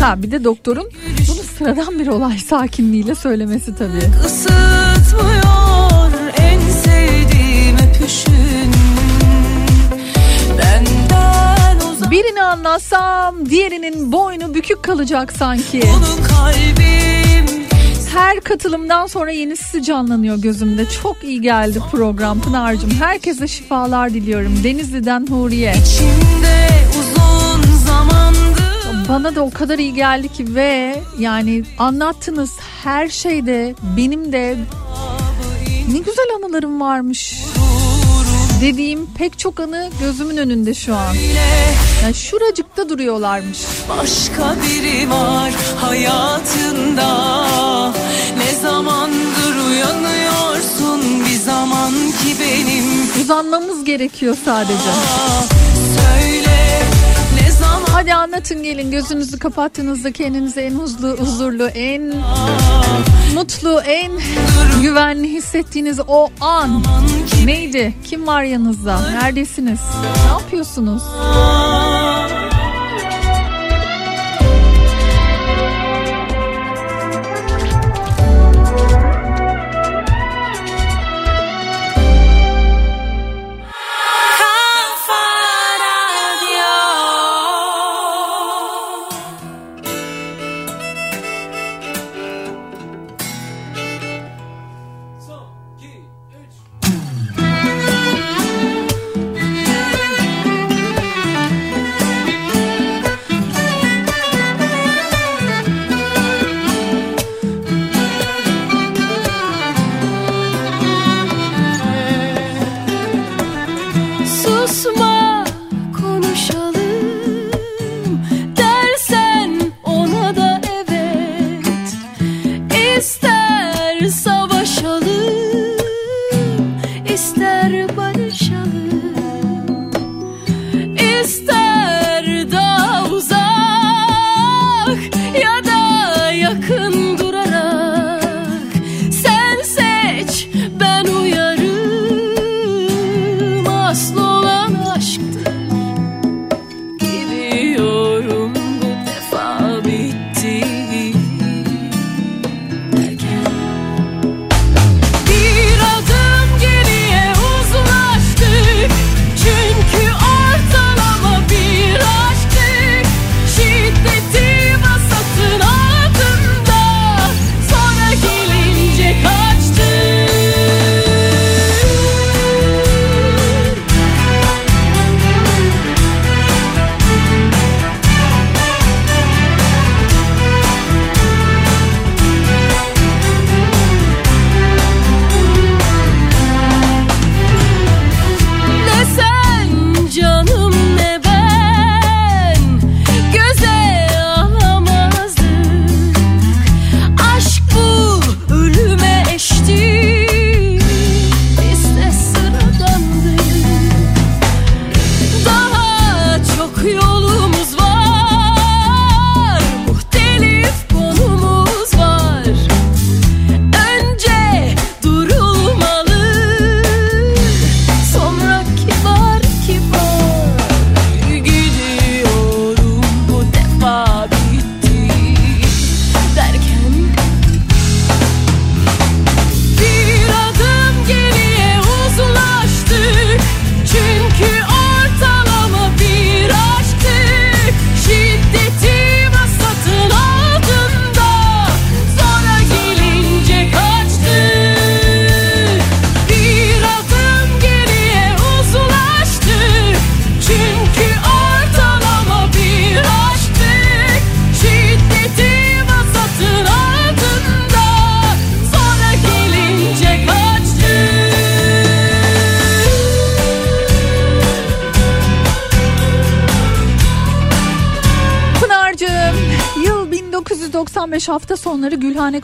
Ha 0.00 0.22
bir 0.22 0.30
de 0.30 0.44
doktorun 0.44 0.90
bunu 1.28 1.42
sıradan 1.58 1.98
bir 1.98 2.06
olay 2.06 2.38
sakinliğiyle 2.38 3.14
söylemesi 3.14 3.76
tabii. 3.76 4.24
ısıtmıyor 4.26 5.44
en 6.38 6.60
sevdiğim 6.60 7.76
öpüşün 7.76 8.74
Birini 12.10 12.42
anlatsam 12.42 13.46
diğerinin 13.50 14.12
boynu 14.12 14.54
bükük 14.54 14.82
kalacak 14.82 15.32
sanki. 15.32 15.82
bunu 15.82 16.28
kalbim 16.28 17.03
Her 18.14 18.40
katılımdan 18.40 19.06
sonra 19.06 19.30
yenisi 19.30 19.82
canlanıyor 19.82 20.36
gözümde. 20.36 20.88
Çok 20.88 21.24
iyi 21.24 21.40
geldi 21.40 21.80
program 21.92 22.40
Pınar'cığım. 22.40 22.90
Herkese 22.90 23.48
şifalar 23.48 24.14
diliyorum. 24.14 24.60
Denizli'den 24.64 25.26
Huriye. 25.30 25.72
içimde 25.72 26.68
uzun 26.90 27.76
zamandır 27.86 29.08
Bana 29.08 29.34
da 29.34 29.42
o 29.42 29.50
kadar 29.50 29.78
iyi 29.78 29.94
geldi 29.94 30.28
ki 30.28 30.54
ve 30.54 31.02
yani 31.18 31.62
anlattığınız 31.78 32.50
her 32.84 33.08
şeyde 33.08 33.74
benim 33.96 34.32
de 34.32 34.56
ne 35.92 35.98
güzel 35.98 36.26
anılarım 36.36 36.80
varmış. 36.80 37.34
Dediğim 38.60 39.06
pek 39.18 39.38
çok 39.38 39.60
anı 39.60 39.90
gözümün 40.00 40.36
önünde 40.36 40.74
şu 40.74 40.94
an. 40.96 41.14
Yani 42.02 42.14
şuracıkta 42.14 42.88
duruyorlarmış. 42.88 43.58
başka 43.88 44.56
biri 44.62 45.10
var 45.10 45.52
hayatında 45.80 47.08
ne 48.38 48.60
zamandır 48.62 49.66
uyanıyorsun 49.70 51.24
bir 51.24 51.36
zaman 51.40 51.92
ki 51.92 52.36
benim 52.40 52.84
Uzanmamız 53.22 53.84
gerekiyor 53.84 54.36
sadece. 54.44 54.90
söyle 55.96 56.82
Hadi 57.92 58.14
anlatın 58.14 58.62
gelin 58.62 58.90
gözünüzü 58.90 59.38
kapattığınızda 59.38 60.12
kendinizi 60.12 60.60
en 60.60 60.74
huzurlu, 60.74 61.16
huzurlu, 61.18 61.66
en 61.66 62.14
mutlu, 63.34 63.80
en 63.80 64.12
güvenli 64.82 65.28
hissettiğiniz 65.28 66.00
o 66.08 66.28
an 66.40 66.82
neydi? 67.44 67.94
Kim 68.04 68.26
var 68.26 68.42
yanınızda? 68.42 69.00
Neredesiniz? 69.10 69.80
Ne 70.26 70.32
yapıyorsunuz? 70.32 71.02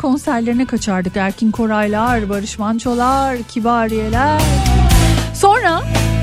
Konserlerine 0.00 0.66
kaçardık. 0.66 1.16
Erkin 1.16 1.50
Koraylar, 1.50 2.28
Barış 2.28 2.58
Mançolar, 2.58 3.36
Kibariyeler. 3.42 4.40
Sonra 5.34 5.82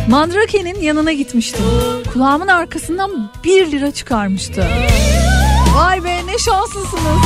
Mandrake'nin 0.09 0.81
yanına 0.81 1.13
gitmiştim. 1.13 1.65
Kulağımın 2.13 2.47
arkasından 2.47 3.31
1 3.43 3.71
lira 3.71 3.91
çıkarmıştı. 3.91 4.67
Vay 5.75 6.03
be 6.03 6.21
ne 6.27 6.37
şanslısınız. 6.37 7.21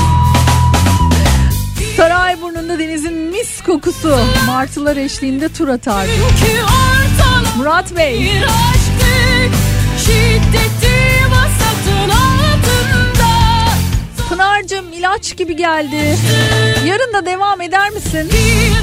Sarayburnu'nda 1.97 2.79
denizin 2.79 3.13
mis 3.13 3.61
kokusu. 3.61 4.17
Martılar 4.47 4.97
eşliğinde 4.97 5.49
tur 5.49 5.67
ortalama 6.63 7.55
Murat 7.57 7.95
Bey. 7.95 8.19
bir 8.19 8.43
aşktık 8.43 9.53
Şiddeti 9.97 10.91
altında 11.33 12.40
Pınar'cığım 14.41 14.93
ilaç 14.93 15.37
gibi 15.37 15.55
geldi. 15.55 16.17
Yarın 16.85 17.13
da 17.13 17.25
devam 17.25 17.61
eder 17.61 17.89
misin? 17.89 18.29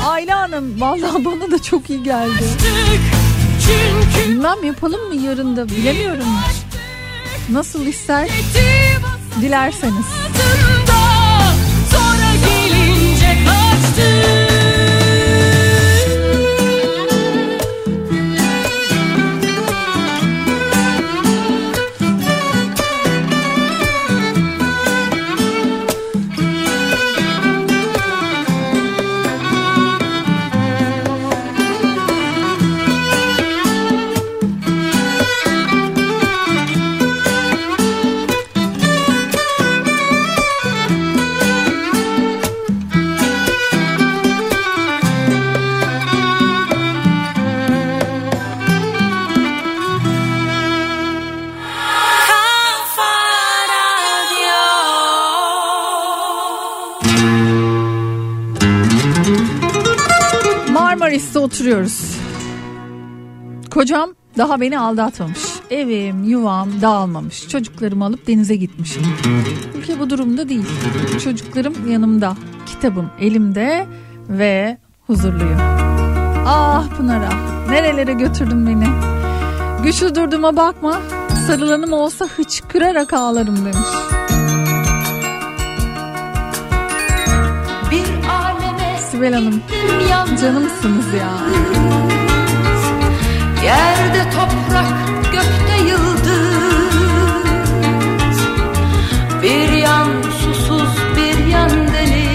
Ayla 0.06 0.40
Hanım 0.40 0.80
vallahi 0.80 1.24
bana 1.24 1.51
da 1.51 1.62
çok 1.62 1.90
iyi 1.90 2.02
geldi. 2.02 2.44
Bilmem 4.28 4.64
yapalım 4.64 5.09
mı 5.09 5.14
yarın 5.14 5.56
da 5.56 5.68
bilemiyorum. 5.68 6.24
Nasıl 7.51 7.86
ister 7.86 8.28
dilerseniz. 9.40 10.06
Oturuyoruz. 61.49 62.16
Kocam 63.70 64.11
daha 64.39 64.61
beni 64.61 64.79
aldatmamış. 64.79 65.41
Evim, 65.70 66.25
yuvam 66.25 66.83
dağılmamış. 66.83 67.49
Çocuklarımı 67.49 68.05
alıp 68.05 68.27
denize 68.27 68.57
gitmişim. 68.57 69.03
Ülke 69.79 70.01
bu 70.01 70.11
durumda 70.11 70.49
değil. 70.49 70.66
Çocuklarım 71.25 71.91
yanımda. 71.91 72.37
Kitabım 72.66 73.11
elimde 73.20 73.87
ve 74.29 74.79
huzurluyum. 75.07 75.61
Ah 76.47 76.89
Pınar'a 76.97 77.31
nerelere 77.70 78.12
götürdün 78.12 78.66
beni. 78.66 78.87
Güçlü 79.83 80.15
durduğuma 80.15 80.57
bakma. 80.57 81.01
Sarılanım 81.47 81.93
olsa 81.93 82.27
hıçkırarak 82.27 83.12
ağlarım 83.12 83.57
demiş. 83.57 84.27
Sibel 89.19 89.35
Hanım. 89.35 89.62
Canımsınız 90.40 91.15
ya. 91.15 91.31
Yerde 93.65 94.31
toprak, 94.31 94.86
gökte 95.32 95.77
yıldız. 95.89 96.78
Bir 99.43 99.73
yan 99.73 100.09
susuz, 100.23 100.93
bir 101.16 101.47
yan 101.47 101.70
deniz. 101.70 102.28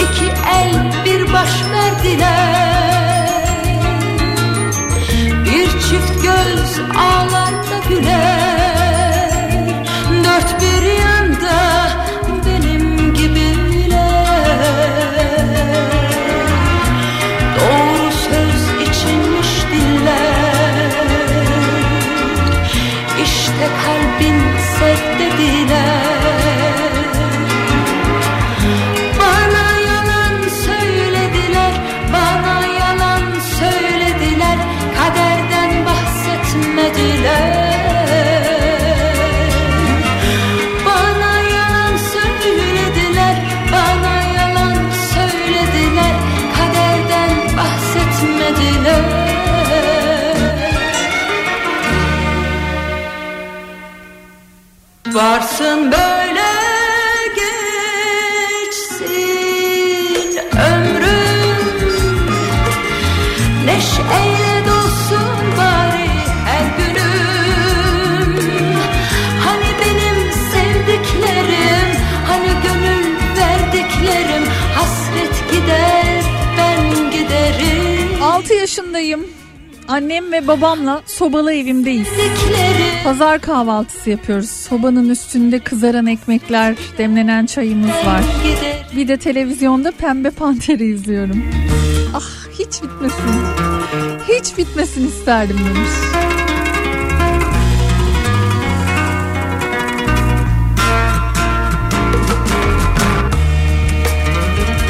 İki 0.00 0.28
el, 0.54 0.92
bir 1.04 1.32
baş 1.32 1.52
verdiler. 1.72 2.56
Bir 5.44 5.66
çift 5.66 6.22
göz 6.22 6.80
ağlar 6.96 7.52
da 7.52 7.78
güler 7.88 8.41
Varsın 55.14 55.92
böyle 55.92 56.52
geçsin 58.64 58.80
ömrüm 60.38 61.66
Neşeyle 63.64 64.64
dolsun 64.66 65.36
bari 65.58 66.08
her 66.46 66.66
günüm 66.78 68.30
Hani 69.44 69.70
benim 69.80 70.18
sevdiklerim 70.32 71.90
Hani 72.28 72.50
gönül 72.62 73.06
verdiklerim 73.36 74.44
Hasret 74.74 75.36
gider 75.52 76.22
ben 76.58 77.10
giderim 77.10 78.22
6 78.22 78.54
yaşındayım. 78.54 79.26
Annem 79.88 80.32
ve 80.32 80.46
babamla 80.46 81.02
sobalı 81.06 81.54
evimdeyiz. 81.54 82.08
Pazar 83.04 83.40
kahvaltısı 83.40 84.10
yapıyoruz. 84.10 84.50
Sobanın 84.50 85.08
üstünde 85.08 85.58
kızaran 85.58 86.06
ekmekler, 86.06 86.76
demlenen 86.98 87.46
çayımız 87.46 87.90
var. 87.90 88.22
Bir 88.96 89.08
de 89.08 89.16
televizyonda 89.16 89.90
Pembe 89.90 90.30
Panter'i 90.30 90.84
izliyorum. 90.84 91.44
Ah 92.14 92.48
hiç 92.52 92.82
bitmesin. 92.82 93.40
Hiç 94.28 94.58
bitmesin 94.58 95.08
isterdim 95.08 95.58
demiş. 95.58 95.90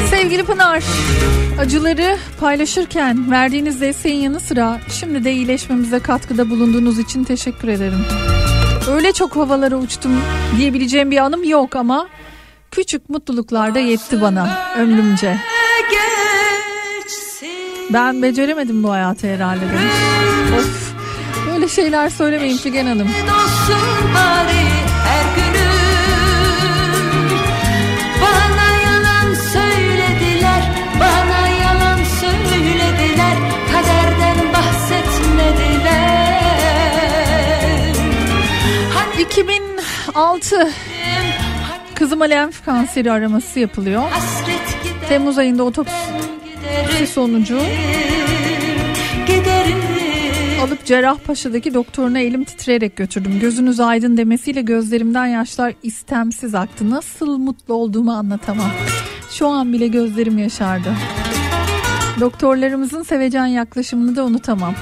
Sevgili 0.09 0.43
Pınar, 0.43 0.83
acıları 1.63 2.17
paylaşırken 2.39 3.31
verdiğiniz 3.31 3.81
desteğin 3.81 4.21
yanı 4.21 4.39
sıra 4.39 4.79
şimdi 4.89 5.23
de 5.23 5.33
iyileşmemize 5.33 5.99
katkıda 5.99 6.49
bulunduğunuz 6.49 6.99
için 6.99 7.23
teşekkür 7.23 7.67
ederim. 7.67 8.05
Öyle 8.91 9.13
çok 9.13 9.35
havalara 9.35 9.75
uçtum 9.75 10.11
diyebileceğim 10.57 11.11
bir 11.11 11.17
anım 11.17 11.43
yok 11.43 11.75
ama 11.75 12.07
küçük 12.71 13.09
mutluluklar 13.09 13.75
da 13.75 13.79
yetti 13.79 14.21
bana 14.21 14.57
ömrümce. 14.77 15.37
Ben 17.93 18.21
beceremedim 18.21 18.83
bu 18.83 18.91
hayatı 18.91 19.27
herhalde 19.27 19.61
demiş. 19.61 19.93
Of, 20.59 20.93
böyle 21.47 21.67
şeyler 21.67 22.09
söylemeyin 22.09 22.57
Figen 22.57 22.85
Hanım. 22.85 23.07
Bari 24.15 24.72
2006 39.33 40.69
kızıma 41.95 42.25
lenf 42.25 42.65
kanseri 42.65 43.11
araması 43.11 43.59
yapılıyor. 43.59 44.03
Temmuz 45.09 45.37
ayında 45.37 45.63
otopsi 45.63 47.07
sonucu 47.07 47.59
alıp 50.61 50.85
Cerrahpaşa'daki 50.85 51.73
doktoruna 51.73 52.19
elim 52.19 52.43
titreyerek 52.43 52.95
götürdüm. 52.95 53.39
Gözünüz 53.39 53.79
aydın 53.79 54.17
demesiyle 54.17 54.61
gözlerimden 54.61 55.25
yaşlar 55.25 55.73
istemsiz 55.83 56.55
aktı. 56.55 56.89
Nasıl 56.89 57.37
mutlu 57.37 57.73
olduğumu 57.73 58.11
anlatamam. 58.11 58.71
Şu 59.31 59.47
an 59.47 59.73
bile 59.73 59.87
gözlerim 59.87 60.37
yaşardı. 60.37 60.93
Doktorlarımızın 62.19 63.03
sevecen 63.03 63.45
yaklaşımını 63.45 64.15
da 64.15 64.25
unutamam. 64.25 64.75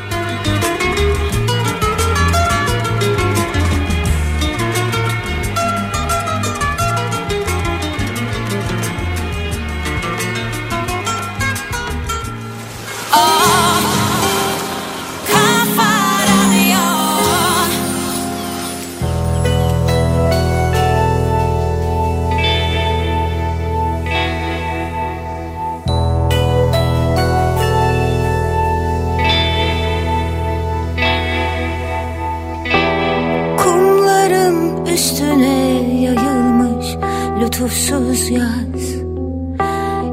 Lütufsuz 37.61 38.29
yaz. 38.29 38.83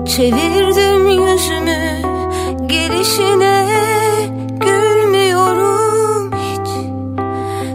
Çevirdim 0.06 1.08
yüzümü 1.08 2.02
gelişine. 2.66 3.66
Gülmüyorum 4.60 6.30
hiç. 6.32 6.70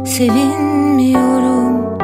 Sevinmiyorum. 0.09 1.99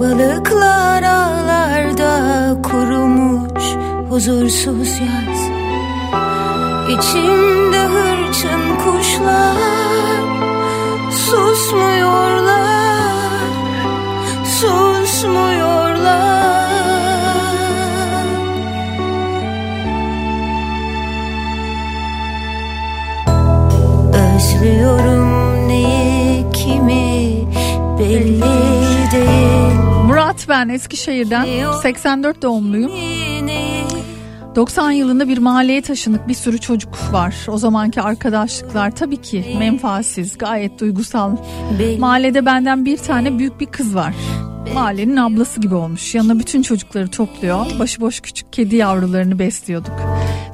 Balıklar 0.00 1.02
ağlarda 1.02 2.56
kurumuş 2.62 3.64
huzursuz 4.10 4.88
yaz. 5.00 5.40
İçimde 6.88 7.86
hırçın 7.86 8.60
kuşlar 8.84 9.56
susmuyorlar. 11.10 12.60
Susmuyorlar 14.44 15.59
ben 30.50 30.68
Eskişehir'den 30.68 31.46
84 31.82 32.42
doğumluyum. 32.42 32.92
90 34.56 34.90
yılında 34.90 35.28
bir 35.28 35.38
mahalleye 35.38 35.82
taşındık. 35.82 36.28
Bir 36.28 36.34
sürü 36.34 36.58
çocuk 36.58 37.12
var. 37.12 37.34
O 37.48 37.58
zamanki 37.58 38.02
arkadaşlıklar 38.02 38.90
tabii 38.90 39.16
ki 39.16 39.56
menfaatsiz, 39.58 40.38
gayet 40.38 40.80
duygusal. 40.80 41.36
Mahallede 41.98 42.46
benden 42.46 42.84
bir 42.84 42.96
tane 42.96 43.38
büyük 43.38 43.60
bir 43.60 43.66
kız 43.66 43.94
var. 43.94 44.14
Mahallenin 44.74 45.16
ablası 45.16 45.60
gibi 45.60 45.74
olmuş. 45.74 46.14
Yanına 46.14 46.38
bütün 46.38 46.62
çocukları 46.62 47.08
topluyor. 47.08 47.66
Başıboş 47.78 48.20
küçük 48.20 48.52
kedi 48.52 48.76
yavrularını 48.76 49.38
besliyorduk. 49.38 49.94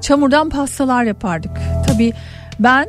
Çamurdan 0.03 0.49
pastalar 0.49 1.05
yapardık. 1.05 1.61
Tabii 1.87 2.13
ben 2.59 2.87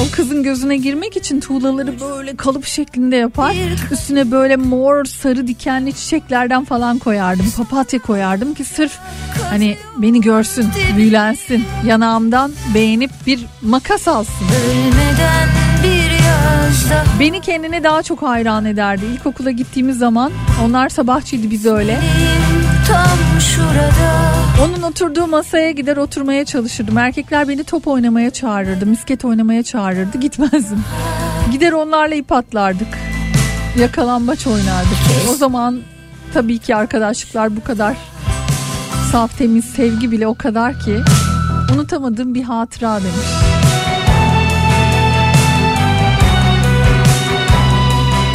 o 0.00 0.16
kızın 0.16 0.42
gözüne 0.42 0.76
girmek 0.76 1.16
için 1.16 1.40
tuğlaları 1.40 2.00
böyle 2.00 2.36
kalıp 2.36 2.64
şeklinde 2.64 3.16
yapar. 3.16 3.56
Üstüne 3.92 4.30
böyle 4.30 4.56
mor 4.56 5.04
sarı 5.04 5.46
dikenli 5.46 5.92
çiçeklerden 5.92 6.64
falan 6.64 6.98
koyardım. 6.98 7.46
Papatya 7.56 8.00
koyardım 8.00 8.54
ki 8.54 8.64
sırf 8.64 8.98
hani 9.50 9.76
beni 9.96 10.20
görsün, 10.20 10.66
büyülensin. 10.96 11.64
Yanağımdan 11.86 12.52
beğenip 12.74 13.10
bir 13.26 13.46
makas 13.62 14.08
alsın. 14.08 14.46
Ölmeden 14.70 15.48
bir 15.82 16.10
Beni 17.20 17.40
kendine 17.40 17.84
daha 17.84 18.02
çok 18.02 18.22
hayran 18.22 18.64
ederdi. 18.64 19.04
İlkokula 19.14 19.50
gittiğimiz 19.50 19.98
zaman 19.98 20.32
onlar 20.64 20.88
sabahçıydı 20.88 21.50
biz 21.50 21.66
öyle. 21.66 21.98
Tam 22.92 23.40
şurada 23.40 24.32
Onun 24.64 24.82
oturduğu 24.82 25.26
masaya 25.26 25.70
gider 25.70 25.96
oturmaya 25.96 26.44
çalışırdım. 26.44 26.98
Erkekler 26.98 27.48
beni 27.48 27.64
top 27.64 27.88
oynamaya 27.88 28.30
çağırırdı, 28.30 28.86
misket 28.86 29.24
oynamaya 29.24 29.62
çağırırdı. 29.62 30.18
Gitmezdim. 30.18 30.84
Gider 31.52 31.72
onlarla 31.72 32.14
ip 32.14 32.32
atlardık. 32.32 32.98
Yakalambaç 33.78 34.46
oynardık. 34.46 34.98
O 35.30 35.34
zaman 35.34 35.80
tabii 36.34 36.58
ki 36.58 36.76
arkadaşlıklar 36.76 37.56
bu 37.56 37.64
kadar 37.64 37.96
saf 39.12 39.38
temiz 39.38 39.64
sevgi 39.64 40.10
bile 40.10 40.26
o 40.26 40.34
kadar 40.34 40.80
ki 40.80 40.96
unutamadığım 41.74 42.34
bir 42.34 42.42
hatıra 42.42 42.96
demiş. 42.96 43.50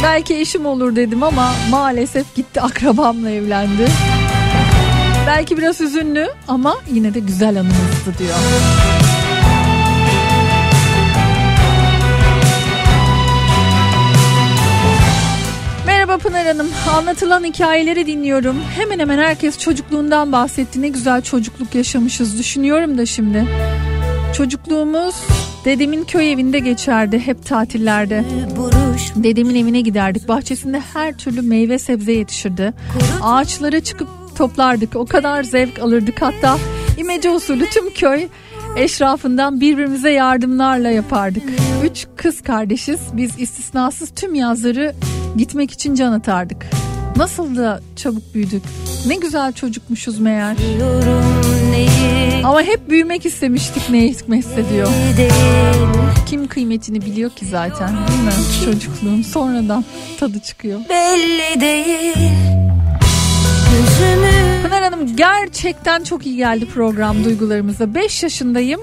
Belki 0.02 0.34
eşim 0.34 0.66
olur 0.66 0.96
dedim 0.96 1.22
ama 1.22 1.52
maalesef 1.70 2.34
gitti 2.34 2.60
akrabamla 2.60 3.30
evlendi. 3.30 3.88
Belki 5.26 5.58
biraz 5.58 5.80
üzünlü 5.80 6.28
ama 6.48 6.76
yine 6.92 7.14
de 7.14 7.18
güzel 7.18 7.60
anımızdı 7.60 8.18
diyor. 8.18 8.34
Merhaba 15.86 16.18
Pınar 16.18 16.46
Hanım. 16.46 16.68
Anlatılan 16.96 17.44
hikayeleri 17.44 18.06
dinliyorum. 18.06 18.56
Hemen 18.76 18.98
hemen 18.98 19.18
herkes 19.18 19.58
çocukluğundan 19.58 20.32
bahsetti. 20.32 20.82
Ne 20.82 20.88
güzel 20.88 21.22
çocukluk 21.22 21.74
yaşamışız 21.74 22.38
düşünüyorum 22.38 22.98
da 22.98 23.06
şimdi. 23.06 23.44
Çocukluğumuz 24.36 25.14
dedemin 25.64 26.04
köy 26.04 26.32
evinde 26.32 26.58
geçerdi 26.58 27.18
hep 27.18 27.46
tatillerde. 27.46 28.24
Dedemin 29.16 29.54
evine 29.54 29.80
giderdik. 29.80 30.28
Bahçesinde 30.28 30.82
her 30.94 31.18
türlü 31.18 31.42
meyve 31.42 31.78
sebze 31.78 32.12
yetişirdi. 32.12 32.72
Ağaçlara 33.22 33.80
çıkıp 33.80 34.08
toplardık. 34.36 34.96
O 34.96 35.06
kadar 35.06 35.42
zevk 35.42 35.78
alırdık. 35.78 36.22
Hatta 36.22 36.58
imece 36.98 37.30
usulü 37.30 37.70
tüm 37.70 37.92
köy 37.92 38.28
eşrafından 38.76 39.60
birbirimize 39.60 40.10
yardımlarla 40.10 40.90
yapardık. 40.90 41.42
Üç 41.84 42.06
kız 42.16 42.42
kardeşiz. 42.42 43.00
Biz 43.12 43.38
istisnasız 43.38 44.10
tüm 44.10 44.34
yazları 44.34 44.94
gitmek 45.36 45.70
için 45.70 45.94
can 45.94 46.12
atardık. 46.12 46.66
Nasıl 47.16 47.56
da 47.56 47.80
çabuk 47.96 48.34
büyüdük. 48.34 48.62
Ne 49.06 49.16
güzel 49.16 49.52
çocukmuşuz 49.52 50.18
meğer. 50.18 50.56
Ama 52.44 52.62
hep 52.62 52.90
büyümek 52.90 53.26
istemiştik 53.26 53.90
ne 53.90 54.04
hikmetse 54.08 54.68
diyor. 54.72 54.88
Kim 56.26 56.46
kıymetini 56.46 57.00
biliyor 57.00 57.30
ki 57.30 57.46
zaten 57.46 57.88
değil 58.08 58.22
mi? 58.22 58.32
Çocukluğun 58.64 59.22
sonradan 59.22 59.84
tadı 60.20 60.40
çıkıyor. 60.40 60.80
belli 60.88 61.60
değil 61.60 62.55
Pınar 64.62 64.82
Hanım 64.82 65.16
gerçekten 65.16 66.04
çok 66.04 66.26
iyi 66.26 66.36
geldi 66.36 66.66
program 66.74 67.24
duygularımıza. 67.24 67.94
5 67.94 68.22
yaşındayım. 68.22 68.80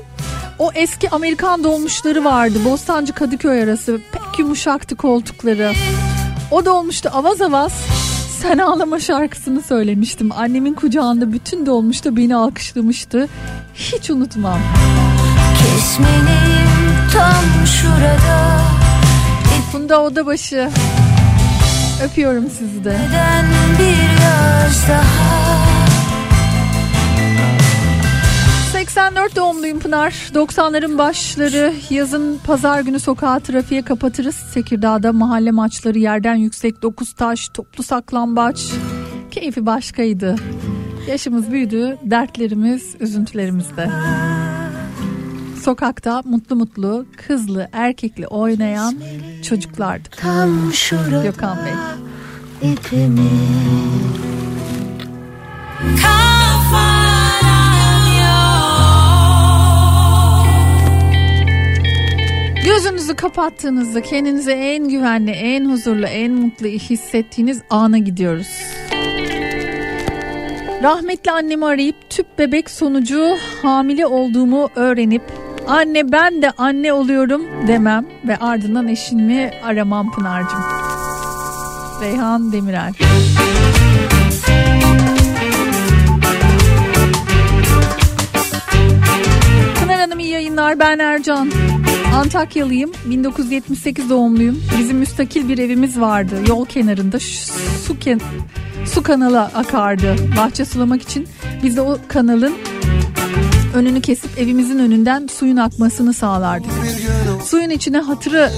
O 0.60 0.72
eski 0.76 1.10
Amerikan 1.10 1.64
dolmuşları 1.64 2.24
vardı. 2.24 2.60
Bostancı 2.65 3.14
Kadıköy 3.14 3.64
arası. 3.64 3.99
Pek 4.11 4.40
yumuşaktı 4.40 4.95
koltukları. 4.95 5.74
O 6.52 6.65
dolmuştu 6.65 7.10
avaz 7.14 7.41
avaz. 7.41 7.74
Sen 8.41 8.57
ağlama 8.57 8.99
şarkısını 8.99 9.61
söylemiştim. 9.61 10.32
Annemin 10.32 10.74
kucağında 10.74 11.34
bütün 11.34 11.65
dolmuşta 11.65 12.15
beni 12.15 12.36
alkışlamıştı. 12.36 13.28
Hiç 13.76 14.10
unutmam. 14.10 14.60
kesmeliyim 15.57 16.70
tam 17.14 17.68
şurada 17.68 18.60
Funda 19.72 20.02
Odabaşı. 20.02 20.70
Öpüyorum 22.02 22.49
sizi 22.49 22.84
de. 22.84 22.90
Neden 22.90 23.45
bir 23.80 24.24
yaz 24.24 24.90
daha 24.90 25.44
84 28.72 29.36
doğumluyum 29.36 29.80
Pınar. 29.80 30.11
90'ların 30.34 30.98
başları 30.98 31.74
yazın 31.90 32.40
pazar 32.45 32.82
günü 32.82 32.99
sokağı 32.99 33.40
trafiğe 33.40 33.82
kapatırız. 33.82 34.53
Tekirdağ'da 34.53 35.14
mahalle 35.14 35.52
maçları 35.52 35.99
yerden 35.99 36.36
yüksek 36.36 36.82
9 36.82 37.14
taş 37.14 37.49
toplu 37.49 37.84
saklambaç. 37.84 38.72
Keyfi 39.32 39.65
başkaydı. 39.65 40.36
Yaşımız 41.07 41.52
büyüdü, 41.52 41.98
dertlerimiz, 42.03 42.95
üzüntülerimiz 42.99 43.78
de. 43.78 43.90
Sokakta 45.64 46.22
mutlu 46.26 46.56
mutlu, 46.56 47.06
kızlı, 47.27 47.69
erkekli 47.73 48.27
oynayan 48.27 48.95
çocuklardık. 49.44 50.18
Tam 50.18 50.73
şurada 50.73 51.23
Gökhan 51.23 51.57
Bey. 51.65 51.73
ipimi 52.72 53.30
Gözünüzü 62.65 63.15
kapattığınızda 63.15 64.02
kendinizi 64.02 64.52
en 64.52 64.90
güvenli, 64.90 65.31
en 65.31 65.69
huzurlu, 65.69 66.06
en 66.06 66.31
mutlu 66.31 66.68
hissettiğiniz 66.68 67.61
ana 67.69 67.98
gidiyoruz. 67.98 68.48
Rahmetli 70.84 71.31
annemi 71.31 71.65
arayıp 71.65 72.10
tüp 72.10 72.40
bebek 72.40 72.69
sonucu 72.69 73.38
hamile 73.61 74.06
olduğumu 74.06 74.69
öğrenip 74.76 75.43
anne 75.68 76.11
ben 76.11 76.41
de 76.41 76.52
anne 76.52 76.94
oluyorum 76.94 77.41
demem 77.68 78.06
ve 78.27 78.38
ardından 78.38 78.88
eşimi 78.88 79.52
aramam 79.64 80.11
Pınar'cığım. 80.11 80.64
Reyhan 82.02 82.52
Demirel. 82.52 82.94
Pınar 89.80 89.99
Hanım 89.99 90.19
iyi 90.19 90.30
yayınlar 90.30 90.80
ben 90.80 90.99
Ercan. 90.99 91.52
Antakyalıyım 92.15 92.91
1978 93.06 94.10
doğumluyum. 94.10 94.64
Bizim 94.80 94.98
müstakil 94.98 95.49
bir 95.49 95.57
evimiz 95.57 95.99
vardı 95.99 96.35
yol 96.48 96.65
kenarında 96.65 97.19
su, 97.19 97.99
ken 97.99 98.19
su 98.85 99.03
kanalı 99.03 99.41
akardı 99.41 100.15
bahçe 100.38 100.65
sulamak 100.65 101.02
için. 101.02 101.27
Biz 101.64 101.77
de 101.77 101.81
o 101.81 101.98
kanalın 102.07 102.53
önünü 103.74 104.02
kesip 104.02 104.40
evimizin 104.40 104.80
önünden 104.80 105.28
suyun 105.28 105.58
akmasını 105.58 106.14
sağlardık. 106.14 106.72
Suyun 107.45 107.70
içine 107.70 107.98
hatırı 107.98 108.52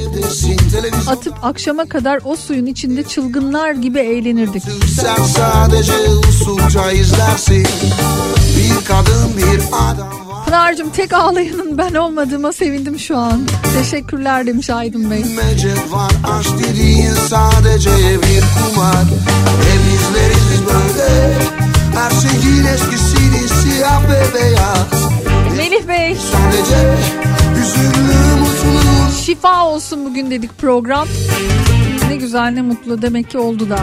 atıp 1.09 1.33
akşama 1.43 1.85
kadar 1.85 2.19
o 2.25 2.35
suyun 2.35 2.65
içinde 2.65 3.03
çılgınlar 3.03 3.71
gibi 3.71 3.99
eğlenirdik. 3.99 4.63
Sen 5.01 5.23
sadece 5.23 5.93
usulca 6.29 6.91
izlersin 6.91 7.67
Bir 8.57 8.85
kadın 8.85 9.37
bir 9.37 9.61
adam 9.71 10.27
var 10.29 10.45
Pınar'cığım 10.45 10.89
tek 10.89 11.13
ağlayanın 11.13 11.77
ben 11.77 11.93
olmadığıma 11.93 12.53
sevindim 12.53 12.99
şu 12.99 13.17
an. 13.17 13.41
Teşekkürler 13.77 14.47
demiş 14.47 14.69
Aydın 14.69 15.11
Bey. 15.11 15.23
Var 15.89 16.11
aşk 16.23 16.49
dediğin 16.59 17.13
sadece 17.13 17.89
bir 18.21 18.43
kumar 18.55 19.05
Hep 19.61 19.81
olsun 29.75 30.05
bugün 30.05 30.31
dedik 30.31 30.57
program. 30.57 31.07
Ne 32.09 32.15
güzel 32.15 32.51
ne 32.51 32.61
mutlu. 32.61 33.01
Demek 33.01 33.29
ki 33.29 33.37
oldu 33.37 33.69
da. 33.69 33.77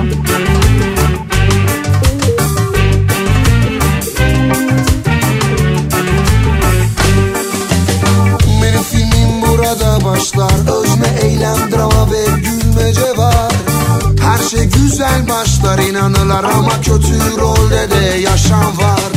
Benim 8.62 8.82
filmim 8.82 9.42
burada 9.42 10.04
başlar. 10.04 10.80
Özne 10.80 11.08
eylem 11.22 11.72
drama 11.72 12.10
ve 12.12 12.24
gülmece 12.36 13.16
var 13.16 13.52
Her 14.20 14.48
şey 14.48 14.64
güzel 14.64 15.28
başlar 15.28 15.78
inanırlar 15.78 16.44
ama 16.44 16.80
kötü 16.80 17.40
rolde 17.40 17.90
de 17.90 18.18
yaşam 18.18 18.78
var. 18.78 19.12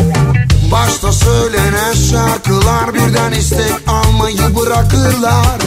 Başta 0.72 1.12
söylenen 1.12 1.94
şarkılar 1.94 2.94
birden 2.94 3.32
istek 3.32 3.74
almayı 3.88 4.56
bırakırlar. 4.56 5.58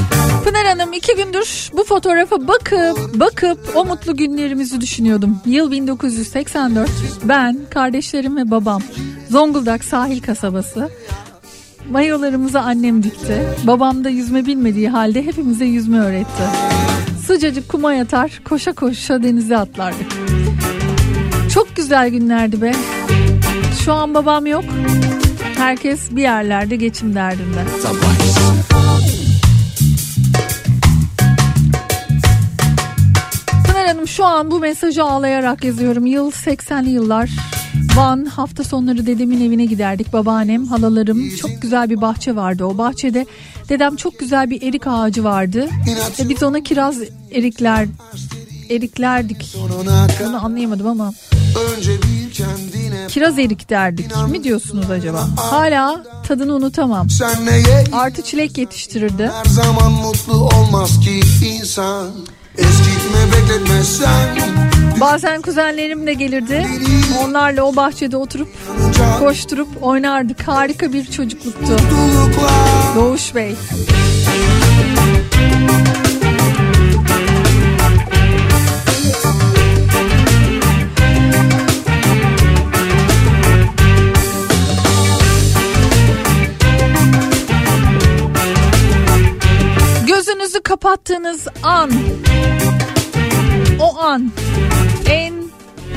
Pınar 0.44 0.64
Hanım 0.89 0.98
iki 0.98 1.16
gündür 1.16 1.70
bu 1.77 1.85
fotoğrafa 1.85 2.48
bakıp 2.48 3.20
bakıp 3.20 3.59
o 3.74 3.85
mutlu 3.85 4.16
günlerimizi 4.16 4.81
düşünüyordum. 4.81 5.40
Yıl 5.47 5.70
1984 5.70 6.90
ben, 7.24 7.59
kardeşlerim 7.70 8.36
ve 8.36 8.51
babam 8.51 8.82
Zonguldak 9.31 9.85
sahil 9.85 10.23
kasabası. 10.23 10.89
Mayolarımızı 11.90 12.60
annem 12.60 13.02
dikti. 13.02 13.43
Babam 13.65 14.05
da 14.05 14.09
yüzme 14.09 14.47
bilmediği 14.47 14.89
halde 14.89 15.24
hepimize 15.24 15.65
yüzme 15.65 15.98
öğretti. 15.98 16.43
Sıcacık 17.27 17.69
kuma 17.69 17.94
yatar 17.94 18.40
koşa 18.44 18.73
koşa 18.73 19.23
denize 19.23 19.56
atlardık. 19.56 20.06
Çok 21.55 21.77
güzel 21.77 22.09
günlerdi 22.09 22.62
be. 22.62 22.73
Şu 23.85 23.93
an 23.93 24.15
babam 24.15 24.47
yok. 24.47 24.65
Herkes 25.56 26.10
bir 26.10 26.23
yerlerde 26.23 26.77
geçim 26.77 27.15
derdinde. 27.15 27.65
Pınar 27.82 28.88
şu 34.19 34.27
an 34.27 34.51
bu 34.51 34.59
mesajı 34.59 35.05
ağlayarak 35.05 35.65
yazıyorum. 35.65 36.07
Yıl 36.07 36.31
80'li 36.31 36.90
yıllar. 36.90 37.31
Van 37.97 38.24
hafta 38.24 38.65
sonları 38.65 39.07
dedemin 39.07 39.47
evine 39.47 39.65
giderdik. 39.65 40.12
Babaannem, 40.12 40.66
halalarım 40.66 41.36
çok 41.36 41.62
güzel 41.62 41.90
bir 41.90 42.01
bahçe 42.01 42.36
vardı. 42.36 42.65
O 42.65 42.78
bahçede 42.78 43.27
dedem 43.69 43.97
çok 43.97 44.19
güzel 44.19 44.51
bir 44.51 44.62
erik 44.62 44.86
ağacı 44.86 45.24
vardı. 45.24 45.69
Ve 46.20 46.28
biz 46.28 46.43
ona 46.43 46.61
kiraz 46.61 46.97
erikler 47.32 47.89
eriklerdik. 48.70 49.57
Bunu 50.20 50.45
anlayamadım 50.45 50.86
ama. 50.86 51.12
Kiraz 53.09 53.39
erik 53.39 53.70
derdik. 53.70 54.07
Mi 54.28 54.45
diyorsunuz 54.45 54.90
acaba? 54.90 55.28
Hala 55.36 56.05
tadını 56.27 56.55
unutamam. 56.55 57.07
Artı 57.93 58.23
çilek 58.23 58.59
yetiştirirdi. 58.59 59.31
her 59.35 59.45
zaman 59.45 59.93
mutlu 59.93 60.35
olmaz 60.35 61.01
ki 61.01 61.20
insan 61.47 62.09
Eskitme 62.59 63.20
bekletme 63.32 63.85
sen 63.85 64.28
Bazen 65.01 65.43
kuzenlerim 65.43 66.06
de 66.06 66.12
gelirdi. 66.12 66.66
Onlarla 67.24 67.62
o 67.62 67.76
bahçede 67.76 68.16
oturup 68.16 68.48
koşturup 69.18 69.68
oynardık. 69.82 70.48
Harika 70.48 70.93
bir 70.93 71.05
çocukluktu. 71.05 71.76
Doğuş 72.97 73.35
Bey. 73.35 73.55
Gözünüzü 90.49 90.62
kapattığınız 90.62 91.49
an 91.62 91.91
o 93.81 93.99
an 93.99 94.31
en 95.11 95.35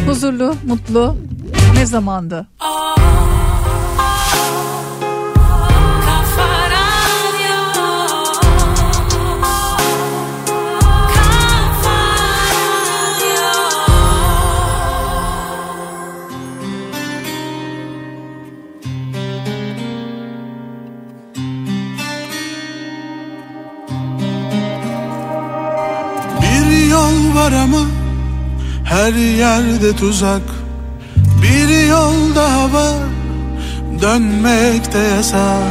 huzurlu, 0.07 0.55
mutlu 0.67 1.17
ne 1.75 1.85
zamandı? 1.85 2.47
Bir 2.61 3.50
var 27.41 27.51
ama 27.51 27.83
her 28.83 29.13
yerde 29.13 29.95
tuzak. 29.95 30.41
Bir 31.41 31.87
yol 31.87 32.35
daha 32.35 32.73
var 32.73 33.03
dönmek 34.01 34.93
de 34.93 34.97
yasak. 34.97 35.63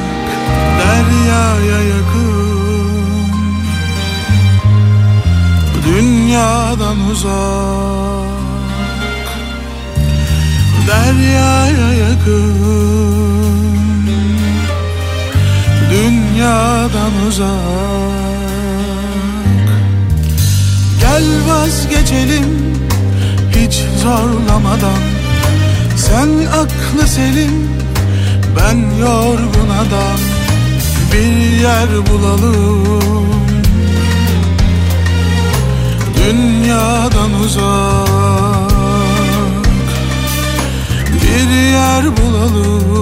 Deryaya 0.81 1.81
yakın 1.95 3.31
Dünyadan 5.87 6.99
uzak. 7.11 8.31
Deryaya 10.89 11.93
yakın 11.93 12.55
Dünyadan 15.91 17.15
uzak 17.29 18.10
Gel 21.11 21.49
vazgeçelim 21.49 22.45
hiç 23.57 23.85
zorlamadan. 24.03 25.03
Sen 25.97 26.29
aklı 26.47 27.07
selim 27.07 27.69
ben 28.57 28.77
yorgun 29.01 29.71
adam 29.71 30.19
Bir 31.13 31.61
yer 31.63 31.89
bulalım. 32.11 33.27
Dünyadan 36.17 37.35
uzak. 37.45 38.11
Bir 41.23 41.71
yer 41.73 42.05
bulalım 42.17 43.00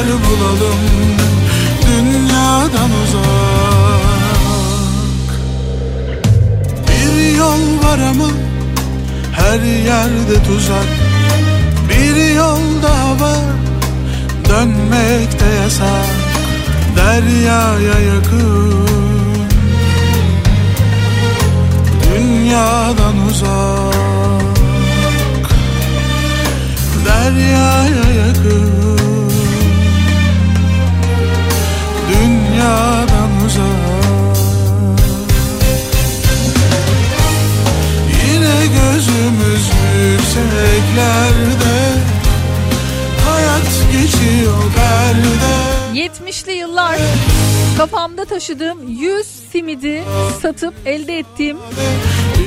yer 0.00 0.06
bulalım 0.06 0.80
dünyadan 1.86 2.90
uzak. 3.02 3.30
Bir 6.88 7.36
yol 7.36 7.84
var 7.84 7.98
ama 8.10 8.30
her 9.32 9.60
yerde 9.60 10.44
tuzak. 10.46 10.88
Bir 11.88 12.34
yol 12.34 12.82
daha 12.82 13.20
var 13.20 13.44
dönmek 14.48 15.40
de 15.40 15.54
yasak. 15.62 16.10
Deryaya 16.96 17.98
yakın 18.00 18.86
Dünyadan 22.04 23.26
uzak. 23.28 23.94
Deryaya 27.06 28.26
yakın 28.26 28.79
Dünyadan 32.60 33.44
uzak 33.46 33.64
Yine 38.24 38.66
gözümüz 38.66 39.70
yükseklerde 40.12 41.78
Hayat 43.28 43.92
geçiyor 43.92 44.62
perde 44.76 46.00
70'li 46.00 46.52
yıllar 46.52 46.98
kafamda 47.76 48.24
taşıdığım 48.24 48.88
100 48.88 49.26
simidi 49.52 50.02
satıp 50.42 50.74
elde 50.86 51.18
ettiğim 51.18 51.58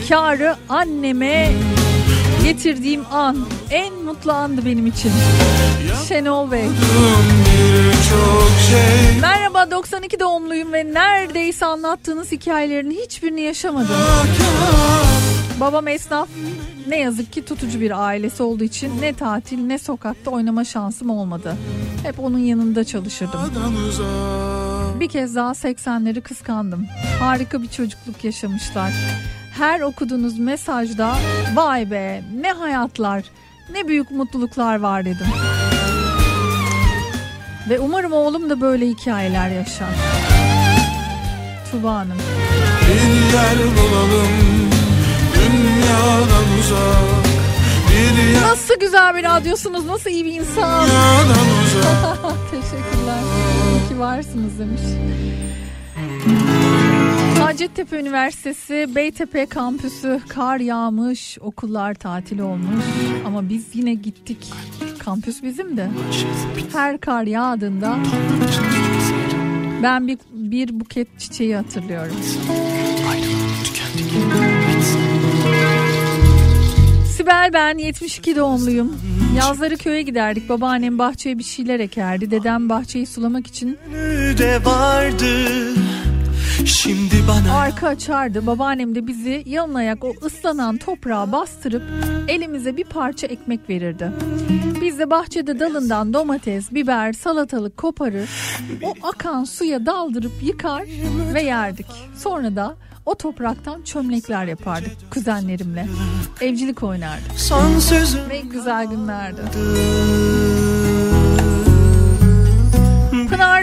karı 0.10 0.56
anneme 0.69 1.52
getirdiğim 2.44 3.06
an 3.11 3.38
en 3.69 3.94
mutlu 3.94 4.31
andı 4.31 4.65
benim 4.65 4.88
için. 4.88 5.11
Şenol 6.07 6.52
Bey. 6.52 6.65
Şey 8.69 9.19
Merhaba 9.21 9.71
92 9.71 10.19
doğumluyum 10.19 10.73
ve 10.73 10.93
neredeyse 10.93 11.65
anlattığınız 11.65 12.31
hikayelerin 12.31 12.91
hiçbirini 12.91 13.41
yaşamadım. 13.41 13.95
Babam 15.59 15.88
esnaf, 15.88 16.30
ne 16.88 16.99
yazık 16.99 17.34
ki 17.34 17.45
tutucu 17.45 17.80
bir 17.80 18.05
ailesi 18.05 18.43
olduğu 18.43 18.63
için 18.63 19.01
ne 19.01 19.13
tatil 19.13 19.57
ne 19.57 19.80
sokakta 19.80 20.31
oynama 20.31 20.63
şansım 20.63 21.09
olmadı. 21.09 21.55
Hep 22.03 22.19
onun 22.19 22.39
yanında 22.39 22.84
çalışırdım. 22.84 23.41
Bir 24.99 25.09
kez 25.09 25.35
daha 25.35 25.51
80'leri 25.51 26.21
kıskandım. 26.21 26.88
Harika 27.19 27.61
bir 27.61 27.67
çocukluk 27.69 28.23
yaşamışlar. 28.23 28.91
Her 29.57 29.81
okuduğunuz 29.81 30.39
mesajda 30.39 31.15
vay 31.55 31.91
be 31.91 32.23
ne 32.41 32.51
hayatlar 32.51 33.23
ne 33.73 33.88
büyük 33.88 34.11
mutluluklar 34.11 34.80
var 34.80 35.05
dedim. 35.05 35.27
Ve 37.69 37.80
umarım 37.80 38.14
oğlum 38.14 38.49
da 38.49 38.61
böyle 38.61 38.88
hikayeler 38.88 39.49
yaşar. 39.49 39.90
Tuba 41.72 41.95
Hanım. 41.95 42.18
Bir 42.88 43.34
yer 43.34 43.57
bulalım 43.77 44.27
dünyadan 45.35 46.60
uzak 46.60 47.26
Bir 47.90 48.34
yer 48.34 48.41
Nasıl 48.41 48.80
güzel 48.80 49.15
bir 49.15 49.23
radyosunuz, 49.23 49.85
nasıl 49.85 50.10
iyi 50.10 50.26
bir 50.26 50.34
insan. 50.34 50.88
Teşekkürler. 52.52 53.19
İyi 53.72 53.90
ki 53.90 53.99
varsınız 53.99 54.60
demiş. 54.60 54.81
Hacettepe 57.44 57.99
Üniversitesi 57.99 58.90
Beytepe 58.95 59.45
kampüsü 59.45 60.22
kar 60.30 60.57
yağmış, 60.57 61.38
okullar 61.41 61.94
tatil 61.94 62.40
olmuş 62.40 62.86
ama 63.26 63.49
biz 63.49 63.65
yine 63.74 63.94
gittik. 63.94 64.52
Kampüs 64.99 65.44
bizim 65.44 65.78
de. 65.78 65.90
Her 66.74 66.98
kar 66.98 67.24
yağdığında 67.24 67.98
ben 69.84 70.07
bir, 70.07 70.18
bir 70.32 70.80
buket 70.80 71.20
çiçeği 71.20 71.56
hatırlıyorum. 71.56 72.15
Sibel 77.18 77.49
ben 77.53 77.78
72 77.78 78.36
doğumluyum. 78.36 78.95
Yazları 79.38 79.78
köye 79.78 80.02
giderdik. 80.02 80.49
Babaannem 80.49 80.99
bahçeye 80.99 81.38
bir 81.38 81.44
şeyler 81.44 81.80
ekerdi. 81.80 82.32
Dedem 82.32 82.70
bahçeyi 82.70 83.06
sulamak 83.06 83.48
için 83.48 83.78
de 84.38 84.65
vardı 84.65 85.74
Şimdi 86.65 87.15
bana 87.28 87.57
arka 87.57 87.88
açardı. 87.88 88.48
Babaannem 88.48 88.95
de 88.95 89.07
bizi 89.07 89.44
yalın 89.45 89.74
ayak 89.74 90.03
o 90.03 90.14
ıslanan 90.26 90.78
toprağa 90.78 91.32
bastırıp 91.32 91.84
elimize 92.28 92.78
bir 92.78 92.84
parça 92.84 93.28
ekmek 93.28 93.70
verirdi. 93.70 94.11
Biz 94.82 94.99
de 94.99 95.10
bahçede 95.10 95.60
dalından 95.60 96.14
domates, 96.14 96.72
biber, 96.72 97.14
salatalık 97.14 97.78
koparır, 97.78 98.30
o 98.84 99.07
akan 99.07 99.44
suya 99.44 99.86
daldırıp 99.86 100.32
yıkar 100.44 100.84
ve 101.34 101.41
yerdik. 101.41 101.88
Sonra 102.18 102.56
da 102.56 102.76
o 103.06 103.15
topraktan 103.15 103.82
çömlekler 103.82 104.45
yapardık 104.45 105.11
kuzenlerimle. 105.11 105.88
Evcilik 106.41 106.84
oynardık. 106.84 107.32
son 107.40 107.80
sözüm 107.80 108.30
Ne 108.30 108.40
güzel 108.40 108.86
günlerdi. 108.86 109.41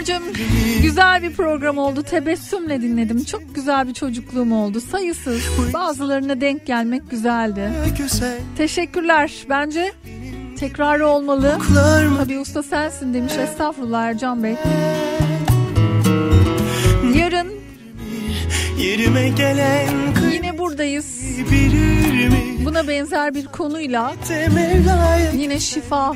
Pınar'cığım 0.01 0.23
güzel 0.81 1.23
bir 1.23 1.33
program 1.33 1.77
oldu. 1.77 2.03
Tebessümle 2.03 2.81
dinledim. 2.81 3.23
Çok 3.23 3.55
güzel 3.55 3.87
bir 3.87 3.93
çocukluğum 3.93 4.53
oldu. 4.53 4.81
Sayısız. 4.81 5.41
Bazılarına 5.73 6.41
denk 6.41 6.65
gelmek 6.65 7.11
güzeldi. 7.11 7.71
güzel 7.97 8.37
Teşekkürler. 8.57 9.31
Bence 9.49 9.93
tekrarı 10.59 11.07
olmalı. 11.07 11.57
Tabii 12.17 12.39
usta 12.39 12.63
sensin 12.63 13.13
demiş. 13.13 13.33
Estağfurullah 13.33 14.03
Ercan 14.03 14.43
Bey. 14.43 14.55
Yarın 17.15 17.47
yerime 18.79 19.29
gelen 19.29 19.87
yine 20.33 20.57
buradayız. 20.57 21.21
Buna 22.65 22.87
benzer 22.87 23.33
bir 23.35 23.45
konuyla 23.45 24.13
yine 25.37 25.59
şifa 25.59 26.15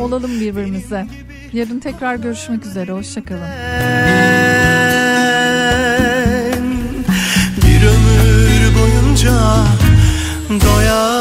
olalım 0.00 0.40
birbirimize. 0.40 1.06
Yarın 1.54 1.78
tekrar 1.78 2.16
görüşmek 2.16 2.66
üzere. 2.66 2.92
Hoşçakalın. 2.92 3.48
Bir 7.56 7.86
ömür 7.86 8.74
boyunca 8.78 9.32
doyarım 10.50 11.13